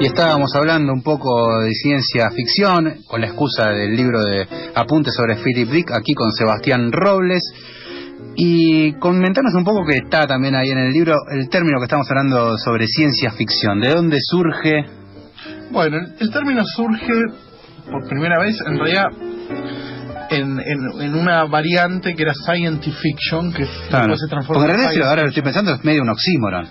y 0.04 0.06
estábamos 0.06 0.54
hablando 0.54 0.92
un 0.92 1.02
poco 1.02 1.60
de 1.60 1.72
ciencia 1.72 2.30
ficción 2.30 2.96
con 3.08 3.22
la 3.22 3.28
excusa 3.28 3.70
del 3.70 3.96
libro 3.96 4.22
de 4.22 4.46
Apuntes 4.74 5.14
sobre 5.14 5.36
Philip 5.36 5.70
Dick, 5.70 5.92
aquí 5.92 6.12
con 6.12 6.30
Sebastián 6.30 6.92
Robles. 6.92 7.42
Y 8.36 8.92
comentarnos 8.94 9.54
un 9.54 9.64
poco 9.64 9.84
que 9.86 9.96
está 9.96 10.26
también 10.26 10.54
ahí 10.54 10.70
en 10.70 10.78
el 10.78 10.92
libro 10.92 11.14
el 11.30 11.48
término 11.48 11.78
que 11.78 11.84
estamos 11.84 12.06
hablando 12.10 12.56
sobre 12.58 12.86
ciencia 12.86 13.30
ficción. 13.30 13.80
¿De 13.80 13.90
dónde 13.90 14.18
surge? 14.20 14.84
Bueno, 15.70 15.98
el, 16.18 16.30
término 16.30 16.62
surge 16.64 17.12
por 17.90 18.08
primera 18.08 18.38
vez 18.40 18.56
en 18.66 18.78
realidad 18.78 19.04
en, 20.30 20.58
en, 20.60 21.14
una 21.14 21.44
variante 21.44 22.14
que 22.14 22.22
era 22.22 22.32
scientific 22.34 23.00
fiction, 23.00 23.52
que 23.52 23.64
después 23.64 24.20
se 24.20 24.28
transformó 24.28 24.64
en 24.64 24.70
realidad, 24.70 25.08
ahora 25.08 25.22
lo 25.22 25.28
estoy 25.28 25.42
pensando, 25.42 25.74
es 25.74 25.84
medio 25.84 26.02
un 26.02 26.10
oxímoron. 26.10 26.68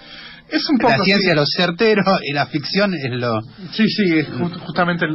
Es 0.49 0.69
un 0.69 0.77
poco 0.77 0.93
la 0.97 1.03
ciencia 1.03 1.31
es 1.31 1.35
lo 1.35 1.45
certero 1.45 2.03
y 2.23 2.33
la 2.33 2.45
ficción 2.47 2.93
es 2.93 3.09
lo... 3.11 3.41
Sí, 3.71 3.85
sí, 3.87 4.19
es 4.19 4.27
justamente 4.65 5.07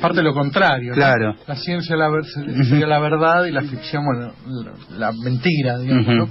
parte 0.00 0.18
de 0.18 0.22
lo 0.24 0.32
contrario. 0.34 0.92
Claro. 0.94 1.34
La 1.46 1.56
ciencia 1.56 1.96
la, 1.96 2.08
sería 2.68 2.86
la 2.86 3.00
verdad 3.00 3.44
y 3.46 3.50
la 3.50 3.62
ficción, 3.62 4.04
bueno, 4.04 4.32
la, 4.98 5.10
mentira, 5.12 5.78
digamos. 5.78 6.30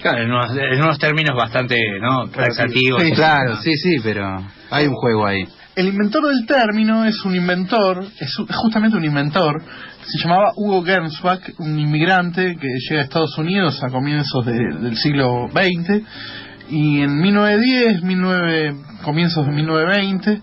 Claro, 0.00 0.22
en 0.22 0.32
unos, 0.32 0.50
en 0.56 0.82
unos 0.82 0.98
términos 0.98 1.36
bastante 1.36 1.76
¿no? 2.00 2.28
taxativos. 2.30 3.02
Sí, 3.02 3.12
claro, 3.12 3.56
sí, 3.62 3.76
sí, 3.76 3.96
pero 4.02 4.44
hay 4.70 4.86
un 4.88 4.94
juego 4.94 5.26
ahí. 5.26 5.44
El 5.76 5.86
inventor 5.88 6.26
del 6.26 6.44
término 6.44 7.04
es 7.06 7.24
un 7.24 7.34
inventor, 7.34 8.04
es 8.20 8.34
justamente 8.56 8.96
un 8.96 9.04
inventor, 9.04 9.62
se 10.04 10.18
llamaba 10.18 10.52
Hugo 10.56 10.82
Gernsback, 10.84 11.54
un 11.60 11.78
inmigrante 11.78 12.56
que 12.60 12.68
llega 12.88 13.00
a 13.00 13.04
Estados 13.04 13.38
Unidos 13.38 13.80
a 13.82 13.88
comienzos 13.88 14.44
de- 14.44 14.78
del 14.80 14.96
siglo 14.96 15.48
XX, 15.50 16.02
y 16.72 17.02
en 17.02 17.20
1910, 17.20 18.02
19, 18.02 18.74
comienzos 19.04 19.46
de 19.46 19.52
1920, 19.52 20.42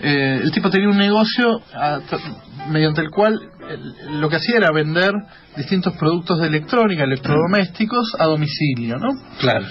eh, 0.00 0.40
el 0.42 0.50
tipo 0.52 0.70
tenía 0.70 0.88
un 0.88 0.98
negocio 0.98 1.60
a 1.74 1.98
tra- 2.00 2.68
mediante 2.70 3.00
el 3.00 3.10
cual 3.10 3.38
el- 3.68 4.20
lo 4.20 4.28
que 4.28 4.36
hacía 4.36 4.56
era 4.58 4.70
vender 4.72 5.10
distintos 5.56 5.94
productos 5.94 6.40
de 6.40 6.48
electrónica, 6.48 7.04
electrodomésticos, 7.04 8.14
a 8.18 8.26
domicilio, 8.26 8.96
¿no? 8.96 9.08
Claro. 9.40 9.66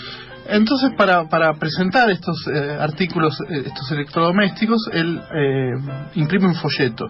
Entonces, 0.48 0.92
para, 0.98 1.28
para 1.28 1.54
presentar 1.56 2.10
estos 2.10 2.36
eh, 2.54 2.78
artículos, 2.80 3.36
eh, 3.50 3.64
estos 3.66 3.92
electrodomésticos, 3.92 4.90
él 4.94 5.20
eh, 5.34 5.72
imprime 6.16 6.48
un 6.48 6.56
folleto 6.56 7.06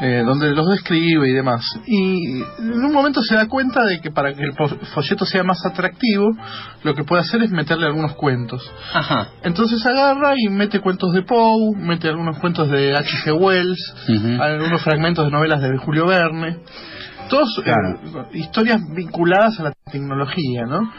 eh, 0.00 0.22
donde 0.24 0.52
los 0.54 0.68
describe 0.68 1.28
y 1.28 1.32
demás. 1.32 1.62
Y 1.86 2.40
en 2.58 2.84
un 2.84 2.92
momento 2.92 3.22
se 3.22 3.34
da 3.34 3.46
cuenta 3.48 3.84
de 3.84 4.00
que 4.00 4.10
para 4.10 4.32
que 4.34 4.42
el 4.42 4.52
folleto 4.94 5.24
sea 5.26 5.42
más 5.42 5.64
atractivo, 5.66 6.28
lo 6.84 6.94
que 6.94 7.04
puede 7.04 7.22
hacer 7.22 7.42
es 7.42 7.50
meterle 7.50 7.86
algunos 7.86 8.14
cuentos. 8.14 8.62
Ajá. 8.94 9.28
Entonces 9.42 9.84
agarra 9.84 10.34
y 10.36 10.48
mete 10.48 10.80
cuentos 10.80 11.12
de 11.12 11.22
Poe, 11.22 11.74
mete 11.76 12.08
algunos 12.08 12.38
cuentos 12.38 12.70
de 12.70 12.96
H.G. 12.96 13.32
Wells, 13.32 13.94
algunos 14.40 14.82
fragmentos 14.82 15.24
de 15.24 15.30
novelas 15.30 15.60
de 15.60 15.76
Julio 15.78 16.06
Verne, 16.06 16.58
todos 17.28 17.48
eh, 17.58 17.62
Claro. 17.64 18.28
historias 18.32 18.80
vinculadas 18.94 19.58
a 19.60 19.64
la 19.64 19.72
tecnología, 19.90 20.64
¿no? 20.66 20.90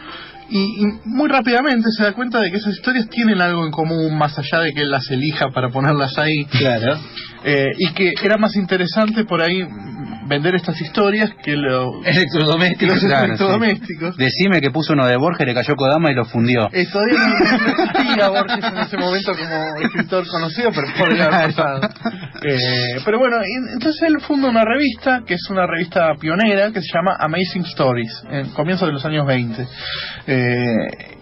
Y, 0.54 0.82
y 0.84 0.86
muy 1.06 1.28
rápidamente 1.30 1.88
se 1.96 2.02
da 2.02 2.12
cuenta 2.12 2.38
de 2.40 2.50
que 2.50 2.58
esas 2.58 2.74
historias 2.74 3.08
tienen 3.08 3.40
algo 3.40 3.64
en 3.64 3.70
común, 3.70 4.18
más 4.18 4.38
allá 4.38 4.60
de 4.62 4.72
que 4.74 4.82
él 4.82 4.90
las 4.90 5.10
elija 5.10 5.48
para 5.50 5.70
ponerlas 5.70 6.18
ahí, 6.18 6.44
Claro. 6.44 6.98
eh, 7.44 7.68
y 7.78 7.92
que 7.94 8.12
era 8.22 8.36
más 8.36 8.54
interesante 8.56 9.24
por 9.24 9.40
ahí 9.42 9.62
vender 10.26 10.54
estas 10.54 10.78
historias 10.80 11.30
que 11.42 11.56
lo- 11.56 12.04
Electrodomésticos. 12.04 12.94
los 12.96 13.04
claro, 13.04 13.24
electrodomésticos. 13.26 14.16
Decime 14.16 14.60
que 14.60 14.70
puso 14.70 14.92
uno 14.92 15.06
de 15.06 15.16
Borges, 15.16 15.46
le 15.46 15.54
cayó 15.54 15.74
Kodama 15.74 16.10
y 16.12 16.14
lo 16.14 16.24
fundió. 16.26 16.68
Eh, 16.72 16.86
todavía 16.92 17.18
no, 17.18 17.58
no 17.58 17.84
existía 17.84 18.28
Borges 18.28 18.64
en 18.64 18.78
ese 18.78 18.96
momento 18.98 19.32
como 19.34 19.80
escritor 19.86 20.26
conocido, 20.28 20.70
pero 20.74 20.86
podría 20.98 21.24
haber 21.24 21.54
pasado. 21.54 21.80
Eh, 22.44 23.00
pero 23.04 23.18
bueno, 23.18 23.36
entonces 23.74 24.02
él 24.02 24.20
funda 24.20 24.48
una 24.48 24.64
revista, 24.64 25.22
que 25.26 25.34
es 25.34 25.50
una 25.50 25.66
revista 25.66 26.14
pionera, 26.20 26.72
que 26.72 26.80
se 26.80 26.88
llama 26.92 27.16
Amazing 27.18 27.64
Stories, 27.66 28.22
en 28.30 28.50
comienzo 28.50 28.86
de 28.86 28.92
los 28.92 29.04
años 29.04 29.26
20. 29.26 29.66
Eh, 30.26 30.74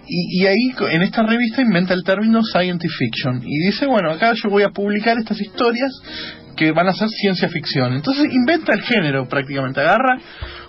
y, 0.06 0.42
y 0.42 0.46
ahí, 0.46 0.74
en 0.92 1.02
esta 1.02 1.22
revista, 1.22 1.62
inventa 1.62 1.94
el 1.94 2.02
término 2.02 2.40
Science 2.42 2.88
Fiction. 2.88 3.42
Y 3.44 3.66
dice, 3.66 3.86
bueno, 3.86 4.10
acá 4.12 4.32
yo 4.34 4.50
voy 4.50 4.62
a 4.62 4.70
publicar 4.70 5.18
estas 5.18 5.40
historias 5.40 5.92
que 6.56 6.72
van 6.72 6.88
a 6.88 6.92
ser 6.92 7.08
ciencia 7.08 7.48
ficción. 7.48 7.94
Entonces 7.94 8.26
inventa 8.30 8.74
el 8.74 8.82
género 8.82 9.26
prácticamente, 9.26 9.80
agarra 9.80 10.18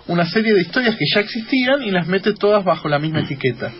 una 0.08 0.26
serie 0.26 0.52
de 0.54 0.60
historias 0.62 0.96
que 0.96 1.04
ya 1.14 1.20
existían 1.20 1.82
y 1.82 1.90
las 1.90 2.06
mete 2.08 2.32
todas 2.34 2.64
bajo 2.64 2.88
la 2.88 2.98
misma 2.98 3.20
etiqueta. 3.20 3.70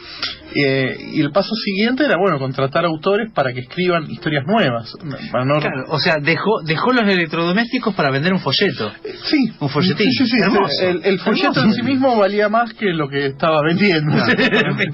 Eh, 0.54 0.96
y 1.14 1.20
el 1.22 1.30
paso 1.32 1.54
siguiente 1.54 2.04
era, 2.04 2.16
bueno, 2.18 2.38
contratar 2.38 2.84
autores 2.84 3.32
para 3.32 3.52
que 3.54 3.60
escriban 3.60 4.08
historias 4.10 4.44
nuevas. 4.46 4.92
Para 5.32 5.44
no- 5.46 5.58
Claro, 5.60 5.84
o 5.88 5.98
sea, 5.98 6.16
dejó, 6.22 6.60
dejó 6.66 6.92
los 6.92 7.10
electrodomésticos 7.10 7.94
para 7.94 8.10
vender 8.10 8.32
un 8.34 8.40
folleto. 8.40 8.92
Eh, 9.04 9.14
Sí, 9.24 9.50
Un 9.60 9.68
folletín. 9.70 10.10
Sí, 10.12 10.24
sí, 10.24 10.30
sí. 10.30 10.36
Hermoso. 10.42 10.82
El, 10.82 11.00
el 11.04 11.18
folleto 11.20 11.48
Hermoso. 11.60 11.66
en 11.68 11.72
sí 11.74 11.82
mismo 11.82 12.16
valía 12.16 12.48
más 12.50 12.72
que 12.74 12.86
lo 12.92 13.08
que 13.08 13.26
estaba 13.26 13.60
vendiendo. 13.66 14.12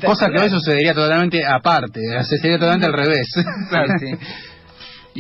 Cosa 0.05 0.29
que 0.31 0.43
hoy 0.43 0.51
sucedería 0.51 0.95
totalmente 0.95 1.45
aparte, 1.45 2.01
se 2.23 2.37
sería 2.39 2.59
totalmente 2.59 2.87
al 2.87 2.93
revés. 2.93 3.27
Claro, 3.69 3.89
sí. 3.99 4.07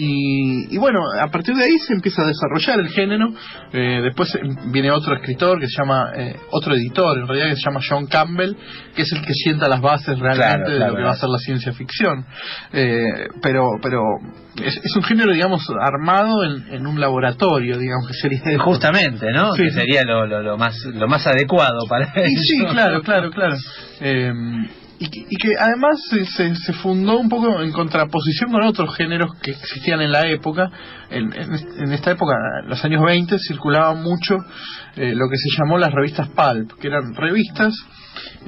Y, 0.00 0.72
y 0.72 0.78
bueno, 0.78 1.00
a 1.20 1.26
partir 1.26 1.56
de 1.56 1.64
ahí 1.64 1.76
se 1.78 1.92
empieza 1.92 2.22
a 2.22 2.26
desarrollar 2.26 2.78
el 2.78 2.88
género. 2.88 3.30
Eh, 3.72 4.00
después 4.04 4.32
eh, 4.36 4.38
viene 4.70 4.92
otro 4.92 5.12
escritor 5.16 5.58
que 5.58 5.66
se 5.66 5.74
llama, 5.76 6.12
eh, 6.16 6.36
otro 6.52 6.74
editor 6.74 7.18
en 7.18 7.26
realidad 7.26 7.48
que 7.50 7.56
se 7.56 7.64
llama 7.64 7.80
John 7.86 8.06
Campbell, 8.06 8.54
que 8.94 9.02
es 9.02 9.12
el 9.12 9.22
que 9.22 9.32
sienta 9.32 9.68
las 9.68 9.80
bases 9.80 10.16
realmente 10.16 10.54
Claro, 10.54 10.70
de 10.70 10.76
claro, 10.76 10.92
lo 10.92 10.98
que 10.98 11.02
va 11.02 11.10
a 11.10 11.16
ser 11.16 11.28
la 11.28 11.38
ciencia 11.38 11.72
ficción. 11.72 12.24
Eh, 12.72 13.26
pero 13.42 13.64
pero 13.82 14.00
es, 14.62 14.76
es 14.84 14.94
un 14.94 15.02
género, 15.02 15.32
digamos, 15.32 15.66
armado 15.80 16.44
en, 16.44 16.72
en 16.74 16.86
un 16.86 17.00
laboratorio, 17.00 17.76
digamos, 17.76 18.06
que 18.06 18.14
sería. 18.14 18.40
Justamente, 18.60 19.26
¿no? 19.32 19.52
Sí, 19.54 19.64
que 19.64 19.70
sí. 19.70 19.80
sería 19.80 20.04
lo, 20.04 20.26
lo, 20.26 20.42
lo 20.42 20.56
más 20.56 20.76
lo 20.84 21.08
más 21.08 21.26
adecuado 21.26 21.88
para 21.88 22.04
eso. 22.14 22.42
sí, 22.44 22.64
claro, 22.66 23.02
claro, 23.02 23.30
claro. 23.32 23.56
Y, 25.00 25.08
que, 25.10 25.20
y 25.30 25.36
que 25.36 25.54
además 25.56 25.96
se, 26.10 26.24
se, 26.26 26.54
se 26.56 26.72
fundó 26.72 27.18
un 27.20 27.28
poco 27.28 27.62
en 27.62 27.70
contraposición 27.72 28.50
con 28.50 28.62
otros 28.64 28.96
géneros 28.96 29.30
que 29.40 29.52
existían 29.52 30.00
en 30.00 30.10
la 30.10 30.26
época. 30.28 30.70
En, 31.10 31.32
en, 31.32 31.54
est- 31.54 31.68
en 31.78 31.92
esta 31.92 32.10
época, 32.10 32.32
en 32.64 32.68
los 32.68 32.84
años 32.84 33.02
20, 33.06 33.38
circulaban 33.38 34.02
mucho 34.02 34.34
eh, 34.96 35.14
lo 35.14 35.28
que 35.30 35.36
se 35.36 35.56
llamó 35.56 35.78
las 35.78 35.92
revistas 35.92 36.28
pulp, 36.30 36.72
que 36.80 36.88
eran 36.88 37.14
revistas 37.14 37.72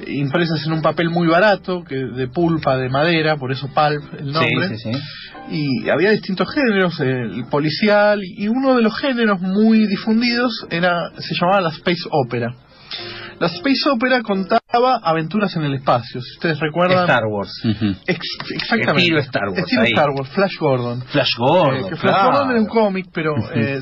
eh, 0.05 0.11
impresas 0.15 0.65
en 0.65 0.73
un 0.73 0.81
papel 0.81 1.09
muy 1.09 1.27
barato, 1.27 1.83
que 1.85 1.95
de 1.95 2.27
pulpa, 2.27 2.75
de 2.75 2.89
madera, 2.89 3.37
por 3.37 3.53
eso 3.53 3.67
pulp 3.67 4.13
el 4.19 4.33
nombre. 4.33 4.67
Sí, 4.67 4.75
sí, 4.77 4.91
sí. 4.91 4.99
Y 5.83 5.89
había 5.89 6.11
distintos 6.11 6.53
géneros, 6.53 6.99
el 6.99 7.45
policial, 7.49 8.19
y 8.23 8.47
uno 8.49 8.75
de 8.75 8.81
los 8.81 8.97
géneros 8.99 9.39
muy 9.39 9.87
difundidos 9.87 10.51
era 10.69 11.11
se 11.17 11.33
llamaba 11.35 11.61
la 11.61 11.69
space 11.69 12.03
opera. 12.11 12.53
La 13.39 13.47
space 13.47 13.89
opera 13.93 14.21
contaba 14.21 14.99
aventuras 15.03 15.55
en 15.55 15.63
el 15.63 15.73
espacio, 15.75 16.21
si 16.21 16.31
ustedes 16.33 16.59
recuerdan. 16.59 17.03
Star 17.03 17.23
Wars. 17.25 17.51
Ex- 18.05 18.51
exactamente. 18.53 19.01
Estilo 19.01 19.19
Star 19.19 19.49
Wars, 19.49 19.59
Estilo 19.59 19.81
ahí. 19.81 19.91
Star 19.91 20.09
Wars, 20.11 20.29
Flash 20.29 20.57
Gordon. 20.59 21.01
Flash 21.07 21.35
Gordon. 21.37 21.75
Eh, 21.75 21.89
que 21.89 21.95
Flash 21.95 22.13
claro. 22.13 22.31
Gordon 22.31 22.51
era 22.51 22.59
un 22.59 22.67
cómic, 22.67 23.05
pero 23.13 23.33
eh, 23.55 23.81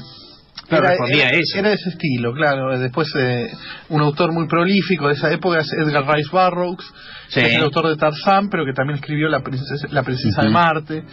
Claro, 0.67 0.83
era, 0.83 0.89
respondía 0.91 1.25
a 1.25 1.29
era- 1.29 1.37
eso. 1.39 1.57
era 1.59 1.69
de 1.69 1.75
ese 1.75 1.89
estilo, 1.89 2.31
claro. 2.33 2.73
Eh, 2.73 2.77
Después 2.79 3.07
eh, 3.17 3.47
un 3.89 4.01
autor 4.01 4.31
muy 4.31 4.47
prolífico 4.47 5.07
de 5.07 5.13
esa 5.15 5.31
época 5.31 5.59
es 5.61 5.73
Edgar 5.73 6.05
Rice 6.07 6.29
Burroughs, 6.31 6.85
Sí. 7.29 7.39
que 7.41 7.47
es 7.47 7.55
el 7.55 7.63
autor 7.63 7.89
de 7.89 7.95
Tarzán, 7.95 8.49
pero 8.49 8.65
que 8.65 8.73
también 8.73 8.97
escribió 8.99 9.29
La 9.29 9.39
princesa, 9.41 9.87
la 9.91 10.03
princesa 10.03 10.43
de. 10.43 10.49
Marte. 10.49 11.03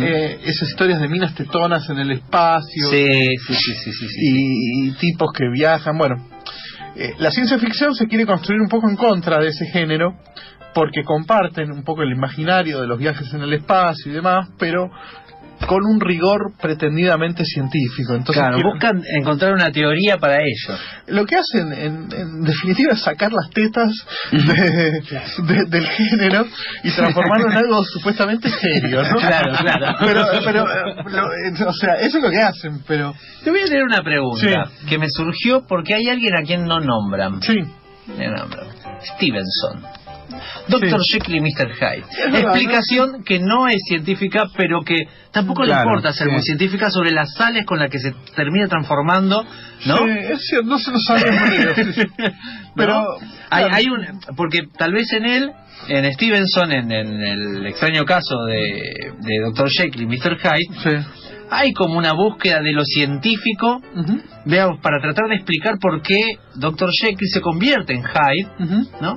Eh, 0.00 0.40
esas 0.44 0.68
historias 0.70 1.00
de 1.00 1.08
minas 1.08 1.34
tetonas 1.34 1.88
en 1.88 1.98
el 1.98 2.10
espacio 2.12 2.88
Sí, 2.90 3.06
sí, 3.46 3.54
sí, 3.54 3.74
sí, 3.84 3.92
sí, 3.92 4.08
sí. 4.08 4.16
y, 4.20 4.88
y 4.88 4.92
tipos 4.92 5.32
que 5.32 5.48
viajan. 5.52 5.96
Bueno, 5.98 6.16
eh, 6.98 7.14
la 7.18 7.30
ciencia 7.30 7.58
ficción 7.58 7.94
se 7.94 8.06
quiere 8.06 8.24
construir 8.24 8.60
un 8.60 8.68
poco 8.68 8.88
en 8.88 8.96
contra 8.96 9.38
de 9.38 9.48
ese 9.48 9.66
género 9.66 10.14
porque 10.74 11.04
comparten 11.04 11.70
un 11.72 11.84
poco 11.84 12.02
el 12.02 12.12
imaginario 12.12 12.80
de 12.80 12.86
los 12.86 12.98
viajes 12.98 13.32
en 13.32 13.42
el 13.42 13.52
espacio 13.52 14.12
y 14.12 14.14
demás, 14.14 14.48
pero 14.58 14.90
con 15.66 15.84
un 15.84 16.00
rigor 16.00 16.52
pretendidamente 16.60 17.44
científico. 17.44 18.14
Entonces, 18.14 18.36
Claro, 18.42 18.56
quieren- 18.56 18.72
buscan 18.72 19.02
encontrar 19.20 19.52
una 19.54 19.70
teoría 19.70 20.16
para 20.18 20.36
ello. 20.36 20.78
lo 21.08 21.24
que 21.24 21.36
hacen 21.36 21.72
en, 21.72 22.08
en 22.12 22.42
definitiva 22.42 22.92
es 22.92 23.00
sacar 23.02 23.32
las 23.32 23.48
tetas 23.50 23.90
de- 24.32 25.00
de- 25.44 25.64
del 25.68 25.86
género 25.86 26.46
y 26.82 26.90
transformarlo 26.90 27.50
en 27.50 27.56
algo 27.56 27.82
supuestamente 27.84 28.48
serio, 28.50 29.02
¿no? 29.02 29.16
Claro, 29.16 29.52
claro. 29.58 29.96
Pero, 30.00 30.24
pero 30.44 30.66
lo- 31.08 31.68
o 31.68 31.72
sea, 31.72 31.94
eso 31.94 32.18
es 32.18 32.22
lo 32.24 32.30
que 32.30 32.40
hacen, 32.42 32.82
pero 32.86 33.14
Te 33.44 33.50
voy 33.50 33.60
a 33.60 33.64
tener 33.64 33.82
una 33.84 34.02
pregunta 34.02 34.46
Sí. 34.80 34.86
que 34.86 34.98
me 34.98 35.06
surgió 35.08 35.64
porque 35.66 35.94
hay 35.94 36.08
alguien 36.08 36.34
a 36.36 36.42
quien 36.42 36.64
no 36.64 36.80
nombran. 36.80 37.40
sí. 37.42 37.56
Me 38.16 38.28
nombran. 38.28 38.68
Stevenson. 39.16 39.82
Doctor 40.68 41.00
Sí. 41.04 41.12
Jekyll 41.14 41.36
y 41.36 41.40
Mr. 41.40 41.72
Hyde. 41.74 42.38
Explicación 42.38 43.24
que 43.24 43.38
no 43.38 43.68
es 43.68 43.80
científica, 43.88 44.44
pero 44.56 44.82
que 44.82 44.96
tampoco 45.30 45.64
le 45.64 45.74
importa 45.74 46.12
ser 46.12 46.28
sí. 46.28 46.32
muy 46.32 46.42
científica 46.42 46.90
sobre 46.90 47.10
las 47.10 47.32
sales 47.34 47.64
con 47.64 47.78
las 47.78 47.90
que 47.90 47.98
se 47.98 48.12
termina 48.34 48.66
transformando, 48.68 49.44
¿no? 49.86 49.96
Sí, 49.98 50.04
es 50.08 50.46
cierto, 50.48 50.66
no 50.68 50.78
se 50.78 50.90
lo 50.90 50.98
sí. 50.98 52.02
Pero 52.76 52.94
¿No? 52.94 53.04
hay, 53.50 53.64
claro. 53.64 53.74
hay 53.74 53.84
un 53.86 54.20
porque 54.36 54.62
tal 54.76 54.92
vez 54.92 55.12
en 55.12 55.24
él 55.24 55.52
en 55.88 56.12
Stevenson 56.12 56.72
en, 56.72 56.90
en 56.92 57.22
el 57.22 57.66
extraño 57.66 58.04
caso 58.04 58.36
de, 58.46 59.12
de 59.20 59.38
Dr. 59.46 59.70
Jekyll 59.70 60.02
y 60.02 60.06
Mr. 60.06 60.36
Hyde 60.38 61.04
hay 61.50 61.72
como 61.72 61.96
una 61.98 62.12
búsqueda 62.12 62.60
de 62.60 62.72
lo 62.72 62.84
científico 62.84 63.80
veamos 64.44 64.80
para 64.80 65.00
tratar 65.00 65.28
de 65.28 65.36
explicar 65.36 65.78
por 65.80 66.02
qué 66.02 66.20
Dr. 66.54 66.90
Jekyll 67.00 67.28
se 67.28 67.40
convierte 67.40 67.94
en 67.94 68.02
Hyde. 68.02 68.88
¿no? 69.00 69.14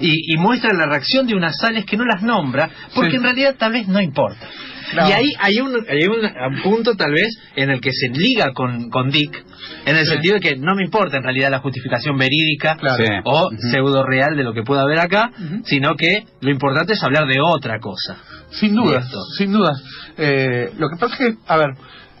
Y, 0.00 0.34
y 0.34 0.36
muestra 0.36 0.72
la 0.74 0.86
reacción 0.86 1.26
de 1.26 1.34
unas 1.34 1.56
sales 1.58 1.84
que 1.86 1.96
no 1.96 2.04
las 2.04 2.22
nombra, 2.22 2.68
porque 2.94 3.10
Sí. 3.12 3.16
en 3.16 3.22
realidad 3.22 3.54
tal 3.58 3.72
vez 3.72 3.88
no 3.88 4.00
importa. 4.00 4.46
Claro. 4.90 5.08
Y 5.08 5.12
ahí 5.12 5.32
hay 5.40 5.58
un, 5.60 5.74
hay 5.88 6.06
un 6.06 6.62
punto 6.62 6.94
tal 6.94 7.12
vez 7.12 7.28
en 7.56 7.70
el 7.70 7.80
que 7.80 7.90
se 7.92 8.08
liga 8.10 8.52
con, 8.52 8.88
con 8.90 9.10
Dick, 9.10 9.44
en 9.84 9.96
el 9.96 10.04
Sí. 10.04 10.12
sentido 10.12 10.34
de 10.34 10.40
que 10.40 10.56
no 10.56 10.76
me 10.76 10.84
importa 10.84 11.16
en 11.16 11.24
realidad 11.24 11.50
la 11.50 11.58
justificación 11.58 12.16
verídica 12.18 12.76
Claro. 12.76 13.04
Sí. 13.04 13.12
o 13.24 13.50
pseudo 13.70 14.04
real 14.04 14.36
de 14.36 14.44
lo 14.44 14.52
que 14.52 14.62
pueda 14.62 14.82
haber 14.82 15.00
acá, 15.00 15.30
sino 15.64 15.94
que 15.96 16.24
lo 16.40 16.50
importante 16.50 16.92
es 16.92 17.02
hablar 17.02 17.26
de 17.26 17.40
otra 17.40 17.80
cosa. 17.80 18.16
Sin 18.50 18.74
duda, 18.76 19.02
sin 19.38 19.52
duda. 19.52 19.72
Eh, 20.18 20.70
lo 20.78 20.88
que 20.88 20.96
pasa 20.96 21.14
es 21.14 21.18
que, 21.18 21.34
a 21.48 21.56
ver, 21.56 21.70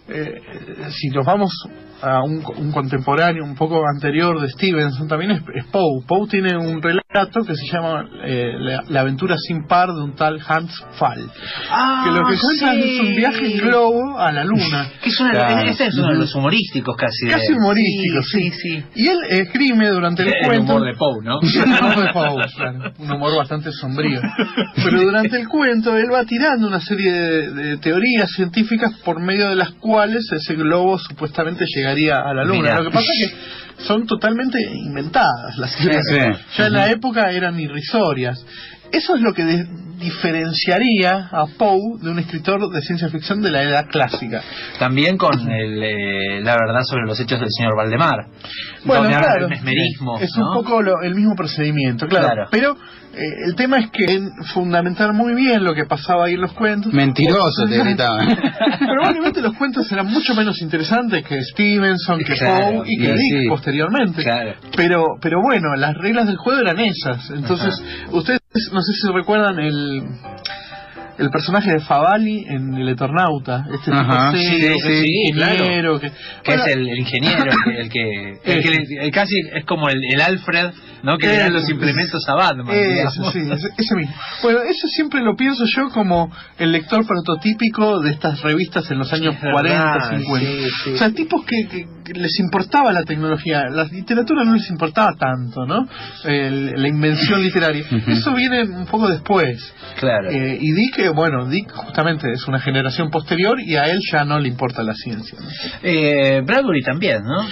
eh, 0.08 0.40
si 0.90 1.08
nos 1.08 1.26
vamos 1.26 1.50
a 2.00 2.22
un, 2.22 2.42
contemporáneo 2.72 3.42
un 3.44 3.54
poco 3.54 3.82
anterior 3.86 4.40
de 4.40 4.48
Stevenson 4.50 5.08
también 5.08 5.30
es, 5.32 5.64
Poe. 5.72 6.04
Poe 6.06 6.28
tiene 6.28 6.56
un 6.56 6.82
relato 6.82 7.42
que 7.44 7.54
se 7.54 7.66
llama 7.72 8.04
eh, 8.24 8.52
la, 8.88 9.00
aventura 9.00 9.36
sin 9.38 9.66
par 9.66 9.88
de 9.88 10.02
un 10.02 10.14
tal 10.14 10.38
Hans 10.46 10.84
Fall. 10.98 11.30
Ah, 11.70 12.02
que 12.04 12.10
lo 12.10 12.28
que 12.28 12.36
cuenta 12.38 12.74
es 12.74 13.00
un 13.00 13.16
viaje 13.16 13.52
en 13.52 13.58
globo 13.58 14.18
a 14.18 14.32
la 14.32 14.44
luna. 14.44 14.90
Que 15.06 15.10
es, 15.10 15.20
una, 15.20 15.62
este 15.62 15.86
es 15.86 15.94
uno 15.94 16.12
de 16.12 16.18
los 16.18 16.34
humorísticos 16.34 16.96
casi. 16.96 17.28
Casi 17.28 17.52
humorístico, 17.52 18.22
sí, 18.22 18.50
sí, 18.50 18.84
Y 18.94 19.08
él 19.08 19.18
escribe 19.28 19.88
durante 19.88 20.22
el, 20.22 20.28
el 20.28 20.44
cuento... 20.44 20.74
humor 20.74 20.86
de 20.86 20.94
Poe, 20.94 21.22
¿no? 21.22 21.38
el 21.42 21.64
humor 21.64 22.06
de 22.06 22.12
Poe, 22.12 22.92
un 22.98 23.12
humor 23.12 23.36
bastante 23.36 23.70
sombrío. 23.72 24.20
Pero 24.74 25.00
durante 25.00 25.36
el 25.40 25.48
cuento 25.48 25.96
él 25.96 26.06
va 26.12 26.24
tirando 26.24 26.66
una 26.66 26.80
serie 26.80 27.12
de, 27.12 27.76
teorías 27.78 28.30
científicas 28.30 28.92
por 29.04 29.20
medio 29.20 29.48
de 29.48 29.56
las 29.56 29.72
cuales 29.72 29.95
ese 30.04 30.54
globo 30.54 30.98
supuestamente 30.98 31.64
llegaría 31.66 32.16
a 32.16 32.34
la 32.34 32.44
luna. 32.44 32.76
Lo 32.76 32.84
que 32.84 32.90
pasa 32.90 33.06
es 33.12 33.30
que 33.30 33.84
son 33.84 34.06
totalmente 34.06 34.58
inventadas 34.62 35.56
las 35.58 35.76
teorías. 35.76 36.38
Ya 36.56 36.66
en 36.66 36.72
la 36.72 36.90
época 36.90 37.30
eran 37.30 37.58
irrisorias. 37.58 38.44
Eso 38.92 39.16
es 39.16 39.20
lo 39.20 39.32
que 39.32 39.44
diferenciaría 39.98 41.28
a 41.32 41.46
Poe 41.58 41.98
de 42.00 42.10
un 42.10 42.18
escritor 42.18 42.70
de 42.70 42.82
ciencia 42.82 43.08
ficción 43.08 43.40
de 43.40 43.50
la 43.50 43.62
edad 43.62 43.86
clásica. 43.88 44.42
También 44.78 45.16
con 45.16 45.34
eh, 45.50 46.40
la 46.42 46.56
verdad 46.56 46.82
sobre 46.82 47.06
los 47.06 47.18
hechos 47.18 47.40
del 47.40 47.48
señor 47.50 47.76
Valdemar. 47.76 48.26
Bueno, 48.84 49.08
claro. 49.08 49.46
El 49.46 49.50
mesmerismo. 49.50 50.18
Es 50.18 50.36
un 50.36 50.54
poco 50.54 50.80
el 51.02 51.14
mismo 51.14 51.34
procedimiento, 51.34 52.06
claro. 52.06 52.46
Pero 52.50 52.76
eh, 53.16 53.46
el 53.46 53.54
tema 53.56 53.78
es 53.78 53.90
que 53.90 54.06
fundamentar 54.52 55.12
muy 55.14 55.34
bien 55.34 55.64
lo 55.64 55.74
que 55.74 55.86
pasaba 55.86 56.26
ahí 56.26 56.34
en 56.34 56.42
los 56.42 56.52
cuentos. 56.52 56.92
Mentiroso 56.92 57.64
te 57.66 57.82
gritaban. 57.82 58.36
Probablemente 58.78 59.40
los 59.40 59.56
cuentos 59.56 59.90
eran 59.90 60.06
mucho 60.06 60.34
menos 60.34 60.60
interesantes 60.60 61.24
que 61.24 61.40
Stevenson, 61.42 62.18
que 62.18 62.34
Poe 62.36 62.82
y 62.86 62.98
que 62.98 63.14
Dick 63.14 63.48
posteriormente. 63.48 64.22
Pero, 64.76 65.16
pero 65.20 65.40
bueno, 65.42 65.74
las 65.76 65.94
reglas 65.94 66.26
del 66.26 66.36
juego 66.36 66.60
eran 66.60 66.78
esas. 66.80 67.30
Entonces, 67.30 67.82
ustedes 68.12 68.40
no 68.72 68.80
sé 68.82 68.92
si 69.00 69.12
recuerdan 69.12 69.58
el 69.58 70.02
el 71.18 71.30
personaje 71.30 71.70
de 71.70 71.80
Favali 71.80 72.44
en 72.48 72.74
El 72.74 72.88
Eternauta, 72.90 73.66
este 73.72 73.90
tipo 73.90 74.14
sí, 74.32 75.28
ingeniero, 75.30 75.98
que, 75.98 76.06
es 76.06 76.66
el, 76.66 76.88
ingeniero, 76.98 77.50
el 77.78 77.88
que, 77.88 78.38
el 78.44 78.62
que, 78.62 79.10
casi 79.14 79.34
es 79.54 79.64
como 79.64 79.88
el, 79.88 79.98
el 80.12 80.20
Alfred 80.20 80.72
¿no? 81.02 81.18
Que 81.18 81.28
le 81.28 81.38
dan 81.38 81.52
los 81.52 81.68
implementos 81.68 82.28
a 82.28 82.34
Batman. 82.34 82.66
sí, 83.32 83.38
ese, 83.78 83.94
mismo. 83.94 84.14
Bueno, 84.42 84.60
eso 84.62 84.88
siempre 84.88 85.20
lo 85.20 85.36
pienso 85.36 85.64
yo 85.66 85.90
como 85.90 86.32
el 86.58 86.72
lector 86.72 87.06
prototípico 87.06 88.00
de 88.00 88.10
estas 88.10 88.42
revistas 88.42 88.90
en 88.90 88.98
los 88.98 89.12
años 89.12 89.36
40, 89.40 90.18
50. 90.18 90.50
O 90.94 90.96
sea, 90.96 91.10
tipos 91.10 91.44
que, 91.44 91.86
les 92.14 92.38
importaba 92.40 92.92
la 92.92 93.02
tecnología, 93.02 93.64
la 93.70 93.84
literatura 93.84 94.44
no 94.44 94.54
les 94.54 94.68
importaba 94.70 95.14
tanto, 95.18 95.66
¿no? 95.66 95.86
la 96.24 96.88
invención 96.88 97.42
literaria. 97.42 97.84
Eso 98.06 98.34
viene 98.34 98.62
un 98.62 98.86
poco 98.86 99.08
después. 99.08 99.74
Claro. 99.98 100.30
Eh, 100.30 100.58
y 100.60 100.72
Dick, 100.72 101.14
bueno, 101.14 101.46
Dick 101.46 101.70
justamente 101.72 102.30
es 102.32 102.46
una 102.46 102.60
generación 102.60 103.10
posterior 103.10 103.58
y 103.60 103.76
a 103.76 103.84
él 103.84 103.98
ya 104.10 104.24
no 104.24 104.38
le 104.38 104.48
importa 104.48 104.82
la 104.82 104.94
ciencia. 104.94 105.38
Eh, 105.82 106.42
Bradbury 106.44 106.82
también, 106.82 107.22
¿no? 107.22 107.46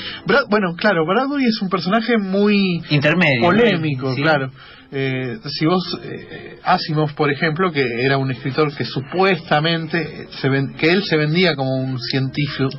bueno, 0.49 0.75
claro, 0.77 1.05
Bradbury 1.07 1.45
es 1.47 1.61
un 1.63 1.69
personaje 1.69 2.19
muy... 2.19 2.83
Intermedio 2.91 3.43
polémico, 3.43 4.15
claro. 4.15 4.51
Eh, 4.97 5.39
si 5.47 5.67
vos, 5.67 5.83
eh, 6.05 6.61
Asimov, 6.63 7.15
por 7.17 7.29
ejemplo, 7.29 7.73
que 7.73 7.83
era 8.05 8.17
un 8.17 8.31
escritor 8.31 8.73
que 8.77 8.85
supuestamente, 8.85 10.29
se 10.41 10.49
que 10.79 10.93
él 10.93 11.03
se 11.03 11.17
vendía 11.17 11.57
como 11.57 11.75
un 11.75 11.99
científico, 11.99 12.71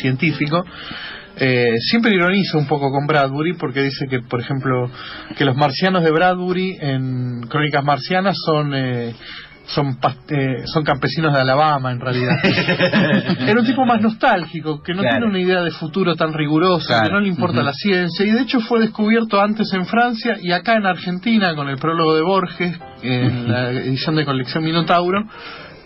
científico 0.00 0.64
eh, 1.40 1.74
siempre 1.78 2.14
ironiza 2.14 2.58
un 2.58 2.66
poco 2.66 2.90
con 2.90 3.06
Bradbury 3.06 3.54
porque 3.54 3.82
dice 3.82 4.06
que, 4.10 4.20
por 4.22 4.40
ejemplo, 4.40 4.90
que 5.36 5.44
los 5.44 5.56
marcianos 5.56 6.02
de 6.02 6.10
Bradbury 6.10 6.78
en 6.80 7.42
Crónicas 7.42 7.84
Marcianas 7.84 8.36
son 8.44 8.74
eh, 8.74 9.14
son, 9.68 9.98
eh, 10.28 10.62
son 10.64 10.82
campesinos 10.82 11.32
de 11.32 11.40
Alabama 11.40 11.92
en 11.92 12.00
realidad. 12.00 12.36
Era 13.40 13.60
un 13.60 13.66
tipo 13.66 13.84
más 13.84 14.00
nostálgico, 14.00 14.82
que 14.82 14.94
no 14.94 15.02
tiene 15.02 15.26
una 15.26 15.38
idea 15.38 15.62
de 15.62 15.70
futuro 15.70 16.14
tan 16.14 16.32
rigurosa, 16.32 17.02
que 17.02 17.10
no 17.10 17.20
le 17.20 17.28
importa 17.28 17.62
la 17.62 17.72
ciencia, 17.72 18.26
y 18.26 18.30
de 18.30 18.42
hecho 18.42 18.60
fue 18.60 18.80
descubierto 18.80 19.40
antes 19.40 19.72
en 19.72 19.86
Francia 19.86 20.36
y 20.40 20.52
acá 20.52 20.74
en 20.74 20.86
Argentina 20.86 21.54
con 21.54 21.68
el 21.68 21.76
prólogo 21.76 22.14
de 22.14 22.22
Borges, 22.22 22.78
en 23.02 23.50
la 23.50 23.70
edición 23.70 24.16
de 24.16 24.24
colección 24.24 24.64
Minotauro, 24.64 25.24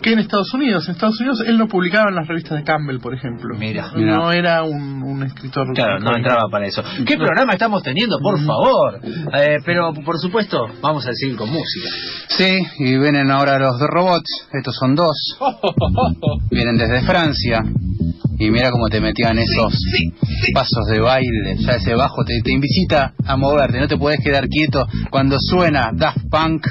que 0.03 0.13
en 0.13 0.19
Estados 0.19 0.53
Unidos. 0.53 0.85
En 0.87 0.91
Estados 0.91 1.19
Unidos 1.19 1.43
él 1.47 1.57
no 1.57 1.67
publicaba 1.67 2.09
en 2.09 2.15
las 2.15 2.27
revistas 2.27 2.59
de 2.59 2.63
Campbell, 2.63 2.99
por 2.99 3.15
ejemplo. 3.15 3.55
Mira, 3.57 3.91
no 3.95 4.31
era 4.31 4.63
un, 4.63 5.23
escritor. 5.23 5.73
Claro, 5.73 5.99
no 5.99 6.15
entraba 6.15 6.49
para 6.51 6.67
eso. 6.67 6.83
¿Qué 7.05 7.15
programa 7.15 7.53
estamos 7.53 7.81
teniendo, 7.81 8.19
por 8.19 8.39
favor? 8.43 8.99
Eh, 9.33 9.57
pero 9.65 9.93
por 9.93 10.19
supuesto, 10.19 10.67
vamos 10.81 11.07
a 11.07 11.13
seguir 11.13 11.37
con 11.37 11.49
música. 11.49 11.87
Sí, 12.27 12.59
y 12.79 12.97
vienen 12.97 13.31
ahora 13.31 13.57
los 13.57 13.79
dos 13.79 13.89
robots. 13.89 14.47
Estos 14.51 14.75
son 14.75 14.95
dos. 14.95 15.15
Vienen 16.51 16.77
desde 16.77 17.01
Francia. 17.01 17.63
Y 18.37 18.49
mira 18.49 18.71
cómo 18.71 18.89
te 18.89 18.99
metían 18.99 19.37
esos 19.37 19.73
pasos 20.53 20.85
de 20.89 20.99
baile, 20.99 21.55
ya 21.59 21.73
ese 21.73 21.93
bajo 21.95 22.25
te, 22.25 22.41
te 22.43 22.51
invita 22.51 23.13
a 23.25 23.37
moverte, 23.37 23.79
no 23.79 23.87
te 23.87 23.95
puedes 23.95 24.19
quedar 24.21 24.47
quieto 24.49 24.85
cuando 25.09 25.37
suena 25.39 25.91
Daft 25.93 26.29
Punk 26.29 26.65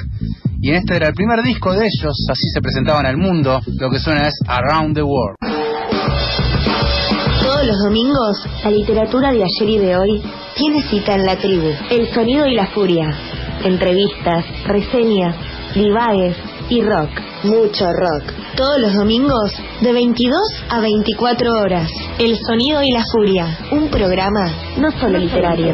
y 0.63 0.69
en 0.69 0.75
este 0.75 0.95
era 0.95 1.09
el 1.09 1.13
primer 1.13 1.43
disco 1.43 1.73
de 1.73 1.85
ellos, 1.85 2.25
así 2.31 2.47
se 2.53 2.61
presentaban 2.61 3.05
al 3.05 3.17
mundo, 3.17 3.59
lo 3.67 3.89
que 3.91 3.99
suena 3.99 4.29
es 4.29 4.33
Around 4.47 4.95
the 4.95 5.03
World. 5.03 5.35
Todos 7.41 7.67
los 7.67 7.79
domingos, 7.83 8.45
la 8.63 8.71
literatura 8.71 9.33
de 9.33 9.43
ayer 9.43 9.69
y 9.69 9.77
de 9.77 9.97
hoy 9.97 10.23
tiene 10.55 10.81
cita 10.83 11.15
en 11.15 11.25
la 11.25 11.35
tribu, 11.35 11.69
el 11.91 12.07
sonido 12.13 12.47
y 12.47 12.55
la 12.55 12.67
furia, 12.67 13.13
entrevistas, 13.65 14.45
reseñas, 14.65 15.35
divagues 15.75 16.37
y 16.69 16.81
rock, 16.81 17.09
mucho 17.43 17.85
rock. 17.91 18.31
Todos 18.55 18.79
los 18.79 18.93
domingos 18.93 19.51
de 19.81 19.91
22 19.91 20.39
a 20.69 20.79
24 20.79 21.51
horas, 21.61 21.89
el 22.19 22.37
sonido 22.37 22.81
y 22.81 22.91
la 22.91 23.03
furia, 23.11 23.57
un 23.73 23.89
programa 23.89 24.49
no 24.77 24.91
solo 24.91 25.17
literario. 25.17 25.73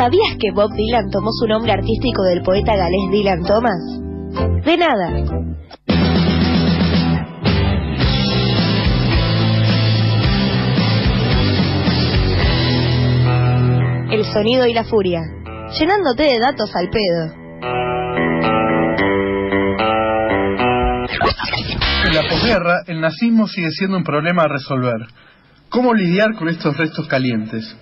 ¿Sabías 0.00 0.38
que 0.40 0.50
Bob 0.50 0.72
Dylan 0.72 1.10
tomó 1.10 1.28
su 1.30 1.46
nombre 1.46 1.72
artístico 1.72 2.22
del 2.22 2.40
poeta 2.40 2.74
galés 2.74 3.10
Dylan 3.10 3.42
Thomas? 3.42 3.82
De 4.64 4.78
nada. 4.78 5.10
El 14.10 14.24
sonido 14.24 14.66
y 14.66 14.72
la 14.72 14.84
furia, 14.84 15.20
llenándote 15.78 16.22
de 16.22 16.38
datos 16.38 16.74
al 16.74 16.88
pedo. 16.88 17.34
En 22.06 22.14
la 22.14 22.22
posguerra, 22.26 22.84
el 22.86 23.02
nazismo 23.02 23.46
sigue 23.46 23.70
siendo 23.70 23.98
un 23.98 24.04
problema 24.04 24.44
a 24.44 24.48
resolver. 24.48 25.08
¿Cómo 25.68 25.92
lidiar 25.92 26.36
con 26.36 26.48
estos 26.48 26.74
restos 26.78 27.06
calientes? 27.06 27.76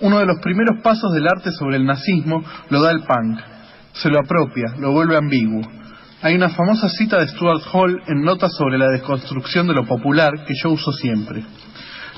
Uno 0.00 0.18
de 0.18 0.26
los 0.26 0.38
primeros 0.40 0.82
pasos 0.82 1.12
del 1.12 1.28
arte 1.28 1.52
sobre 1.52 1.76
el 1.76 1.84
nazismo 1.84 2.42
lo 2.70 2.82
da 2.82 2.90
el 2.90 3.00
punk. 3.00 3.38
Se 3.92 4.08
lo 4.08 4.18
apropia, 4.18 4.74
lo 4.78 4.92
vuelve 4.92 5.16
ambiguo. 5.16 5.60
Hay 6.22 6.34
una 6.34 6.50
famosa 6.50 6.88
cita 6.88 7.18
de 7.18 7.28
Stuart 7.28 7.62
Hall 7.72 8.02
en 8.06 8.22
Notas 8.22 8.54
sobre 8.56 8.78
la 8.78 8.88
desconstrucción 8.88 9.66
de 9.66 9.74
lo 9.74 9.86
popular 9.86 10.44
que 10.46 10.54
yo 10.62 10.70
uso 10.70 10.92
siempre. 10.92 11.44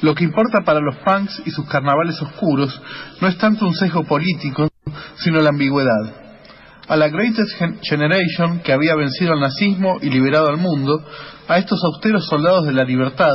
Lo 0.01 0.15
que 0.15 0.25
importa 0.25 0.61
para 0.65 0.81
los 0.81 0.97
punks 0.97 1.43
y 1.45 1.51
sus 1.51 1.67
carnavales 1.69 2.21
oscuros 2.21 2.81
no 3.21 3.29
es 3.29 3.39
tanto 3.39 3.67
un 3.67 3.75
sesgo 3.75 4.05
político, 4.05 4.69
sino 5.17 5.41
la 5.41 5.51
ambigüedad. 5.51 6.23
A 6.89 6.97
la 6.97 7.09
Greatest 7.09 7.53
Generation, 7.83 8.61
que 8.61 8.73
había 8.73 8.97
vencido 8.97 9.33
al 9.33 9.41
nazismo 9.41 9.99
y 10.03 10.11
liberado 10.11 10.49
al 10.49 10.57
mundo, 10.57 11.05
a 11.49 11.59
estos 11.59 11.83
austeros 11.85 12.27
soldados 12.27 12.67
de 12.67 12.73
la 12.73 12.83
libertad, 12.83 13.35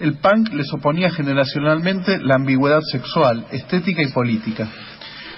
el 0.00 0.18
punk 0.18 0.52
les 0.52 0.72
oponía 0.72 1.10
generacionalmente 1.10 2.18
la 2.20 2.36
ambigüedad 2.36 2.80
sexual, 2.80 3.46
estética 3.50 4.02
y 4.02 4.12
política. 4.12 4.68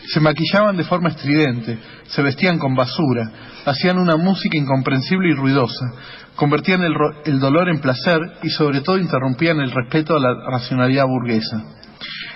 Se 0.08 0.20
maquillaban 0.20 0.76
de 0.76 0.84
forma 0.84 1.10
estridente, 1.10 1.78
se 2.06 2.22
vestían 2.22 2.58
con 2.58 2.74
basura, 2.74 3.30
hacían 3.66 3.98
una 3.98 4.16
música 4.16 4.56
incomprensible 4.56 5.30
y 5.30 5.34
ruidosa, 5.34 5.86
convertían 6.34 6.82
el, 6.82 6.94
el, 7.26 7.38
dolor 7.38 7.68
en 7.68 7.80
placer 7.80 8.18
y 8.42 8.48
sobre 8.48 8.80
todo 8.80 8.98
interrumpían 8.98 9.60
el 9.60 9.70
respeto 9.70 10.16
a 10.16 10.20
la 10.20 10.34
racionalidad 10.50 11.04
burguesa. 11.06 11.62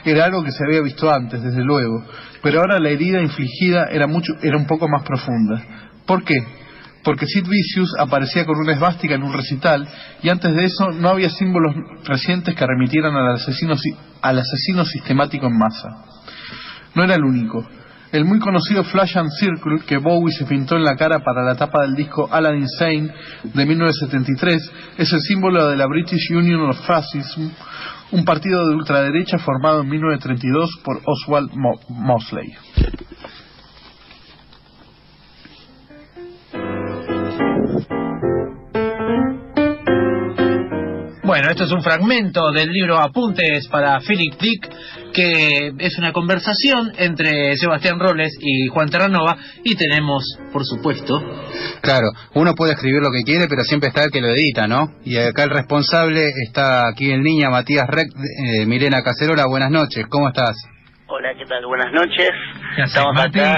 Era 0.05 0.25
algo 0.27 0.43
que 0.43 0.53
se 0.53 0.65
había 0.67 0.83
visto 0.83 1.11
antes, 1.11 1.43
desde 1.43 1.65
luego, 1.65 2.05
pero 2.43 2.61
ahora 2.61 2.79
la 2.79 2.91
herida 2.91 3.23
infligida 3.23 3.87
era, 3.91 4.07
mucho, 4.07 4.33
era 4.43 4.59
un 4.59 4.67
poco 4.67 4.87
más 4.89 5.03
profunda. 5.03 5.65
¿Por 6.05 6.25
qué? 6.25 6.35
Porque 7.05 7.27
Sid 7.27 7.47
Vicious 7.49 7.95
aparecía 7.99 8.45
con 8.45 8.59
una 8.59 8.73
esvástica 8.73 9.15
en 9.15 9.23
un 9.23 9.33
recital 9.33 9.89
y 10.23 10.29
antes 10.29 10.55
de 10.55 10.65
eso 10.65 10.91
no 10.93 11.09
había 11.09 11.31
símbolos 11.31 11.75
recientes 12.05 12.55
que 12.55 12.67
remitieran 12.67 13.15
al 13.15 13.35
asesino, 13.35 13.75
al 14.21 14.39
asesino 14.39 14.85
sistemático 14.85 15.47
en 15.47 15.59
masa. 15.59 15.89
No 16.95 17.05
era 17.05 17.15
el 17.15 17.25
único. 17.25 17.67
El 18.13 18.27
muy 18.27 18.39
conocido 18.41 18.85
Flash 18.85 19.17
and 19.17 19.31
Circle 19.31 19.81
que 19.87 19.97
Bowie 19.97 20.35
se 20.35 20.45
pintó 20.45 20.77
en 20.77 20.85
la 20.85 20.97
cara 20.97 21.21
para 21.21 21.43
la 21.43 21.55
tapa 21.55 21.81
del 21.81 21.95
disco 21.95 22.29
Alan 22.31 22.59
Insane 22.59 23.11
de 23.43 23.67
1973 23.67 24.73
es 24.99 25.13
el 25.13 25.21
símbolo 25.23 25.69
de 25.69 25.77
la 25.77 25.87
British 25.87 26.31
Union 26.31 26.69
of 26.69 26.87
Fascism, 26.87 27.49
un 28.11 28.25
partido 28.27 28.69
de 28.69 28.75
ultraderecha 28.75 29.39
formado 29.39 29.81
en 29.81 29.89
1932 29.89 30.81
por 30.85 31.01
Oswald 31.07 31.53
Mosley. 31.89 32.53
Bueno, 41.33 41.49
esto 41.49 41.65
es 41.65 41.73
un 41.73 41.83
fragmento 41.83 42.53
del 42.53 42.69
libro 42.69 42.99
Apuntes 42.99 43.67
para 43.69 43.99
Philip 44.01 44.35
Dick, 44.39 44.69
que 45.15 45.73
es 45.79 45.97
una 45.97 46.13
conversación 46.13 46.93
entre 46.99 47.57
Sebastián 47.57 47.99
Robles 47.99 48.37
y 48.39 48.69
Juan 48.69 48.91
Terranova, 48.91 49.39
y 49.65 49.75
tenemos, 49.75 50.23
por 50.53 50.67
supuesto... 50.67 51.23
Claro, 51.81 52.09
uno 52.35 52.55
puede 52.55 52.73
escribir 52.75 53.01
lo 53.01 53.11
que 53.11 53.23
quiere, 53.25 53.49
pero 53.49 53.63
siempre 53.63 53.89
está 53.89 54.05
el 54.05 54.11
que 54.11 54.21
lo 54.21 54.29
edita, 54.29 54.69
¿no? 54.69 54.89
Y 55.07 55.17
acá 55.17 55.45
el 55.45 55.51
responsable 55.51 56.33
está 56.45 56.87
aquí 56.87 57.11
en 57.11 57.23
línea, 57.23 57.49
Matías 57.49 57.87
Rec, 57.89 58.09
eh, 58.11 58.67
Milena 58.67 59.03
Cacerola, 59.03 59.47
buenas 59.47 59.71
noches, 59.71 60.05
¿cómo 60.11 60.29
estás? 60.29 60.55
Hola, 61.07 61.31
¿qué 61.39 61.47
tal? 61.47 61.65
Buenas 61.65 61.95
noches. 61.95 62.29
Estamos 62.77 63.19
acá 63.19 63.57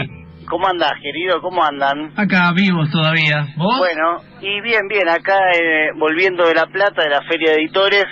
¿Cómo 0.55 0.69
andás, 0.69 0.93
querido? 1.03 1.41
¿Cómo 1.41 1.65
andan? 1.65 2.13
Acá 2.17 2.53
vivos 2.55 2.89
todavía. 2.89 3.45
¿Vos? 3.57 3.77
Bueno, 3.77 4.23
y 4.41 4.61
bien, 4.61 4.87
bien, 4.89 5.09
acá 5.09 5.35
eh, 5.53 5.89
volviendo 5.99 6.47
de 6.47 6.55
La 6.55 6.67
Plata, 6.67 7.03
de 7.03 7.11
la 7.11 7.23
Feria 7.23 7.51
de 7.51 7.57
Editores, 7.57 8.05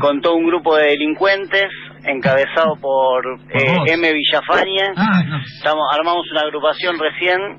con 0.00 0.22
todo 0.22 0.36
un 0.36 0.46
grupo 0.46 0.76
de 0.76 0.84
delincuentes, 0.84 1.68
encabezado 2.06 2.76
por, 2.80 3.22
eh, 3.52 3.76
M. 3.88 4.12
Villafaña. 4.14 4.94
Ah, 4.96 5.20
Estamos, 5.58 5.84
armamos 5.94 6.24
una 6.32 6.40
agrupación 6.40 6.96
recién, 6.98 7.58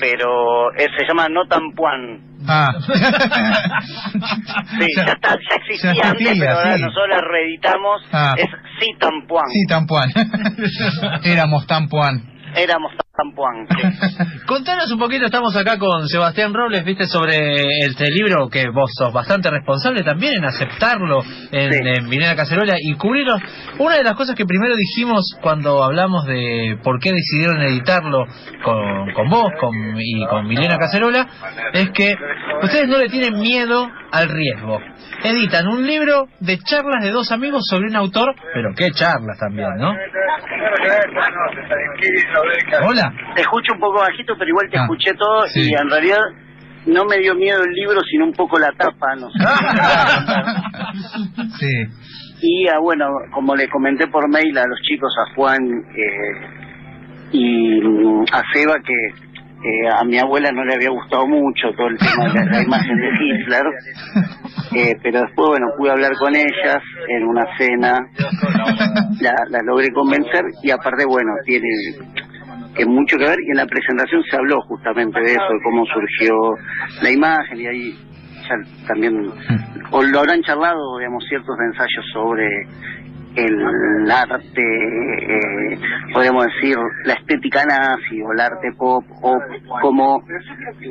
pero 0.00 0.72
eh, 0.74 0.88
se 0.98 1.06
llama 1.06 1.28
No 1.30 1.46
Tampuan. 1.46 2.22
Ah. 2.48 2.72
sí, 4.80 4.86
ya, 4.96 5.04
está, 5.04 5.30
ya 5.30 5.56
existía 5.64 6.10
antes, 6.10 6.36
pero 6.40 6.58
ahora 6.58 6.76
nosotros 6.76 7.08
la 7.08 7.20
reeditamos. 7.20 8.02
Ah. 8.10 8.34
Es 8.36 8.48
Sí 8.80 8.88
Tampuan. 8.98 9.46
Sí 9.48 9.64
Tampuan. 9.68 10.10
Éramos 11.24 11.66
Tampuan. 11.66 12.35
Éramos 12.56 12.92
Tampuán. 13.14 13.66
Contanos 14.46 14.90
un 14.90 14.98
poquito, 14.98 15.26
estamos 15.26 15.54
acá 15.56 15.78
con 15.78 16.08
Sebastián 16.08 16.54
Robles, 16.54 16.84
viste, 16.84 17.06
sobre 17.06 17.80
este 17.80 18.10
libro 18.10 18.48
que 18.48 18.68
vos 18.70 18.90
sos 18.96 19.12
bastante 19.12 19.50
responsable 19.50 20.02
también 20.02 20.34
en 20.36 20.44
aceptarlo 20.44 21.22
en, 21.52 21.72
sí. 21.72 22.18
Cacerola 22.36 22.76
y 22.78 22.94
cubrirlo. 22.94 23.36
Una 23.78 23.96
de 23.96 24.04
las 24.04 24.14
cosas 24.14 24.34
que 24.34 24.46
primero 24.46 24.74
dijimos 24.74 25.36
cuando 25.42 25.82
hablamos 25.82 26.26
de 26.26 26.78
por 26.82 26.98
qué 26.98 27.12
decidieron 27.12 27.60
editarlo 27.62 28.24
con, 28.64 29.12
con 29.12 29.28
vos 29.28 29.50
con, 29.60 29.74
y 29.98 30.26
con 30.26 30.46
Milena 30.46 30.78
Cacerola 30.78 31.26
es 31.72 31.90
que 31.90 32.14
ustedes 32.62 32.88
no 32.88 32.98
le 32.98 33.08
tienen 33.08 33.38
miedo 33.38 33.86
al 34.12 34.28
riesgo. 34.28 34.80
Editan 35.24 35.66
un 35.68 35.86
libro 35.86 36.26
de 36.40 36.58
charlas 36.58 37.02
de 37.02 37.10
dos 37.10 37.30
amigos 37.32 37.62
sobre 37.68 37.88
un 37.88 37.96
autor, 37.96 38.34
pero 38.54 38.70
qué 38.76 38.90
charlas 38.92 39.38
también, 39.38 39.68
¿no? 39.78 39.92
Hola. 42.86 43.12
Te 43.34 43.42
escucho 43.42 43.74
un 43.74 43.80
poco 43.80 44.00
bajito, 44.00 44.34
pero 44.38 44.48
igual 44.48 44.70
te 44.70 44.78
ah, 44.78 44.82
escuché 44.82 45.12
todo 45.14 45.44
y 45.54 45.74
en 45.74 45.90
realidad 45.90 46.22
no 46.86 47.04
me 47.04 47.18
dio 47.18 47.34
miedo 47.34 47.62
el 47.62 47.72
libro, 47.72 48.00
sino 48.08 48.24
un 48.26 48.32
poco 48.32 48.58
la 48.58 48.72
tapa, 48.72 49.14
no 49.16 49.28
sé. 49.30 49.38
sí. 51.58 51.84
Y 52.42 52.68
ah, 52.68 52.78
bueno, 52.80 53.06
como 53.32 53.56
le 53.56 53.66
comenté 53.68 54.08
por 54.08 54.28
mail 54.28 54.58
a 54.58 54.66
los 54.66 54.78
chicos, 54.82 55.10
a 55.18 55.24
Juan 55.34 55.62
eh, 55.62 56.34
y 57.32 57.80
mm, 57.80 58.26
a 58.32 58.42
Seba, 58.52 58.74
que 58.84 58.94
eh, 58.94 59.88
a 59.90 60.04
mi 60.04 60.18
abuela 60.18 60.52
no 60.52 60.62
le 60.64 60.74
había 60.74 60.90
gustado 60.90 61.26
mucho 61.26 61.72
todo 61.76 61.88
el 61.88 61.98
tema 61.98 62.28
de 62.32 62.44
la, 62.44 62.62
imagen 62.62 62.96
de 62.96 63.08
Hitler, 63.18 63.64
eh, 64.76 64.94
pero 65.02 65.22
después, 65.22 65.48
bueno, 65.48 65.66
pude 65.76 65.90
hablar 65.90 66.12
con 66.18 66.36
ellas 66.36 66.82
en 67.08 67.24
una 67.24 67.44
cena, 67.56 68.06
la, 69.20 69.34
la 69.48 69.62
logré 69.64 69.90
convencer 69.92 70.44
y 70.62 70.70
aparte, 70.70 71.04
bueno, 71.06 71.32
tiene 71.46 71.68
que 72.76 72.86
mucho 72.86 73.16
que 73.16 73.24
ver 73.24 73.38
y 73.40 73.50
en 73.50 73.56
la 73.56 73.66
presentación 73.66 74.22
se 74.30 74.36
habló 74.36 74.60
justamente 74.62 75.20
de 75.20 75.32
eso, 75.32 75.52
de 75.52 75.62
cómo 75.64 75.84
surgió 75.86 76.34
la 77.02 77.10
imagen 77.10 77.60
y 77.60 77.66
ahí 77.66 77.98
ya 78.48 78.86
también, 78.86 79.30
o 79.90 80.02
lo 80.02 80.18
habrán 80.20 80.42
charlado, 80.42 80.98
digamos, 80.98 81.24
ciertos 81.28 81.56
ensayos 81.58 82.04
sobre 82.12 82.46
el 83.34 84.10
arte, 84.10 84.62
eh, 84.62 85.78
podríamos 86.12 86.46
decir, 86.46 86.76
la 87.04 87.14
estética 87.14 87.64
nazi 87.64 88.22
o 88.22 88.32
el 88.32 88.40
arte 88.40 88.72
pop, 88.78 89.04
o 89.22 89.38
cómo 89.82 90.22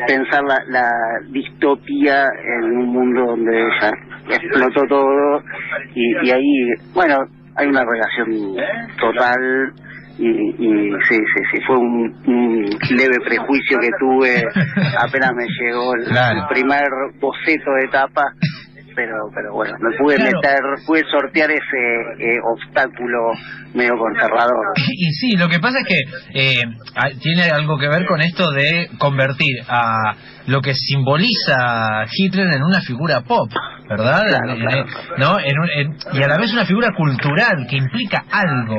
pensar 0.08 0.44
la, 0.44 0.64
la 0.68 0.92
distopía 1.30 2.26
en 2.60 2.78
un 2.78 2.88
mundo 2.88 3.26
donde 3.26 3.68
ya 3.82 3.92
explotó 4.36 4.82
todo 4.88 5.42
y 5.96 6.30
ahí, 6.30 6.74
bueno, 6.94 7.18
hay 7.56 7.68
una 7.68 7.84
relación 7.86 8.56
total 9.00 9.74
y, 10.18 10.28
y 10.28 10.92
sí, 11.08 11.16
sí, 11.16 11.44
sí, 11.52 11.62
fue 11.66 11.78
un, 11.78 12.70
leve 12.92 13.20
prejuicio 13.26 13.80
que 13.80 13.90
tuve. 14.00 14.44
Apenas 15.00 15.32
me 15.36 15.46
llegó 15.60 15.94
el, 15.96 16.04
el 16.04 16.48
primer 16.50 16.88
boceto 17.20 17.72
de 17.80 17.86
etapa 17.86 18.34
pero 18.96 19.30
pero 19.34 19.54
bueno, 19.54 19.76
me 19.80 19.98
pude 19.98 20.18
meter, 20.18 20.60
pude 20.86 21.04
sortear 21.12 21.52
ese 21.52 21.62
eh, 22.20 22.40
obstáculo 22.44 23.34
medio 23.74 23.98
conservador. 23.98 24.74
Y 24.98 25.12
sí, 25.12 25.36
lo 25.38 25.50
que 25.50 25.60
pasa 25.60 25.80
es 25.80 25.86
que 25.86 26.00
eh, 26.34 26.62
tiene 27.22 27.44
algo 27.44 27.78
que 27.78 27.88
ver 27.88 28.06
con 28.06 28.22
esto 28.22 28.52
de 28.52 28.90
convertir 28.98 29.62
a 29.68 30.16
lo 30.48 30.62
que 30.62 30.74
simboliza 30.74 32.06
Hitler 32.12 32.54
en 32.54 32.64
una 32.64 32.82
figura 32.82 33.22
pop, 33.22 33.50
¿verdad? 33.90 34.24
¿No? 35.18 35.38
y 35.40 36.24
a 36.24 36.28
la 36.28 36.38
vez 36.38 36.54
una 36.54 36.66
figura 36.66 36.90
cultural 36.96 37.68
que 37.70 37.78
implica 37.78 38.24
algo. 38.32 38.78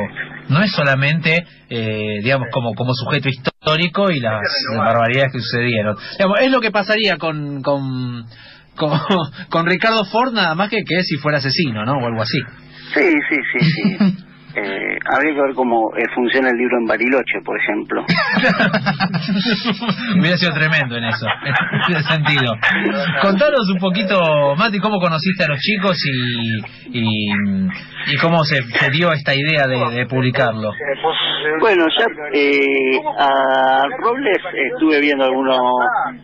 No 0.48 0.62
es 0.62 0.70
solamente, 0.70 1.44
eh, 1.68 2.20
digamos, 2.22 2.48
como, 2.52 2.72
como 2.74 2.92
sujeto 2.94 3.28
histórico 3.28 4.10
y 4.10 4.20
las, 4.20 4.40
barbaridades 4.76 5.32
que 5.32 5.40
sucedieron. 5.40 5.96
es 6.40 6.50
lo 6.50 6.60
que 6.60 6.70
pasaría 6.70 7.16
con, 7.16 7.62
con 7.62 8.24
con, 8.76 8.96
con 9.50 9.66
Ricardo 9.66 10.04
Ford 10.04 10.32
nada 10.32 10.54
más 10.54 10.70
que 10.70 10.84
que 10.86 11.02
si 11.02 11.16
fuera 11.16 11.38
asesino, 11.38 11.84
¿no? 11.84 11.94
O 11.94 12.06
algo 12.06 12.22
así. 12.22 12.38
Sí, 12.94 13.12
sí, 13.28 13.36
sí, 13.52 13.58
sí. 13.70 13.82
Eh, 14.58 14.98
habría 15.04 15.34
que 15.34 15.42
ver 15.42 15.54
cómo 15.54 15.94
eh, 15.98 16.06
funciona 16.14 16.48
el 16.48 16.56
libro 16.56 16.78
en 16.78 16.86
Bariloche, 16.86 17.42
por 17.44 17.60
ejemplo. 17.60 18.00
Hubiera 20.18 20.38
sido 20.38 20.54
tremendo 20.54 20.96
en 20.96 21.04
eso, 21.04 21.26
en 21.44 21.52
ese 21.94 22.08
sentido. 22.08 22.54
Contanos 23.20 23.68
un 23.70 23.78
poquito, 23.78 24.56
Mati, 24.56 24.78
cómo 24.78 24.98
conociste 24.98 25.44
a 25.44 25.48
los 25.48 25.58
chicos 25.58 25.98
y, 26.06 26.56
y, 26.98 27.30
y 28.06 28.16
cómo 28.22 28.44
se, 28.44 28.62
se, 28.62 28.90
dio 28.90 29.12
esta 29.12 29.34
idea 29.34 29.66
de, 29.66 29.90
de 29.94 30.06
publicarlo. 30.06 30.70
Bueno, 31.60 31.86
ya 31.98 32.06
eh, 32.32 33.00
a 33.18 33.82
Robles 33.98 34.38
estuve 34.72 35.00
viendo 35.00 35.24
alguno, 35.24 35.56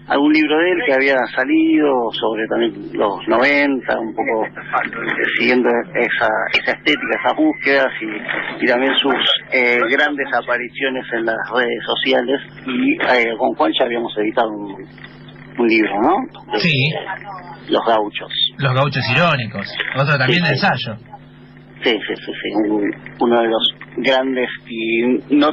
algún 0.09 0.33
libro 0.33 0.59
de 0.59 0.71
él 0.71 0.79
que 0.87 0.95
había 0.95 1.17
salido 1.35 2.11
sobre 2.13 2.47
también 2.49 2.91
los 2.93 3.27
90, 3.29 3.99
un 3.99 4.15
poco 4.15 4.47
siguiendo 5.39 5.69
esa, 5.95 6.29
esa 6.53 6.73
estética, 6.73 7.19
esas 7.21 7.37
búsquedas 7.37 7.93
y, 8.61 8.67
también 8.67 8.95
sus 8.97 9.15
eh, 9.53 9.79
grandes 9.91 10.27
apariciones 10.33 11.05
en 11.13 11.27
las 11.27 11.51
redes 11.53 11.85
sociales. 11.85 12.41
Y 12.67 12.95
eh, 12.95 13.35
con 13.39 13.55
Juan 13.55 13.73
ya 13.79 13.85
habíamos 13.85 14.17
editado 14.19 14.49
un, 14.49 14.87
un 15.59 15.69
libro, 15.69 16.01
¿no? 16.01 16.59
sí. 16.59 16.93
Los 17.69 17.81
gauchos. 17.87 18.33
Los 18.59 18.75
gauchos 18.75 19.03
irónicos. 19.15 19.73
Otro 19.97 20.19
también 20.19 20.43
de 20.43 20.51
ensayo. 20.51 20.97
Sí, 21.83 21.91
sí, 22.07 22.15
sí, 22.15 22.33
sí. 22.43 22.51
uno 23.21 23.41
de 23.41 23.49
los 23.49 23.75
grandes 23.97 24.49
y 24.67 25.03
no 25.35 25.53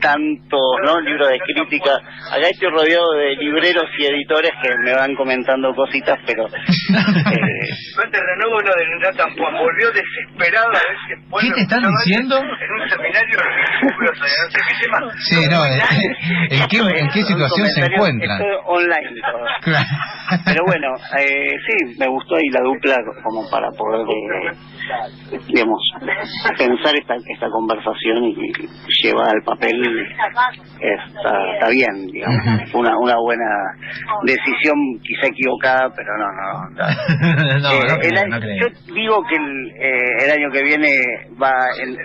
tanto, 0.00 0.58
¿no? 0.84 1.00
Libros 1.00 1.28
de 1.28 1.38
crítica. 1.40 1.94
Acá 2.30 2.48
estoy 2.50 2.70
rodeado 2.70 3.12
de 3.12 3.36
libreros 3.36 3.86
y 3.98 4.06
editores 4.06 4.50
que 4.62 4.68
me 4.84 4.94
van 4.94 5.14
comentando 5.14 5.74
cositas, 5.74 6.18
pero... 6.26 6.46
eh... 6.46 7.62
No 7.96 8.10
te 8.10 8.18
renuevo 8.20 8.60
lo 8.60 8.74
de 8.74 8.84
Juan, 9.38 9.54
volvió 9.58 9.90
desesperado 9.92 10.68
a 10.68 10.72
ver 10.72 10.96
si 11.06 11.48
¿Qué 11.48 11.54
te 11.54 11.60
están 11.62 11.82
diciendo? 11.82 12.36
En 12.36 12.44
un 12.44 12.88
seminario 12.88 13.38
religioso, 13.38 14.22
no 14.22 14.50
sé 14.50 14.60
qué 14.68 14.74
tema. 14.84 14.98
Sí, 15.18 15.48
no, 15.50 15.64
¿en, 15.66 16.68
qué, 16.68 16.78
en 16.78 17.08
qué 17.10 17.22
situación 17.22 17.66
se 17.68 17.84
encuentran? 17.86 18.40
Online. 18.66 19.20
Pero 20.44 20.64
bueno, 20.66 20.88
eh, 21.18 21.50
sí, 21.66 21.96
me 21.98 22.08
gustó 22.08 22.36
ahí 22.36 22.48
la 22.50 22.60
dupla 22.60 22.96
como 23.22 23.48
para 23.50 23.70
poder... 23.70 24.06
Eh, 24.08 25.38
digamos, 25.46 25.80
pensar 26.58 26.94
esta, 26.96 27.14
esta 27.14 27.48
conversación 27.48 27.61
y 28.24 28.52
lleva 29.02 29.24
al 29.30 29.42
papel 29.44 29.80
está, 30.80 31.52
está 31.54 31.68
bien, 31.70 32.06
digamos. 32.06 32.74
Una, 32.74 32.96
una 32.98 33.16
buena 33.16 33.44
decisión, 34.24 34.76
quizá 35.02 35.26
equivocada, 35.28 35.90
pero 35.94 36.16
no, 36.18 36.26
no. 36.32 36.70
no, 37.58 37.58
no 37.60 37.94
el 38.00 38.00
creo, 38.00 38.20
año- 38.22 38.28
no 38.28 38.40
creo. 38.40 38.56
Yo 38.60 38.94
digo 38.94 39.24
que 39.28 39.36
el, 39.36 39.70
eh, 39.78 40.24
el 40.24 40.30
año 40.32 40.50
que 40.50 40.62
viene 40.62 40.90
va 41.40 41.54
el- 41.82 41.96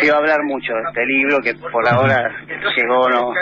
se 0.00 0.10
va 0.10 0.16
a 0.16 0.20
hablar 0.20 0.38
mucho 0.44 0.72
de 0.72 0.82
este 0.88 1.06
libro, 1.06 1.38
que 1.42 1.54
por 1.54 1.86
ahora 1.88 2.30
llegó 2.76 3.08
no, 3.08 3.32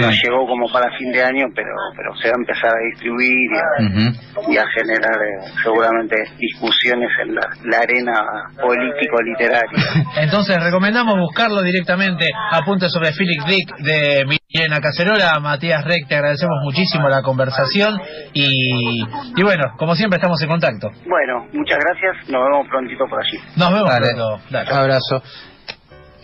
no 0.00 0.10
llegó 0.10 0.46
como 0.46 0.68
para 0.72 0.90
fin 0.98 1.12
de 1.12 1.22
año, 1.22 1.46
pero 1.54 1.70
pero 1.96 2.14
se 2.16 2.28
va 2.28 2.34
a 2.34 2.40
empezar 2.40 2.70
a 2.70 2.84
distribuir 2.90 3.30
y 3.30 4.56
a, 4.56 4.62
y 4.64 4.66
generar 4.76 5.14
eh, 5.22 5.50
seguramente 5.62 6.16
discusiones 6.38 7.08
en 7.22 7.34
la, 7.34 7.42
la 7.64 7.78
arena 7.78 8.14
político-literaria. 8.60 9.70
Entonces 10.16 10.56
recomendamos 10.66 11.14
buscarlo 11.18 11.62
directamente. 11.62 12.28
Apunte 12.52 12.88
sobre 12.88 13.12
Philip 13.12 13.42
Dick 13.46 13.76
de 13.78 14.24
Milena 14.26 14.80
Cacerola. 14.80 15.38
Matías 15.40 15.84
Rec, 15.84 16.06
te 16.08 16.14
agradecemos 16.16 16.56
muchísimo 16.64 17.08
la 17.08 17.22
conversación 17.22 17.98
y, 18.32 19.02
y 19.36 19.42
bueno, 19.42 19.64
como 19.78 19.94
siempre 19.94 20.16
estamos 20.16 20.40
en 20.42 20.48
contacto. 20.48 20.88
Bueno, 21.06 21.46
muchas 21.52 21.78
gracias, 21.78 22.28
nos 22.30 22.42
vemos 22.44 22.66
prontito 22.68 23.04
por 23.08 23.20
allí. 23.20 23.38
Nos 23.56 23.72
vemos 23.72 23.88
Dale. 23.90 24.06
pronto. 24.14 24.40
Dale. 24.50 24.70
Abrazo. 24.70 25.22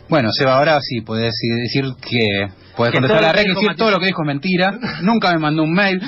Bueno, 0.08 0.28
Seba, 0.32 0.56
ahora 0.58 0.78
sí 0.80 1.00
podés 1.00 1.32
decir- 1.40 1.94
que 2.02 2.48
podés 2.76 2.92
contestar 2.92 3.18
todo 3.20 3.26
la 3.28 3.32
red 3.32 3.44
y 3.46 3.54
decir 3.54 3.76
todo 3.76 3.90
lo 3.90 3.98
que 3.98 4.06
dijo 4.06 4.22
es 4.22 4.26
mentira. 4.26 4.72
Nunca 5.02 5.32
me 5.32 5.38
mandó 5.38 5.62
un 5.62 5.72
mail. 5.72 6.02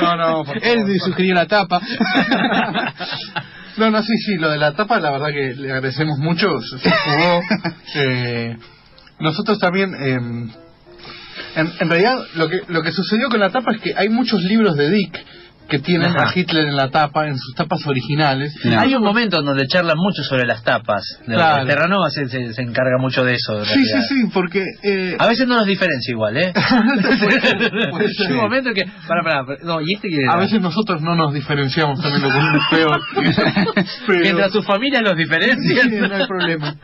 No, 0.00 0.16
no, 0.16 0.44
por 0.44 0.58
favor. 0.58 0.62
Él 0.62 1.00
sugirió 1.00 1.34
la 1.34 1.46
tapa. 1.46 1.78
No, 3.76 3.90
no, 3.90 4.02
sí, 4.02 4.16
sí, 4.18 4.36
lo 4.36 4.50
de 4.50 4.58
la 4.58 4.74
tapa, 4.74 5.00
la 5.00 5.10
verdad 5.10 5.28
que 5.28 5.54
le 5.54 5.72
agradecemos 5.72 6.18
mucho, 6.18 6.60
se, 6.60 6.90
jugó. 6.90 7.40
Eh, 7.94 8.56
nosotros 9.20 9.58
también, 9.58 9.94
eh, 9.94 10.14
en, 11.56 11.72
en 11.78 11.90
realidad, 11.90 12.24
lo 12.34 12.48
que, 12.48 12.60
lo 12.68 12.82
que 12.82 12.90
sucedió 12.90 13.28
con 13.28 13.40
la 13.40 13.50
tapa 13.50 13.72
es 13.74 13.82
que 13.82 13.94
hay 13.94 14.08
muchos 14.08 14.42
libros 14.42 14.76
de 14.76 14.90
Dick 14.90 15.24
que 15.68 15.78
tienen 15.78 16.10
Ajá. 16.16 16.28
a 16.28 16.32
Hitler 16.38 16.66
en 16.68 16.76
la 16.76 16.90
tapa, 16.90 17.26
en 17.28 17.38
sus 17.38 17.54
tapas 17.54 17.86
originales. 17.86 18.54
No. 18.64 18.78
Hay 18.78 18.94
un 18.94 19.02
momento 19.02 19.38
en 19.40 19.46
donde 19.46 19.66
charlan 19.66 19.96
mucho 19.96 20.22
sobre 20.22 20.44
las 20.46 20.62
tapas. 20.62 21.02
Claro. 21.24 21.64
Terranova 21.66 22.10
se, 22.10 22.28
se, 22.28 22.52
se 22.52 22.62
encarga 22.62 22.98
mucho 22.98 23.24
de 23.24 23.34
eso. 23.34 23.58
en 23.60 23.64
Sí, 23.64 23.70
sí, 23.84 23.92
realidad. 23.92 24.08
sí, 24.08 24.30
porque... 24.34 24.64
Eh, 24.82 25.16
A 25.18 25.26
veces 25.28 25.46
no 25.48 25.56
nos 25.56 25.66
diferencia 25.66 26.12
igual, 26.12 26.36
¿eh? 26.36 26.52
Hay 26.56 28.32
un 28.32 28.36
momento 28.36 28.70
que... 28.74 28.84
Para, 29.08 29.22
para, 29.22 29.44
para, 29.46 29.58
no, 29.64 29.80
y 29.80 29.94
este 29.94 30.08
que... 30.08 30.24
a 30.28 30.36
veces 30.36 30.60
nosotros 30.60 31.00
no 31.00 31.14
nos 31.14 31.32
diferenciamos 31.32 32.00
también, 32.00 32.22
lo 32.22 32.28
que 32.30 32.38
es 32.38 32.64
peor. 32.70 33.00
Pero- 34.06 34.20
Mientras 34.22 34.52
tu 34.52 34.62
familia 34.62 35.00
los 35.00 35.16
diferencia. 35.16 35.82
Sí, 35.82 35.90
no 35.90 36.14
hay 36.14 36.26
problema. 36.26 36.76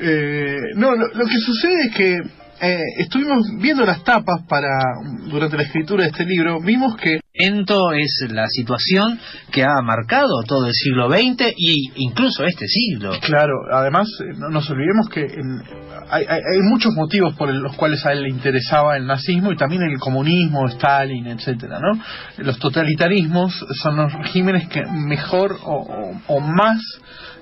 Eh, 0.00 0.60
no, 0.74 0.92
lo, 0.94 1.06
lo 1.14 1.26
que 1.26 1.38
sucede 1.38 1.86
es 1.88 1.94
que 1.94 2.18
eh, 2.60 2.78
estuvimos 2.98 3.46
viendo 3.60 3.84
las 3.84 4.02
tapas 4.04 4.42
para 4.48 4.68
durante 5.28 5.56
la 5.56 5.62
escritura 5.64 6.04
de 6.04 6.10
este 6.10 6.24
libro, 6.24 6.60
vimos 6.60 6.96
que 6.96 7.20
es 7.92 8.24
la 8.30 8.46
situación 8.48 9.18
que 9.52 9.62
ha 9.62 9.82
marcado 9.82 10.42
todo 10.46 10.66
el 10.66 10.72
siglo 10.72 11.10
XX 11.10 11.52
y 11.56 11.92
incluso 11.96 12.44
este 12.44 12.66
siglo. 12.66 13.12
Claro, 13.20 13.52
además 13.72 14.08
eh, 14.20 14.32
no 14.38 14.48
nos 14.48 14.68
olvidemos 14.70 15.08
que 15.10 15.20
en- 15.20 15.62
hay, 16.08 16.24
hay- 16.28 16.40
hay 16.40 16.60
muchos 16.62 16.92
motivos 16.94 17.34
por 17.36 17.52
los 17.52 17.76
cuales 17.76 18.04
a 18.06 18.12
él 18.12 18.22
le 18.22 18.30
interesaba 18.30 18.96
el 18.96 19.06
nazismo 19.06 19.52
y 19.52 19.56
también 19.56 19.82
el 19.82 19.98
comunismo, 19.98 20.66
Stalin, 20.68 21.26
etcétera, 21.26 21.78
¿no? 21.78 22.00
Los 22.38 22.58
totalitarismos 22.58 23.52
son 23.82 23.96
los 23.96 24.12
regímenes 24.14 24.68
que 24.68 24.82
mejor 24.86 25.58
o, 25.62 25.74
o- 25.82 26.20
o 26.28 26.40
más 26.40 26.80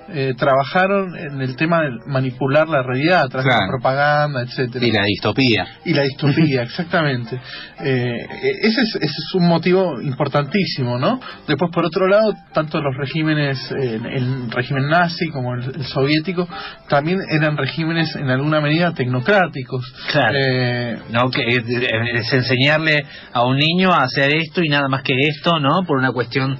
eh, 0.09 0.33
trabajaron 0.37 1.15
en 1.15 1.41
el 1.41 1.55
tema 1.55 1.81
de 1.81 1.89
manipular 2.05 2.67
la 2.67 2.83
realidad 2.83 3.23
a 3.23 3.27
través 3.27 3.45
de 3.45 3.59
la 3.59 3.67
propaganda, 3.67 4.41
etcétera. 4.41 4.85
y 4.85 4.91
la 4.91 5.03
distopía. 5.03 5.67
Y 5.85 5.93
la 5.93 6.03
distopía, 6.03 6.61
exactamente. 6.63 7.39
Eh, 7.83 8.27
ese, 8.61 8.81
es, 8.81 8.95
ese 8.95 9.05
es 9.05 9.33
un 9.33 9.47
motivo 9.47 10.01
importantísimo, 10.01 10.97
¿no? 10.99 11.19
Después, 11.47 11.71
por 11.71 11.85
otro 11.85 12.07
lado, 12.07 12.33
tanto 12.53 12.81
los 12.81 12.95
regímenes, 12.95 13.71
eh, 13.71 13.99
el 14.13 14.51
régimen 14.51 14.89
nazi 14.89 15.27
como 15.29 15.55
el, 15.55 15.63
el 15.75 15.83
soviético, 15.85 16.47
también 16.87 17.19
eran 17.29 17.57
regímenes 17.57 18.15
en 18.15 18.29
alguna 18.29 18.61
medida 18.61 18.93
tecnocráticos. 18.93 19.93
Claro. 20.11 20.37
Eh, 20.37 20.97
¿no? 21.09 21.29
Que 21.29 21.41
es 21.47 22.33
enseñarle 22.33 23.05
a 23.33 23.43
un 23.43 23.57
niño 23.57 23.91
a 23.91 24.03
hacer 24.03 24.33
esto 24.35 24.61
y 24.63 24.69
nada 24.69 24.87
más 24.87 25.03
que 25.03 25.13
esto, 25.19 25.59
¿no? 25.59 25.83
Por 25.85 25.97
una 25.97 26.11
cuestión 26.11 26.57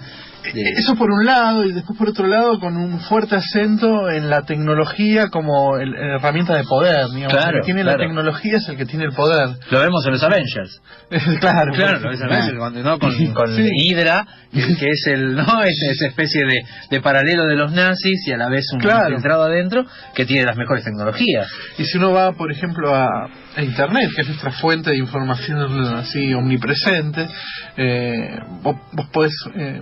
de... 0.54 0.70
Eso 0.78 0.96
por 0.96 1.10
un 1.12 1.26
lado, 1.26 1.64
y 1.66 1.72
después 1.74 1.98
por 1.98 2.10
otro 2.10 2.28
lado, 2.28 2.60
con 2.60 2.76
un 2.78 3.00
fuerte 3.02 3.36
acento 3.36 4.10
en 4.10 4.30
la 4.30 4.44
tecnología 4.44 5.30
como 5.30 5.78
el- 5.78 5.96
herramienta 5.96 6.56
de 6.58 6.64
poder. 6.64 7.08
Digamos. 7.14 7.34
Claro, 7.34 7.58
el 7.58 7.62
que 7.62 7.66
tiene 7.66 7.82
claro. 7.84 7.98
la 7.98 8.04
tecnología 8.06 8.58
es 8.58 8.70
el 8.70 8.78
que 8.78 8.86
tiene 8.86 9.06
el 9.06 9.12
poder. 9.14 9.50
Lo 9.72 9.80
vemos 9.80 10.06
en 10.06 10.12
los 10.14 10.24
Avengers. 10.24 10.82
claro, 11.40 11.72
Claro, 11.74 12.00
lo 12.00 12.10
ves 12.10 12.22
en. 12.22 12.32
Avengers, 12.32 12.58
cuando, 12.58 12.84
¿no? 12.84 13.00
con, 13.00 13.34
con 13.34 13.56
Sí. 13.56 13.70
Hydra, 13.74 14.26
que, 14.52 14.62
que 14.78 14.88
es 14.90 15.08
el 15.08 15.36
no 15.36 15.62
es 15.64 15.78
esa 15.92 16.08
especie 16.08 16.42
de, 16.46 16.62
de 16.90 17.02
paralelo 17.02 17.46
de 17.46 17.56
los 17.56 17.72
nazis 17.72 18.28
y 18.28 18.32
a 18.32 18.38
la 18.38 18.50
vez 18.50 18.66
un 18.74 18.80
Claro. 18.80 19.10
infiltrado 19.10 19.44
adentro 19.44 19.86
que 20.14 20.26
tiene 20.26 20.46
las 20.46 20.58
mejores 20.58 20.84
tecnologías. 20.84 21.48
Y 21.78 21.86
si 21.86 21.98
uno 21.98 22.12
va, 22.12 22.34
por 22.34 22.52
ejemplo, 22.52 22.94
a, 22.94 23.08
a 23.56 23.62
Internet, 23.62 24.10
que 24.16 24.22
es 24.22 24.28
nuestra 24.28 24.52
fuente 24.52 24.90
de 24.92 24.98
información 24.98 25.60
así 25.96 26.34
omnipresente, 26.34 27.28
eh, 27.78 28.38
vos, 28.62 28.76
vos 28.94 29.08
podés 29.12 29.34
eh, 29.56 29.82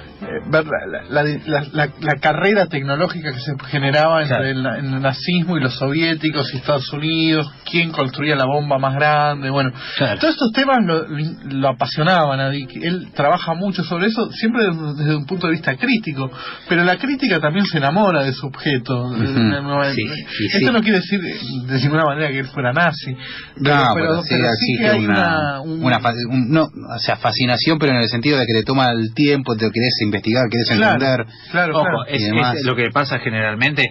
ver 0.49 0.65
la, 0.65 1.23
la, 1.23 1.23
la- 1.45 1.89
la- 1.99 2.15
carrera 2.21 2.67
tecnológica 2.67 3.31
que 3.33 3.39
se 3.39 3.53
generaba 3.69 4.21
entre 4.21 4.53
Claro. 4.53 4.75
el, 4.77 4.85
el 4.85 5.01
nazismo 5.01 5.57
y 5.57 5.61
los 5.61 5.73
soviéticos 5.75 6.53
y 6.53 6.57
Estados 6.57 6.91
Unidos, 6.93 7.51
quién 7.69 7.91
construía 7.91 8.35
la 8.35 8.45
bomba 8.45 8.77
más 8.77 8.93
grande, 8.95 9.49
bueno. 9.49 9.71
Claro. 9.97 10.19
Todos 10.19 10.33
estos 10.35 10.51
temas 10.51 10.77
lo, 10.85 11.05
lo 11.49 11.67
apasionaban 11.69 12.39
a 12.39 12.49
Dick. 12.49 12.69
Él 12.81 13.09
trabaja 13.13 13.53
mucho 13.53 13.83
sobre 13.83 14.07
eso, 14.07 14.31
siempre 14.31 14.65
desde, 14.97 15.15
un 15.15 15.25
punto 15.25 15.47
de 15.47 15.53
vista 15.53 15.75
crítico, 15.75 16.31
pero 16.69 16.83
la 16.83 16.97
crítica 16.97 17.39
también 17.39 17.65
se 17.65 17.77
enamora 17.77 18.23
de 18.23 18.33
su 18.33 18.45
objeto. 18.47 19.07
Ujú. 19.07 19.17
No, 19.21 19.83
Sí, 19.91 20.01
sí, 20.27 20.45
Esto 20.53 20.67
sí. 20.67 20.73
no 20.73 20.81
quiere 20.81 20.99
decir 20.99 21.19
eh, 21.25 21.35
de 21.67 21.79
ninguna 21.79 22.03
manera 22.05 22.29
que 22.29 22.39
él 22.39 22.45
fuera 22.47 22.71
nazi. 22.73 23.15
Pero, 23.61 23.75
No, 23.75 23.93
pero- 23.93 24.07
pero 24.07 24.21
pero 24.29 24.43
sí 24.53 24.73
existe 24.73 24.83
que 24.83 24.89
hay 24.89 25.05
una, 25.05 25.61
una, 25.61 25.61
un- 25.61 25.83
una 25.85 25.99
no, 26.47 26.63
o 26.63 26.99
sea, 26.99 27.15
fascinación, 27.17 27.79
pero 27.79 27.93
en 27.93 27.99
el 27.99 28.07
sentido 28.09 28.37
de 28.37 28.45
que 28.45 28.53
te 28.53 28.63
toma 28.63 28.91
el 28.91 29.13
tiempo, 29.13 29.55
te 29.55 29.69
querés 29.71 29.95
investigar, 30.11 30.43
querés 30.49 30.69
Claro, 30.77 30.93
entender. 30.93 31.25
claro, 31.51 31.73
Ojo, 31.75 31.83
claro. 31.83 32.05
es, 32.07 32.21
Y 32.21 32.25
demás. 32.25 32.55
es 32.57 32.63
lo 32.65 32.75
que 32.75 32.89
pasa 32.91 33.19
generalmente. 33.19 33.83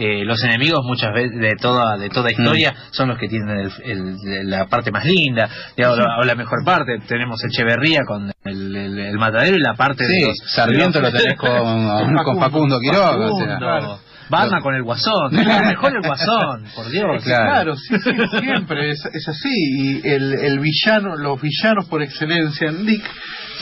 eh, 0.00 0.24
los 0.24 0.40
enemigos 0.44 0.78
muchas 0.84 1.12
veces 1.12 1.36
de 1.40 1.56
toda 1.60 1.96
de 1.98 2.08
toda 2.08 2.30
historia 2.30 2.72
son 2.92 3.08
los 3.08 3.18
que 3.18 3.26
tienen 3.26 3.68
el- 3.84 4.16
el- 4.30 4.48
la 4.48 4.66
parte 4.66 4.92
más 4.92 5.04
linda 5.04 5.48
digamos, 5.76 5.98
o 6.20 6.24
la 6.24 6.36
mejor 6.36 6.64
parte 6.64 6.98
tenemos 7.08 7.42
Echeverría 7.44 8.02
con 8.06 8.30
el, 8.44 8.76
el, 8.76 8.96
el 8.96 9.18
matadero 9.18 9.56
y 9.56 9.60
la 9.60 9.74
parte 9.74 10.06
de 10.06 10.26
los 10.26 10.36
Sarmiento 10.54 11.00
de 11.00 11.10
los- 11.10 11.12
lo 11.14 11.18
tenés 11.18 11.36
con, 11.36 12.14
con 12.24 12.38
Facundo 12.38 12.78
Quiroga. 12.78 13.10
o 13.10 13.16
sea. 13.16 13.28
Facundo, 13.28 13.58
claro. 13.58 13.98
Batman 14.30 14.60
con 14.60 14.74
el 14.74 14.82
guasón 14.82 15.32
mejor 15.32 15.96
el 15.96 16.02
guasón 16.06 16.64
por 16.76 16.88
Dios 16.90 17.24
Claro. 17.24 17.44
Claro, 17.50 17.76
sí, 17.76 17.94
sí, 17.98 18.10
siempre 18.40 18.90
es, 18.90 19.02
es 19.12 19.26
así. 19.26 19.48
Y 19.48 20.06
el, 20.06 20.32
el 20.34 20.60
villano, 20.60 21.16
los 21.16 21.40
villanos 21.40 21.88
por 21.88 22.02
excelencia 22.02 22.68
en 22.68 22.84
Dick 22.84 23.02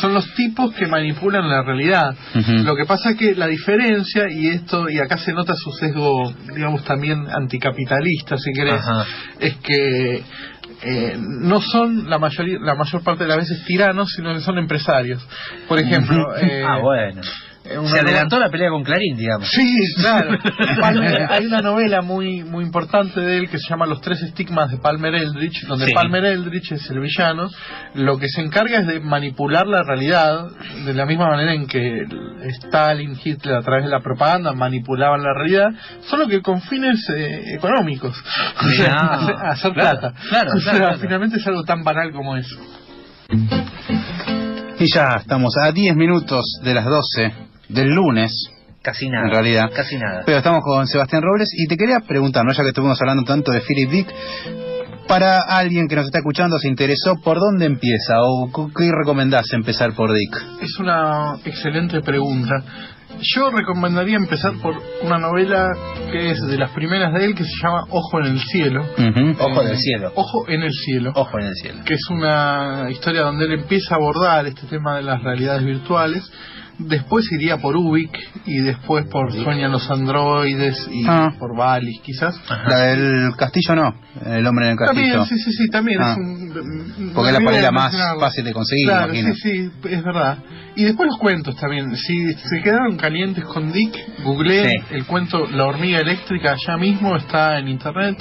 son 0.01 0.14
los 0.14 0.34
tipos 0.34 0.74
que 0.74 0.86
manipulan 0.86 1.49
la 1.49 1.62
realidad. 1.62 2.14
Lo 2.64 2.76
que 2.76 2.84
pasa 2.84 3.14
que 3.14 3.34
la 3.34 3.47
diferencia, 3.47 4.24
y 4.30 4.49
esto, 4.49 4.88
y 4.88 4.99
acá 4.99 5.18
se 5.18 5.32
nota 5.32 5.55
su 5.55 5.70
sesgo, 5.72 6.32
digamos, 6.55 6.84
también 6.84 7.26
anticapitalista, 7.28 8.36
si 8.36 8.53
querés, 8.53 8.74
Ajá. 8.74 9.07
es 9.40 9.57
que 9.57 10.22
eh, 10.82 11.16
no 11.18 11.61
son 11.61 12.09
la 12.09 12.18
mayoría, 12.18 12.59
la 12.61 12.74
mayor 12.74 13.03
parte 13.03 13.24
de 13.24 13.28
las 13.28 13.38
veces 13.38 13.64
tiranos, 13.64 14.11
sino 14.14 14.34
que 14.34 14.40
son 14.40 14.59
empresarios. 14.59 15.26
Por 15.68 15.78
ejemplo, 15.78 16.36
eh, 16.36 16.64
ah 16.66 16.78
bueno 16.78 17.22
se 17.90 17.98
adelantó 18.00 18.38
la 18.38 18.48
pelea 18.50 18.70
con 18.70 18.82
Clarín 18.84 19.16
digamos 19.16 19.48
Sí, 19.50 19.76
claro. 20.00 20.38
Palmer- 20.80 21.26
hay 21.30 21.46
una 21.46 21.60
novela 21.60 22.02
muy 22.02 22.44
muy 22.44 22.64
importante 22.64 23.20
de 23.20 23.38
él 23.38 23.48
que 23.48 23.58
se 23.58 23.68
llama 23.68 23.86
Los 23.86 24.00
tres 24.00 24.22
estigmas 24.22 24.70
de 24.70 24.78
Palmer 24.78 25.14
Eldritch, 25.14 25.66
donde 25.66 25.86
Sí. 25.86 25.92
Palmer 25.92 26.24
Eldritch 26.24 26.72
es 26.72 26.90
el 26.90 27.00
villano. 27.00 27.48
Lo 27.94 28.18
que 28.18 28.28
se 28.28 28.40
encarga 28.42 28.78
es 28.80 28.86
de 28.86 29.00
manipular 29.00 29.66
la 29.66 29.82
realidad 29.82 30.48
de 30.84 30.94
la 30.94 31.06
misma 31.06 31.28
manera 31.28 31.52
en 31.54 31.66
que 31.66 32.04
Stalin, 32.60 33.16
Hitler 33.22 33.56
a 33.56 33.62
través 33.62 33.84
de 33.84 33.90
la 33.90 34.00
propaganda 34.00 34.52
manipulaban 34.52 35.22
la 35.22 35.32
realidad, 35.34 35.68
solo 36.02 36.26
que 36.28 36.40
con 36.42 36.60
fines 36.62 36.98
eh, 37.14 37.54
económicos. 37.54 38.14
O 38.64 38.68
sea, 38.70 38.92
hacer, 38.94 39.34
hacer 39.36 39.72
Claro, 39.72 39.98
plata. 40.00 40.14
claro, 40.28 40.50
O 40.56 40.60
sea, 40.60 40.72
claro, 40.72 40.86
claro. 40.86 40.98
finalmente 41.00 41.36
es 41.38 41.46
algo 41.46 41.62
tan 41.64 41.82
banal 41.84 42.12
como 42.12 42.36
eso. 42.36 42.56
Y 44.78 44.86
ya 44.94 45.16
estamos 45.20 45.54
a 45.58 45.72
10 45.72 45.96
minutos 45.96 46.44
de 46.62 46.74
las 46.74 46.84
12 46.84 47.32
del 47.68 47.88
lunes, 47.94 48.32
casi 48.82 49.08
nada 49.08 49.26
en 49.26 49.32
realidad. 49.32 49.70
casi 49.74 49.96
nada 49.96 50.22
Pero 50.24 50.38
estamos 50.38 50.60
con 50.64 50.86
Sebastián 50.86 51.22
Robles 51.22 51.48
y 51.56 51.66
te 51.66 51.76
quería 51.76 52.00
preguntar, 52.00 52.44
¿no? 52.44 52.52
ya 52.52 52.62
que 52.62 52.68
estuvimos 52.68 53.00
hablando 53.00 53.24
tanto 53.24 53.50
de 53.52 53.60
Philip 53.60 53.90
Dick, 53.90 54.08
para 55.08 55.38
alguien 55.40 55.86
que 55.86 55.94
nos 55.96 56.06
está 56.06 56.18
escuchando, 56.18 56.58
se 56.58 56.68
interesó, 56.68 57.14
¿por 57.22 57.38
dónde 57.38 57.66
empieza? 57.66 58.14
¿O 58.22 58.50
qué 58.76 58.90
recomendás 58.92 59.52
empezar 59.52 59.92
por 59.94 60.12
Dick? 60.12 60.36
Es 60.60 60.78
una 60.80 61.36
excelente 61.44 62.00
pregunta. 62.00 62.54
Yo 63.20 63.50
recomendaría 63.50 64.16
empezar 64.16 64.54
por 64.60 64.74
una 65.02 65.16
novela 65.18 65.68
que 66.10 66.32
es 66.32 66.40
de 66.48 66.58
las 66.58 66.70
primeras 66.72 67.14
de 67.14 67.24
él 67.24 67.34
que 67.36 67.44
se 67.44 67.52
llama 67.62 67.84
Ojo 67.88 68.18
en 68.18 68.26
el 68.26 68.40
cielo. 68.40 68.82
Ojo 69.38 69.62
Eh, 69.62 69.66
del 69.68 69.76
cielo 69.78 70.12
Ojo 70.16 70.44
en 70.48 70.62
el 70.64 70.72
cielo. 70.72 71.12
ojo 71.14 71.38
en 71.38 71.46
el 71.46 71.54
cielo 71.54 71.84
Que 71.84 71.94
es 71.94 72.10
una 72.10 72.88
historia 72.90 73.22
donde 73.22 73.44
él 73.46 73.52
empieza 73.52 73.94
a 73.94 73.98
abordar 73.98 74.46
este 74.46 74.66
tema 74.66 74.96
de 74.96 75.02
las 75.02 75.22
realidades 75.22 75.64
virtuales. 75.64 76.28
Después 76.79 77.24
iría 77.33 77.57
por 77.57 77.74
Ubik 77.74 78.11
y 78.45 78.59
después 78.59 79.07
por 79.07 79.33
Sueñan 79.33 79.72
los 79.72 79.91
androides 79.91 80.87
y 80.93 81.05
Ah. 81.09 81.33
por 81.39 81.57
Valis, 81.57 82.01
quizás. 82.03 82.39
La 82.68 82.79
del 82.81 83.35
castillo 83.37 83.74
no, 83.74 83.95
el 84.27 84.47
hombre 84.47 84.66
en 84.66 84.72
el 84.72 84.77
castillo. 84.77 85.12
También, 85.12 85.24
sí, 85.27 85.39
sí, 85.39 85.53
sí, 85.53 85.68
también 85.70 85.99
Ah. 86.03 86.12
es 86.12 86.16
un... 86.18 87.12
Porque 87.14 87.31
es 87.31 87.41
la 87.43 87.51
de 87.51 87.70
más 87.72 87.97
fácil 88.20 88.45
de 88.45 88.53
conseguir, 88.53 88.87
Claro, 88.89 89.07
imagino. 89.14 89.35
sí, 89.35 89.41
sí, 89.70 89.89
es 89.89 90.05
verdad. 90.05 90.39
Y 90.74 90.85
después 90.85 91.07
los 91.09 91.18
cuentos 91.18 91.57
también. 91.57 91.97
Si 91.97 92.35
se 92.35 92.62
quedaron 92.62 92.97
calientes 92.99 93.45
con 93.45 93.72
Dick, 93.72 93.97
googleé 94.22 94.68
Sí. 94.68 94.77
el 94.97 95.07
cuento 95.07 95.47
La 95.47 95.64
hormiga 95.64 96.01
eléctrica 96.01 96.53
allá 96.53 96.77
mismo, 96.77 97.16
está 97.16 97.59
en 97.59 97.68
internet. 97.68 98.18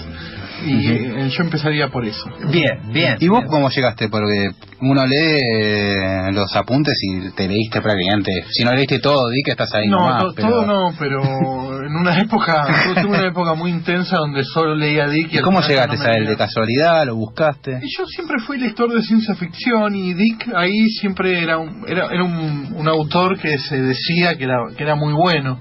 Y 0.64 0.88
eh, 0.88 1.30
yo 1.30 1.44
empezaría 1.44 1.90
por 1.90 2.06
eso. 2.06 2.24
Bien, 2.52 2.92
bien. 2.92 3.18
¿Y 3.20 3.28
vos 3.28 3.40
bien. 3.40 3.52
cómo 3.52 3.70
llegaste? 3.70 4.10
Porque 4.10 4.52
uno 4.82 5.06
lee 5.06 5.40
eh, 5.54 6.32
los 6.32 6.56
apuntes 6.56 6.98
y 7.02 7.32
te 7.32 7.48
leíste 7.48 7.82
prácticamente. 7.82 8.32
Si 8.52 8.64
no 8.64 8.72
leíste 8.74 9.00
todo, 9.00 9.30
di 9.30 9.42
que 9.44 9.52
estás 9.52 9.74
ahí 9.74 9.88
No, 9.88 9.98
nomás. 10.00 10.24
to- 10.24 10.34
pero- 10.36 10.50
todo 10.50 10.66
no, 10.66 10.94
pero 10.98 11.86
en 11.86 11.96
una 11.96 12.18
época, 12.22 12.68
yo 12.86 12.94
tuve 13.02 13.18
una 13.18 13.28
época 13.28 13.54
muy 13.54 13.72
intensa 13.72 14.18
donde 14.18 14.44
solo 14.44 14.76
leía 14.76 15.08
Dick. 15.08 15.32
Y 15.32 15.36
¿Y 15.36 15.38
al 15.40 15.44
cómo 15.44 15.62
llegaste 15.62 15.98
no 15.98 16.04
a 16.04 16.12
él? 16.14 16.26
¿De 16.28 16.38
casualidad? 16.38 17.06
¿Lo 17.06 17.16
buscaste? 17.16 17.80
Y 17.84 17.98
Yo 17.98 18.06
siempre 18.06 18.38
fui 18.46 18.58
lector 18.58 18.94
de 18.94 19.02
ciencia 19.02 19.36
ficción 19.36 19.96
y 19.96 20.14
Dick 20.14 20.48
ahí 20.56 20.88
siempre 20.90 21.40
era 21.42 21.58
un, 21.58 21.84
era, 21.88 22.08
era 22.12 22.24
un, 22.24 22.74
un 22.76 22.88
autor 22.88 23.38
que 23.40 23.58
se 23.58 23.82
decía 23.82 24.38
que 24.38 24.46
era, 24.46 24.58
que 24.76 24.84
era 24.84 24.96
muy 24.96 25.14
bueno. 25.14 25.60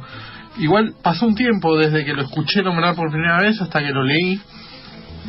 Igual 0.58 0.94
pasó 1.02 1.26
un 1.26 1.34
tiempo 1.34 1.76
desde 1.76 2.04
que 2.04 2.12
lo 2.12 2.22
escuché 2.22 2.62
nombrar 2.62 2.94
por 2.94 3.10
primera 3.10 3.38
vez 3.40 3.60
hasta 3.60 3.80
que 3.80 3.90
lo 3.90 4.04
leí. 4.04 4.40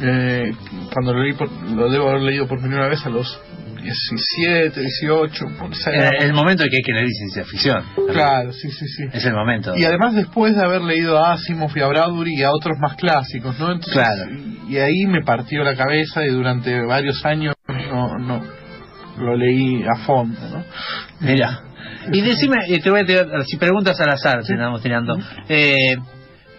Eh, 0.01 0.51
cuando 0.93 1.13
lo 1.13 1.23
leí, 1.23 1.33
por- 1.33 1.51
lo 1.71 1.89
debo 1.89 2.09
haber 2.09 2.21
leído 2.23 2.47
por 2.47 2.59
primera 2.59 2.87
vez 2.87 3.05
a 3.05 3.09
los 3.09 3.39
17, 3.81 4.79
18, 4.79 5.45
por. 5.59 5.71
Eh, 5.71 6.09
el 6.21 6.33
momento 6.33 6.63
en 6.63 6.69
que 6.69 6.77
hay 6.77 6.81
que 6.81 6.91
leer 6.91 7.07
ciencia 7.09 7.43
ficción. 7.45 7.83
Claro, 8.11 8.51
sí, 8.51 8.69
sí, 8.71 8.87
sí. 8.87 9.03
Es 9.13 9.23
el 9.25 9.33
momento. 9.33 9.73
Y 9.77 9.85
además 9.85 10.13
después 10.15 10.55
de 10.55 10.63
haber 10.63 10.81
leído 10.81 11.17
a 11.23 11.33
Asimov 11.33 11.71
y 11.75 11.81
a 11.81 11.87
Bradbury 11.87 12.33
y 12.35 12.43
a 12.43 12.51
otros 12.51 12.77
más 12.79 12.95
clásicos, 12.95 13.57
¿no? 13.59 13.71
Entonces, 13.71 13.93
Claro. 13.93 14.31
y, 14.67 14.73
y 14.73 14.77
ahí 14.79 15.05
me 15.07 15.21
partió 15.21 15.63
la 15.63 15.75
cabeza 15.75 16.25
y 16.25 16.29
durante 16.29 16.81
varios 16.83 17.23
años 17.25 17.53
no, 17.91 18.17
no 18.17 18.41
lo 19.19 19.35
leí 19.37 19.83
a 19.83 20.03
fondo, 20.05 20.39
¿no? 20.49 20.63
Mira. 21.21 21.61
Y 22.11 22.21
decime, 22.21 22.57
eh, 22.67 22.79
te 22.81 22.89
voy 22.89 23.01
a 23.01 23.05
tirar, 23.05 23.27
si 23.45 23.57
preguntas 23.57 23.99
al 24.01 24.09
azar, 24.09 24.43
si 24.43 24.53
andamos 24.53 24.81
tirando. 24.81 25.17
Eh, 25.47 25.95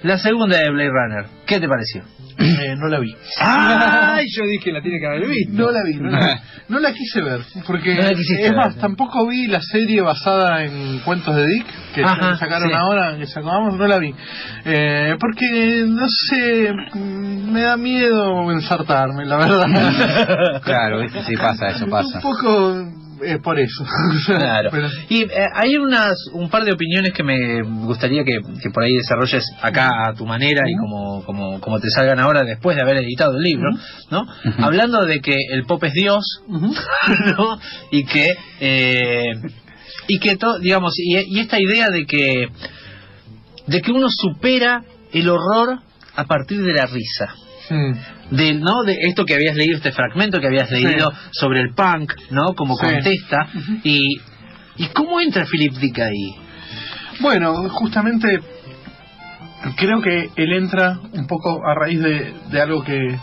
la 0.03 0.19
segunda 0.19 0.59
de 0.59 0.71
Blade 0.71 0.91
Runner, 0.91 1.27
¿qué 1.47 1.59
te 1.61 1.69
pareció? 1.69 2.03
Eh, 2.39 2.75
no 2.77 2.89
la 2.89 2.99
vi. 3.01 3.15
¡Ay! 3.41 4.27
Yo 4.37 4.43
dije 4.45 4.71
la 4.73 4.83
tiene 4.83 4.99
que 5.01 5.07
haber 5.07 5.27
visto. 5.27 5.53
No 5.55 5.71
la 5.71 5.83
vi, 5.85 5.95
no 5.95 6.11
la. 6.11 6.41
No 6.69 6.81
la 6.81 6.93
quise 6.93 7.23
ver, 7.23 7.41
porque 7.65 7.95
No 7.95 8.03
la 8.03 8.09
quisiste 8.11 8.43
es 8.45 8.51
ver. 8.51 8.57
más, 8.57 8.77
tampoco 8.77 9.25
vi 9.29 9.47
la 9.47 9.61
serie 9.63 10.01
basada 10.03 10.65
en 10.65 10.99
cuentos 11.05 11.37
de 11.37 11.47
Dick, 11.47 11.67
que 11.95 12.03
Ajá, 12.03 12.37
sacaron 12.37 12.69
sí. 12.71 12.75
ahora, 12.77 13.17
que 13.17 13.27
sacamos, 13.27 13.77
no 13.79 13.87
la 13.87 13.99
vi. 13.99 14.13
Eh, 14.65 15.17
porque, 15.21 15.85
no 15.87 16.07
sé, 16.09 16.73
mm, 16.95 17.53
me 17.53 17.61
da 17.63 17.77
miedo 17.77 18.51
ensartarme, 18.51 19.25
la 19.27 19.37
verdad. 19.37 20.61
Claro, 20.65 21.03
¿viste? 21.03 21.23
sí 21.23 21.37
pasa, 21.37 21.69
eso 21.69 21.87
pasa. 21.87 22.17
Un 22.19 22.23
poco 22.23 23.06
eh, 23.25 23.39
por 23.43 23.59
eso. 23.59 23.85
Claro. 24.27 24.71
Pero- 24.71 24.89
Y 25.09 25.23
eh, 25.23 25.29
hay 25.55 25.77
unas 25.77 26.15
un 26.33 26.49
par 26.51 26.65
de 26.65 26.73
opiniones 26.73 27.13
que 27.13 27.23
me 27.23 27.63
gustaría 27.63 28.25
que, 28.25 28.39
que 28.63 28.71
por 28.71 28.83
ahí 28.85 28.95
desarrolles 28.97 29.45
acá 29.63 29.89
a 30.09 30.15
tu 30.15 30.27
manera 30.27 30.63
y 30.69 30.75
como, 30.77 31.25
como, 31.25 31.61
como 31.61 31.79
te 31.81 31.89
salgan 31.91 32.19
ahora 32.21 32.43
después 32.45 32.77
de 32.77 32.83
haber 32.83 32.99
editado 32.99 33.37
el 33.37 33.43
libro, 33.43 33.71
¿no? 34.11 34.27
Hablando 34.59 35.05
de 35.07 35.21
que 35.21 35.35
el 35.51 35.65
pop 35.65 35.83
es 35.85 35.93
Dios, 35.93 36.25
¿no? 36.49 37.59
Y 37.91 38.05
que 38.05 38.35
eh, 38.61 39.33
y 40.09 40.19
que 40.19 40.37
to- 40.37 40.59
digamos 40.59 40.93
y, 40.99 41.17
y 41.37 41.41
esta 41.41 41.61
idea 41.61 41.89
de 41.91 42.07
que 42.07 42.49
de 43.67 43.81
que 43.83 43.91
uno 43.93 44.07
supera 44.11 44.83
el 45.13 45.29
horror 45.29 45.79
a 46.15 46.25
partir 46.25 46.63
de 46.63 46.73
la 46.73 46.87
risa 46.87 47.35
Mm. 47.69 48.37
de 48.37 48.55
no 48.55 48.83
de 48.85 48.97
esto 49.09 49.25
que 49.25 49.35
habías 49.35 49.57
leído 49.57 49.77
este 49.77 49.93
fragmento 49.93 50.39
que 50.41 50.47
habías 50.47 50.71
leído 50.71 51.13
sobre 51.33 51.61
el 51.61 51.75
punk 51.75 52.13
no 52.31 52.55
como 52.55 52.77
Sí. 52.77 52.87
contesta 52.87 53.49
y 53.83 53.99
y 54.79 54.87
cómo 54.89 55.21
entra 55.21 55.47
Philip 55.47 55.73
Dick 55.75 55.99
ahí 56.01 56.35
Bueno, 57.21 57.69
justamente 57.71 58.29
creo 59.77 60.01
que 60.03 60.31
él 60.37 60.53
entra 60.53 60.99
un 61.13 61.27
poco 61.27 61.61
a 61.67 61.75
raíz 61.75 62.01
de, 62.01 62.35
de 62.51 62.61
algo 62.61 62.83
que, 62.85 63.19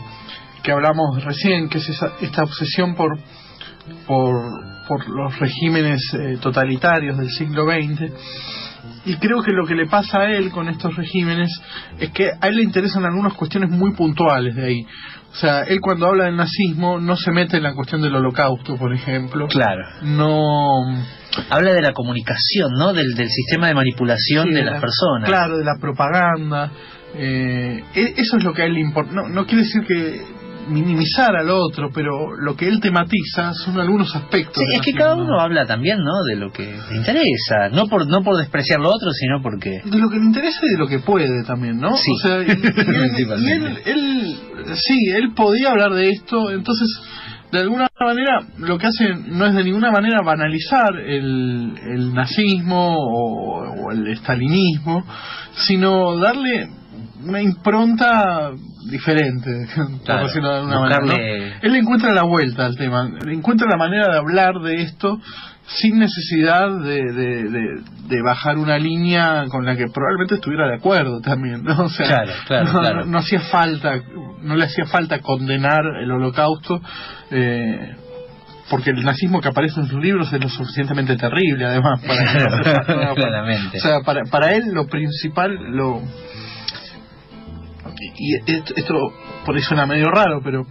que 0.63 0.71
hablamos 0.71 1.23
recién, 1.23 1.69
que 1.69 1.77
es 1.77 1.87
esa, 1.89 2.13
esta 2.21 2.43
obsesión 2.43 2.95
por, 2.95 3.17
por, 4.07 4.33
por 4.87 5.07
los 5.09 5.37
regímenes 5.39 6.01
eh, 6.15 6.37
totalitarios 6.41 7.17
del 7.17 7.29
siglo 7.29 7.65
XX. 7.65 8.11
Y 9.05 9.15
creo 9.17 9.41
que 9.43 9.51
lo 9.51 9.65
que 9.65 9.75
le 9.75 9.85
pasa 9.87 10.21
a 10.21 10.31
él 10.31 10.49
con 10.51 10.69
estos 10.69 10.95
regímenes 10.95 11.49
es 11.99 12.09
que 12.11 12.29
a 12.39 12.47
él 12.47 12.55
le 12.55 12.63
interesan 12.63 13.03
algunas 13.05 13.33
cuestiones 13.33 13.69
muy 13.69 13.93
puntuales 13.93 14.55
de 14.55 14.65
ahí. 14.65 14.85
O 15.31 15.35
sea, 15.35 15.61
él 15.63 15.79
cuando 15.81 16.07
habla 16.07 16.25
del 16.25 16.37
nazismo 16.37 16.99
no 16.99 17.15
se 17.17 17.31
mete 17.31 17.57
en 17.57 17.63
la 17.63 17.73
cuestión 17.73 18.01
del 18.01 18.15
holocausto, 18.15 18.77
por 18.77 18.93
ejemplo. 18.93 19.47
claro 19.47 19.81
No... 20.03 20.79
habla 21.49 21.73
de 21.73 21.81
la 21.81 21.91
comunicación 21.91 22.71
no 22.77 22.93
del, 22.93 23.13
del 23.15 23.29
sistema 23.29 23.67
de 23.67 23.73
manipulación 23.73 24.45
Sí, 24.45 24.51
de 24.53 24.59
de 24.59 24.63
las 24.65 24.75
la- 24.75 24.81
personas 24.81 25.29
Claro, 25.29 25.57
de 25.57 25.65
la 25.65 25.75
propaganda. 25.81 26.71
eh, 27.15 27.83
e- 27.95 28.13
eso 28.17 28.37
es 28.37 28.43
lo 28.43 28.53
que 28.53 28.61
a 28.61 28.65
él 28.65 28.73
le 28.73 28.81
importa. 28.81 29.11
No, 29.11 29.27
no 29.27 29.45
quiere 29.45 29.63
decir 29.63 29.81
que 29.87 30.21
minimizar 30.67 31.35
al 31.35 31.49
otro, 31.49 31.89
pero 31.93 32.35
lo 32.37 32.55
que 32.55 32.67
él 32.67 32.79
tematiza 32.79 33.53
son 33.53 33.79
algunos 33.79 34.15
aspectos. 34.15 34.57
Sí, 34.57 34.75
es 34.75 34.81
que 34.81 34.93
cada 34.93 35.15
uno 35.15 35.39
habla 35.39 35.65
también 35.65 35.99
no 35.99 36.23
de 36.29 36.35
lo 36.35 36.51
que 36.51 36.63
le 36.89 36.97
interesa 36.97 37.69
no 37.71 37.87
por 37.87 38.07
no 38.07 38.21
por 38.23 38.37
despreciar 38.37 38.79
lo 38.79 38.89
otro 38.89 39.11
sino 39.11 39.41
porque 39.41 39.81
De 39.85 39.97
lo 39.97 40.09
que 40.09 40.17
le 40.17 40.25
interesa 40.25 40.59
y 40.63 40.71
de 40.71 40.77
lo 40.77 40.87
que 40.87 40.99
puede 40.99 41.43
también, 41.43 41.77
¿no? 41.79 41.95
Sí. 41.97 42.11
O 42.11 42.27
sea, 42.27 42.41
y, 42.41 42.47
y 42.47 42.51
él, 42.51 42.55
y 42.55 42.63
Principalmente. 42.63 43.91
él- 43.91 44.37
él- 44.65 44.75
sí, 44.75 45.09
él 45.15 45.33
podía 45.35 45.71
hablar 45.71 45.93
de 45.93 46.09
esto, 46.09 46.49
entonces, 46.51 46.87
de 47.51 47.59
alguna 47.59 47.87
manera, 47.99 48.41
lo 48.57 48.77
que 48.77 48.87
hace 48.87 49.09
no 49.27 49.45
es 49.45 49.53
de 49.53 49.63
ninguna 49.63 49.91
manera 49.91 50.21
banalizar 50.23 50.95
el, 51.05 51.73
el 51.93 52.13
nazismo 52.13 52.95
o, 52.97 53.63
o 53.87 53.91
el 53.91 54.07
estalinismo, 54.07 55.05
sino 55.55 56.17
darle 56.19 56.69
una 57.25 57.41
impronta 57.41 58.51
diferente, 58.89 59.49
por 59.75 60.03
Claro, 60.03 60.23
decirlo 60.27 60.49
de 60.49 60.57
alguna 60.59 60.79
manera. 60.79 61.57
Él 61.61 61.71
le 61.71 61.79
encuentra 61.79 62.13
la 62.13 62.23
vuelta 62.23 62.65
al 62.65 62.75
tema, 62.75 63.09
le 63.25 63.33
encuentra 63.33 63.67
la 63.69 63.77
manera 63.77 64.11
de 64.11 64.17
hablar 64.17 64.55
de 64.61 64.81
esto 64.81 65.19
sin 65.65 65.97
necesidad 65.99 66.69
de, 66.81 67.01
de, 67.13 67.43
de- 67.49 67.81
de 68.03 68.21
bajar 68.21 68.57
una 68.57 68.77
línea 68.77 69.45
con 69.49 69.65
la 69.65 69.77
que 69.77 69.85
probablemente 69.87 70.35
estuviera 70.35 70.67
de 70.67 70.75
acuerdo 70.75 71.21
también, 71.21 71.63
¿no? 71.63 71.83
O 71.85 71.89
sea, 71.89 72.05
Claro, 72.07 72.31
claro, 72.45 72.65
no, 72.73 72.79
claro. 72.79 72.95
no- 72.99 73.05
no 73.11 73.17
hacía 73.19 73.39
falta, 73.39 73.93
no 74.41 74.55
le 74.57 74.65
hacía 74.65 74.85
falta 74.85 75.19
condenar 75.19 75.81
el 76.01 76.11
holocausto, 76.11 76.81
eh, 77.31 77.95
porque 78.69 78.89
el 78.89 79.03
nazismo 79.05 79.39
que 79.39 79.47
aparece 79.47 79.79
en 79.79 79.87
sus 79.87 80.01
libros 80.01 80.31
es 80.33 80.41
lo 80.43 80.49
suficientemente 80.49 81.15
terrible, 81.15 81.65
además, 81.65 82.01
para 82.05 82.25
sea, 83.81 84.01
para, 84.05 84.23
para 84.29 84.51
él 84.51 84.63
lo 84.73 84.87
principal, 84.87 85.51
lo 85.71 86.01
y 88.17 88.35
esto, 88.51 88.73
esto 88.75 88.93
por 89.45 89.55
ahí 89.55 89.61
suena 89.61 89.85
medio 89.85 90.09
raro, 90.11 90.41
pero 90.43 90.65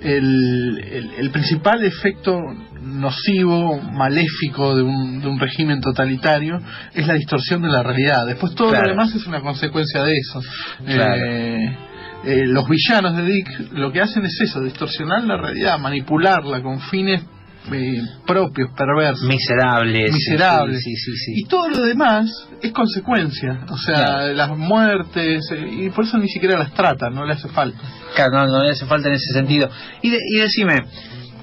el, 0.00 0.78
el, 0.90 1.10
el 1.18 1.30
principal 1.30 1.84
efecto 1.84 2.38
nocivo, 2.82 3.80
maléfico 3.80 4.74
de 4.74 4.82
un, 4.82 5.20
de 5.20 5.28
un 5.28 5.38
régimen 5.38 5.80
totalitario 5.80 6.58
es 6.92 7.06
la 7.06 7.14
distorsión 7.14 7.62
de 7.62 7.68
la 7.68 7.82
realidad. 7.82 8.26
Después 8.26 8.54
todo 8.54 8.70
Claro. 8.70 8.86
lo 8.86 8.90
demás 8.90 9.14
es 9.14 9.26
una 9.26 9.40
consecuencia 9.40 10.02
de 10.02 10.12
eso. 10.16 10.40
Claro. 10.84 11.24
Eh, 11.24 11.76
eh, 12.24 12.46
los 12.46 12.68
villanos 12.68 13.16
de 13.16 13.24
Dick 13.24 13.72
lo 13.72 13.92
que 13.92 14.00
hacen 14.00 14.24
es 14.24 14.40
eso, 14.40 14.60
distorsionar 14.60 15.24
la 15.24 15.36
realidad, 15.36 15.78
manipularla 15.78 16.62
con 16.62 16.80
fines 16.80 17.22
eh, 17.70 18.00
propios, 18.26 18.70
perversos 18.76 19.22
miserables 19.28 20.12
miserables. 20.12 20.82
sí, 20.82 20.94
sí, 20.96 21.12
sí, 21.16 21.32
Y 21.36 21.44
todo 21.44 21.68
lo 21.68 21.82
demás 21.84 22.28
es 22.60 22.72
consecuencia. 22.72 23.60
O 23.70 23.76
sea, 23.76 23.94
Claro. 23.94 24.32
las 24.34 24.56
muertes, 24.58 25.44
eh, 25.52 25.68
y 25.84 25.90
por 25.90 26.04
eso 26.04 26.18
ni 26.18 26.28
siquiera 26.28 26.58
las 26.58 26.72
tratan, 26.74 27.14
no 27.14 27.24
le 27.24 27.34
hace 27.34 27.48
falta. 27.48 27.78
Claro, 28.16 28.32
no, 28.32 28.46
no 28.58 28.64
le 28.64 28.70
hace 28.70 28.86
falta 28.86 29.08
en 29.08 29.14
ese 29.14 29.32
sentido. 29.32 29.68
Y, 30.02 30.10
de- 30.10 30.18
y 30.28 30.38
decime, 30.40 30.80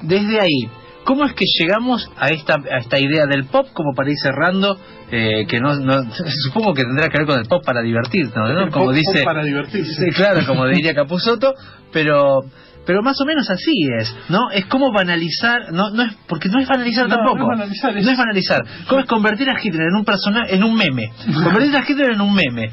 desde 0.02 0.40
ahí, 0.42 0.70
¿cómo 1.06 1.26
es 1.26 1.34
que 1.34 1.46
llegamos 1.60 2.10
a 2.18 2.30
esta, 2.30 2.56
a 2.56 2.78
esta 2.80 3.00
idea 3.00 3.26
del 3.26 3.46
pop 3.46 3.68
como 3.74 3.94
para 3.96 4.10
ir 4.10 4.18
cerrando? 4.22 4.78
eh, 5.12 5.48
que 5.48 5.60
no, 5.60 5.74
no- 5.76 6.04
supongo 6.44 6.76
que 6.76 6.84
tendrá 6.84 7.08
que 7.10 7.18
ver 7.18 7.26
con 7.26 7.40
el 7.40 7.48
pop 7.48 7.64
para 7.66 7.82
divertirnos, 7.82 8.36
¿no? 8.36 8.66
El 8.66 8.70
Como 8.70 8.86
pop- 8.86 8.94
dice, 8.94 9.14
pop 9.16 9.24
para 9.24 9.44
divertirse. 9.44 10.06
Sí, 10.06 10.12
claro, 10.12 10.42
como 10.46 10.68
diría 10.68 10.94
Capusotto, 10.94 11.52
pero 11.92 12.42
pero 12.86 13.02
más 13.04 13.20
o 13.22 13.26
menos 13.26 13.50
así 13.50 13.74
es, 14.00 14.16
¿no? 14.30 14.50
Es 14.52 14.66
como 14.66 14.92
banalizar, 14.92 15.72
no 15.72 15.90
no 15.92 16.04
es 16.04 16.14
porque 16.28 16.50
no 16.50 16.60
es 16.60 16.68
banalizar 16.68 17.08
No, 17.08 17.16
tampoco. 17.18 17.38
no 17.38 17.44
es 17.54 17.60
banalizar, 17.60 17.98
es- 17.98 18.06
No 18.06 18.12
es 18.12 18.18
banalizar. 18.18 18.64
¿Cómo 18.88 19.02
es 19.02 19.08
convertir 19.08 19.50
a 19.50 19.56
Hitler 19.62 19.88
en 19.90 19.96
un 19.96 20.06
personaje, 20.06 20.56
en 20.56 20.64
un 20.64 20.76
meme? 20.76 21.12
Convertir 21.44 21.76
a 21.76 21.84
Hitler 21.88 22.12
en 22.14 22.22
un 22.22 22.34
meme. 22.34 22.72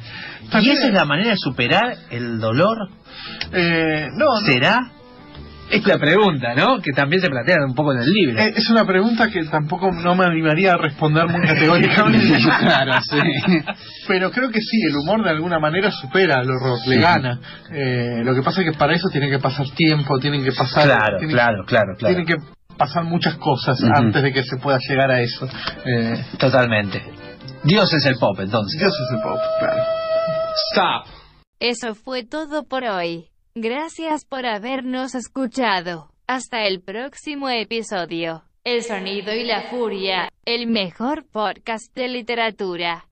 ¿Y 0.62 0.70
esa 0.70 0.86
es 0.86 0.94
la 0.94 1.04
manera 1.04 1.30
de 1.30 1.36
superar 1.36 1.96
el 2.10 2.38
dolor? 2.38 2.76
Eh, 3.52 4.06
no, 4.16 4.26
¿Será? 4.46 4.92
Es 5.70 5.84
la 5.86 5.98
pregunta, 5.98 6.54
¿no? 6.54 6.80
Que 6.80 6.92
también 6.92 7.20
se 7.20 7.28
plantea 7.28 7.56
un 7.66 7.74
poco 7.74 7.92
en 7.92 8.00
el 8.00 8.10
libro. 8.12 8.38
Eh, 8.40 8.52
es 8.56 8.70
una 8.70 8.84
pregunta 8.86 9.28
que 9.30 9.44
tampoco 9.44 9.90
no 9.90 10.14
me 10.14 10.24
animaría 10.24 10.74
a 10.74 10.76
responder 10.76 11.26
muy 11.26 11.40
categóricamente. 11.46 12.36
claro, 12.60 12.92
sí. 13.02 13.18
Pero 14.06 14.30
creo 14.30 14.50
que 14.50 14.60
sí, 14.60 14.78
el 14.88 14.96
humor 14.96 15.24
de 15.24 15.30
alguna 15.30 15.58
manera 15.58 15.90
supera 15.90 16.36
al 16.38 16.48
horror, 16.50 16.78
le 16.86 16.98
gana. 17.00 17.40
Eh, 17.72 18.20
lo 18.22 18.34
que 18.34 18.42
pasa 18.42 18.60
es 18.62 18.70
que 18.72 18.78
para 18.78 18.94
eso 18.94 19.08
tiene 19.10 19.28
que 19.28 19.38
pasar 19.40 19.66
tiempo, 19.74 20.18
tienen 20.18 20.44
que 20.44 20.52
pasar... 20.52 20.84
Claro, 20.84 21.18
tienen- 21.18 21.34
claro, 21.36 21.64
claro, 21.66 21.94
claro. 21.98 22.14
Tienen 22.14 22.26
que 22.26 22.36
pasar 22.76 23.04
muchas 23.04 23.34
cosas 23.36 23.82
antes 23.82 24.22
de 24.22 24.32
que 24.32 24.44
se 24.44 24.58
pueda 24.58 24.78
llegar 24.88 25.10
a 25.10 25.20
eso. 25.20 25.48
Eh, 25.84 26.24
Totalmente. 26.38 27.02
Dios 27.64 27.92
es 27.92 28.06
el 28.06 28.16
pop, 28.16 28.38
entonces. 28.38 28.78
Dios 28.78 28.94
es 28.94 29.16
el 29.16 29.20
pop, 29.22 29.38
claro. 29.58 29.82
Stop. 30.72 31.12
Eso 31.58 31.94
fue 31.94 32.22
todo 32.24 32.64
por 32.64 32.84
hoy. 32.84 33.24
Gracias 33.58 34.26
por 34.26 34.44
habernos 34.44 35.14
escuchado. 35.14 36.10
Hasta 36.26 36.66
el 36.66 36.82
próximo 36.82 37.48
episodio. 37.48 38.44
El 38.64 38.82
sonido 38.82 39.32
y 39.34 39.44
la 39.44 39.70
furia, 39.70 40.30
el 40.44 40.66
mejor 40.66 41.24
podcast 41.24 41.90
de 41.94 42.08
literatura. 42.08 43.02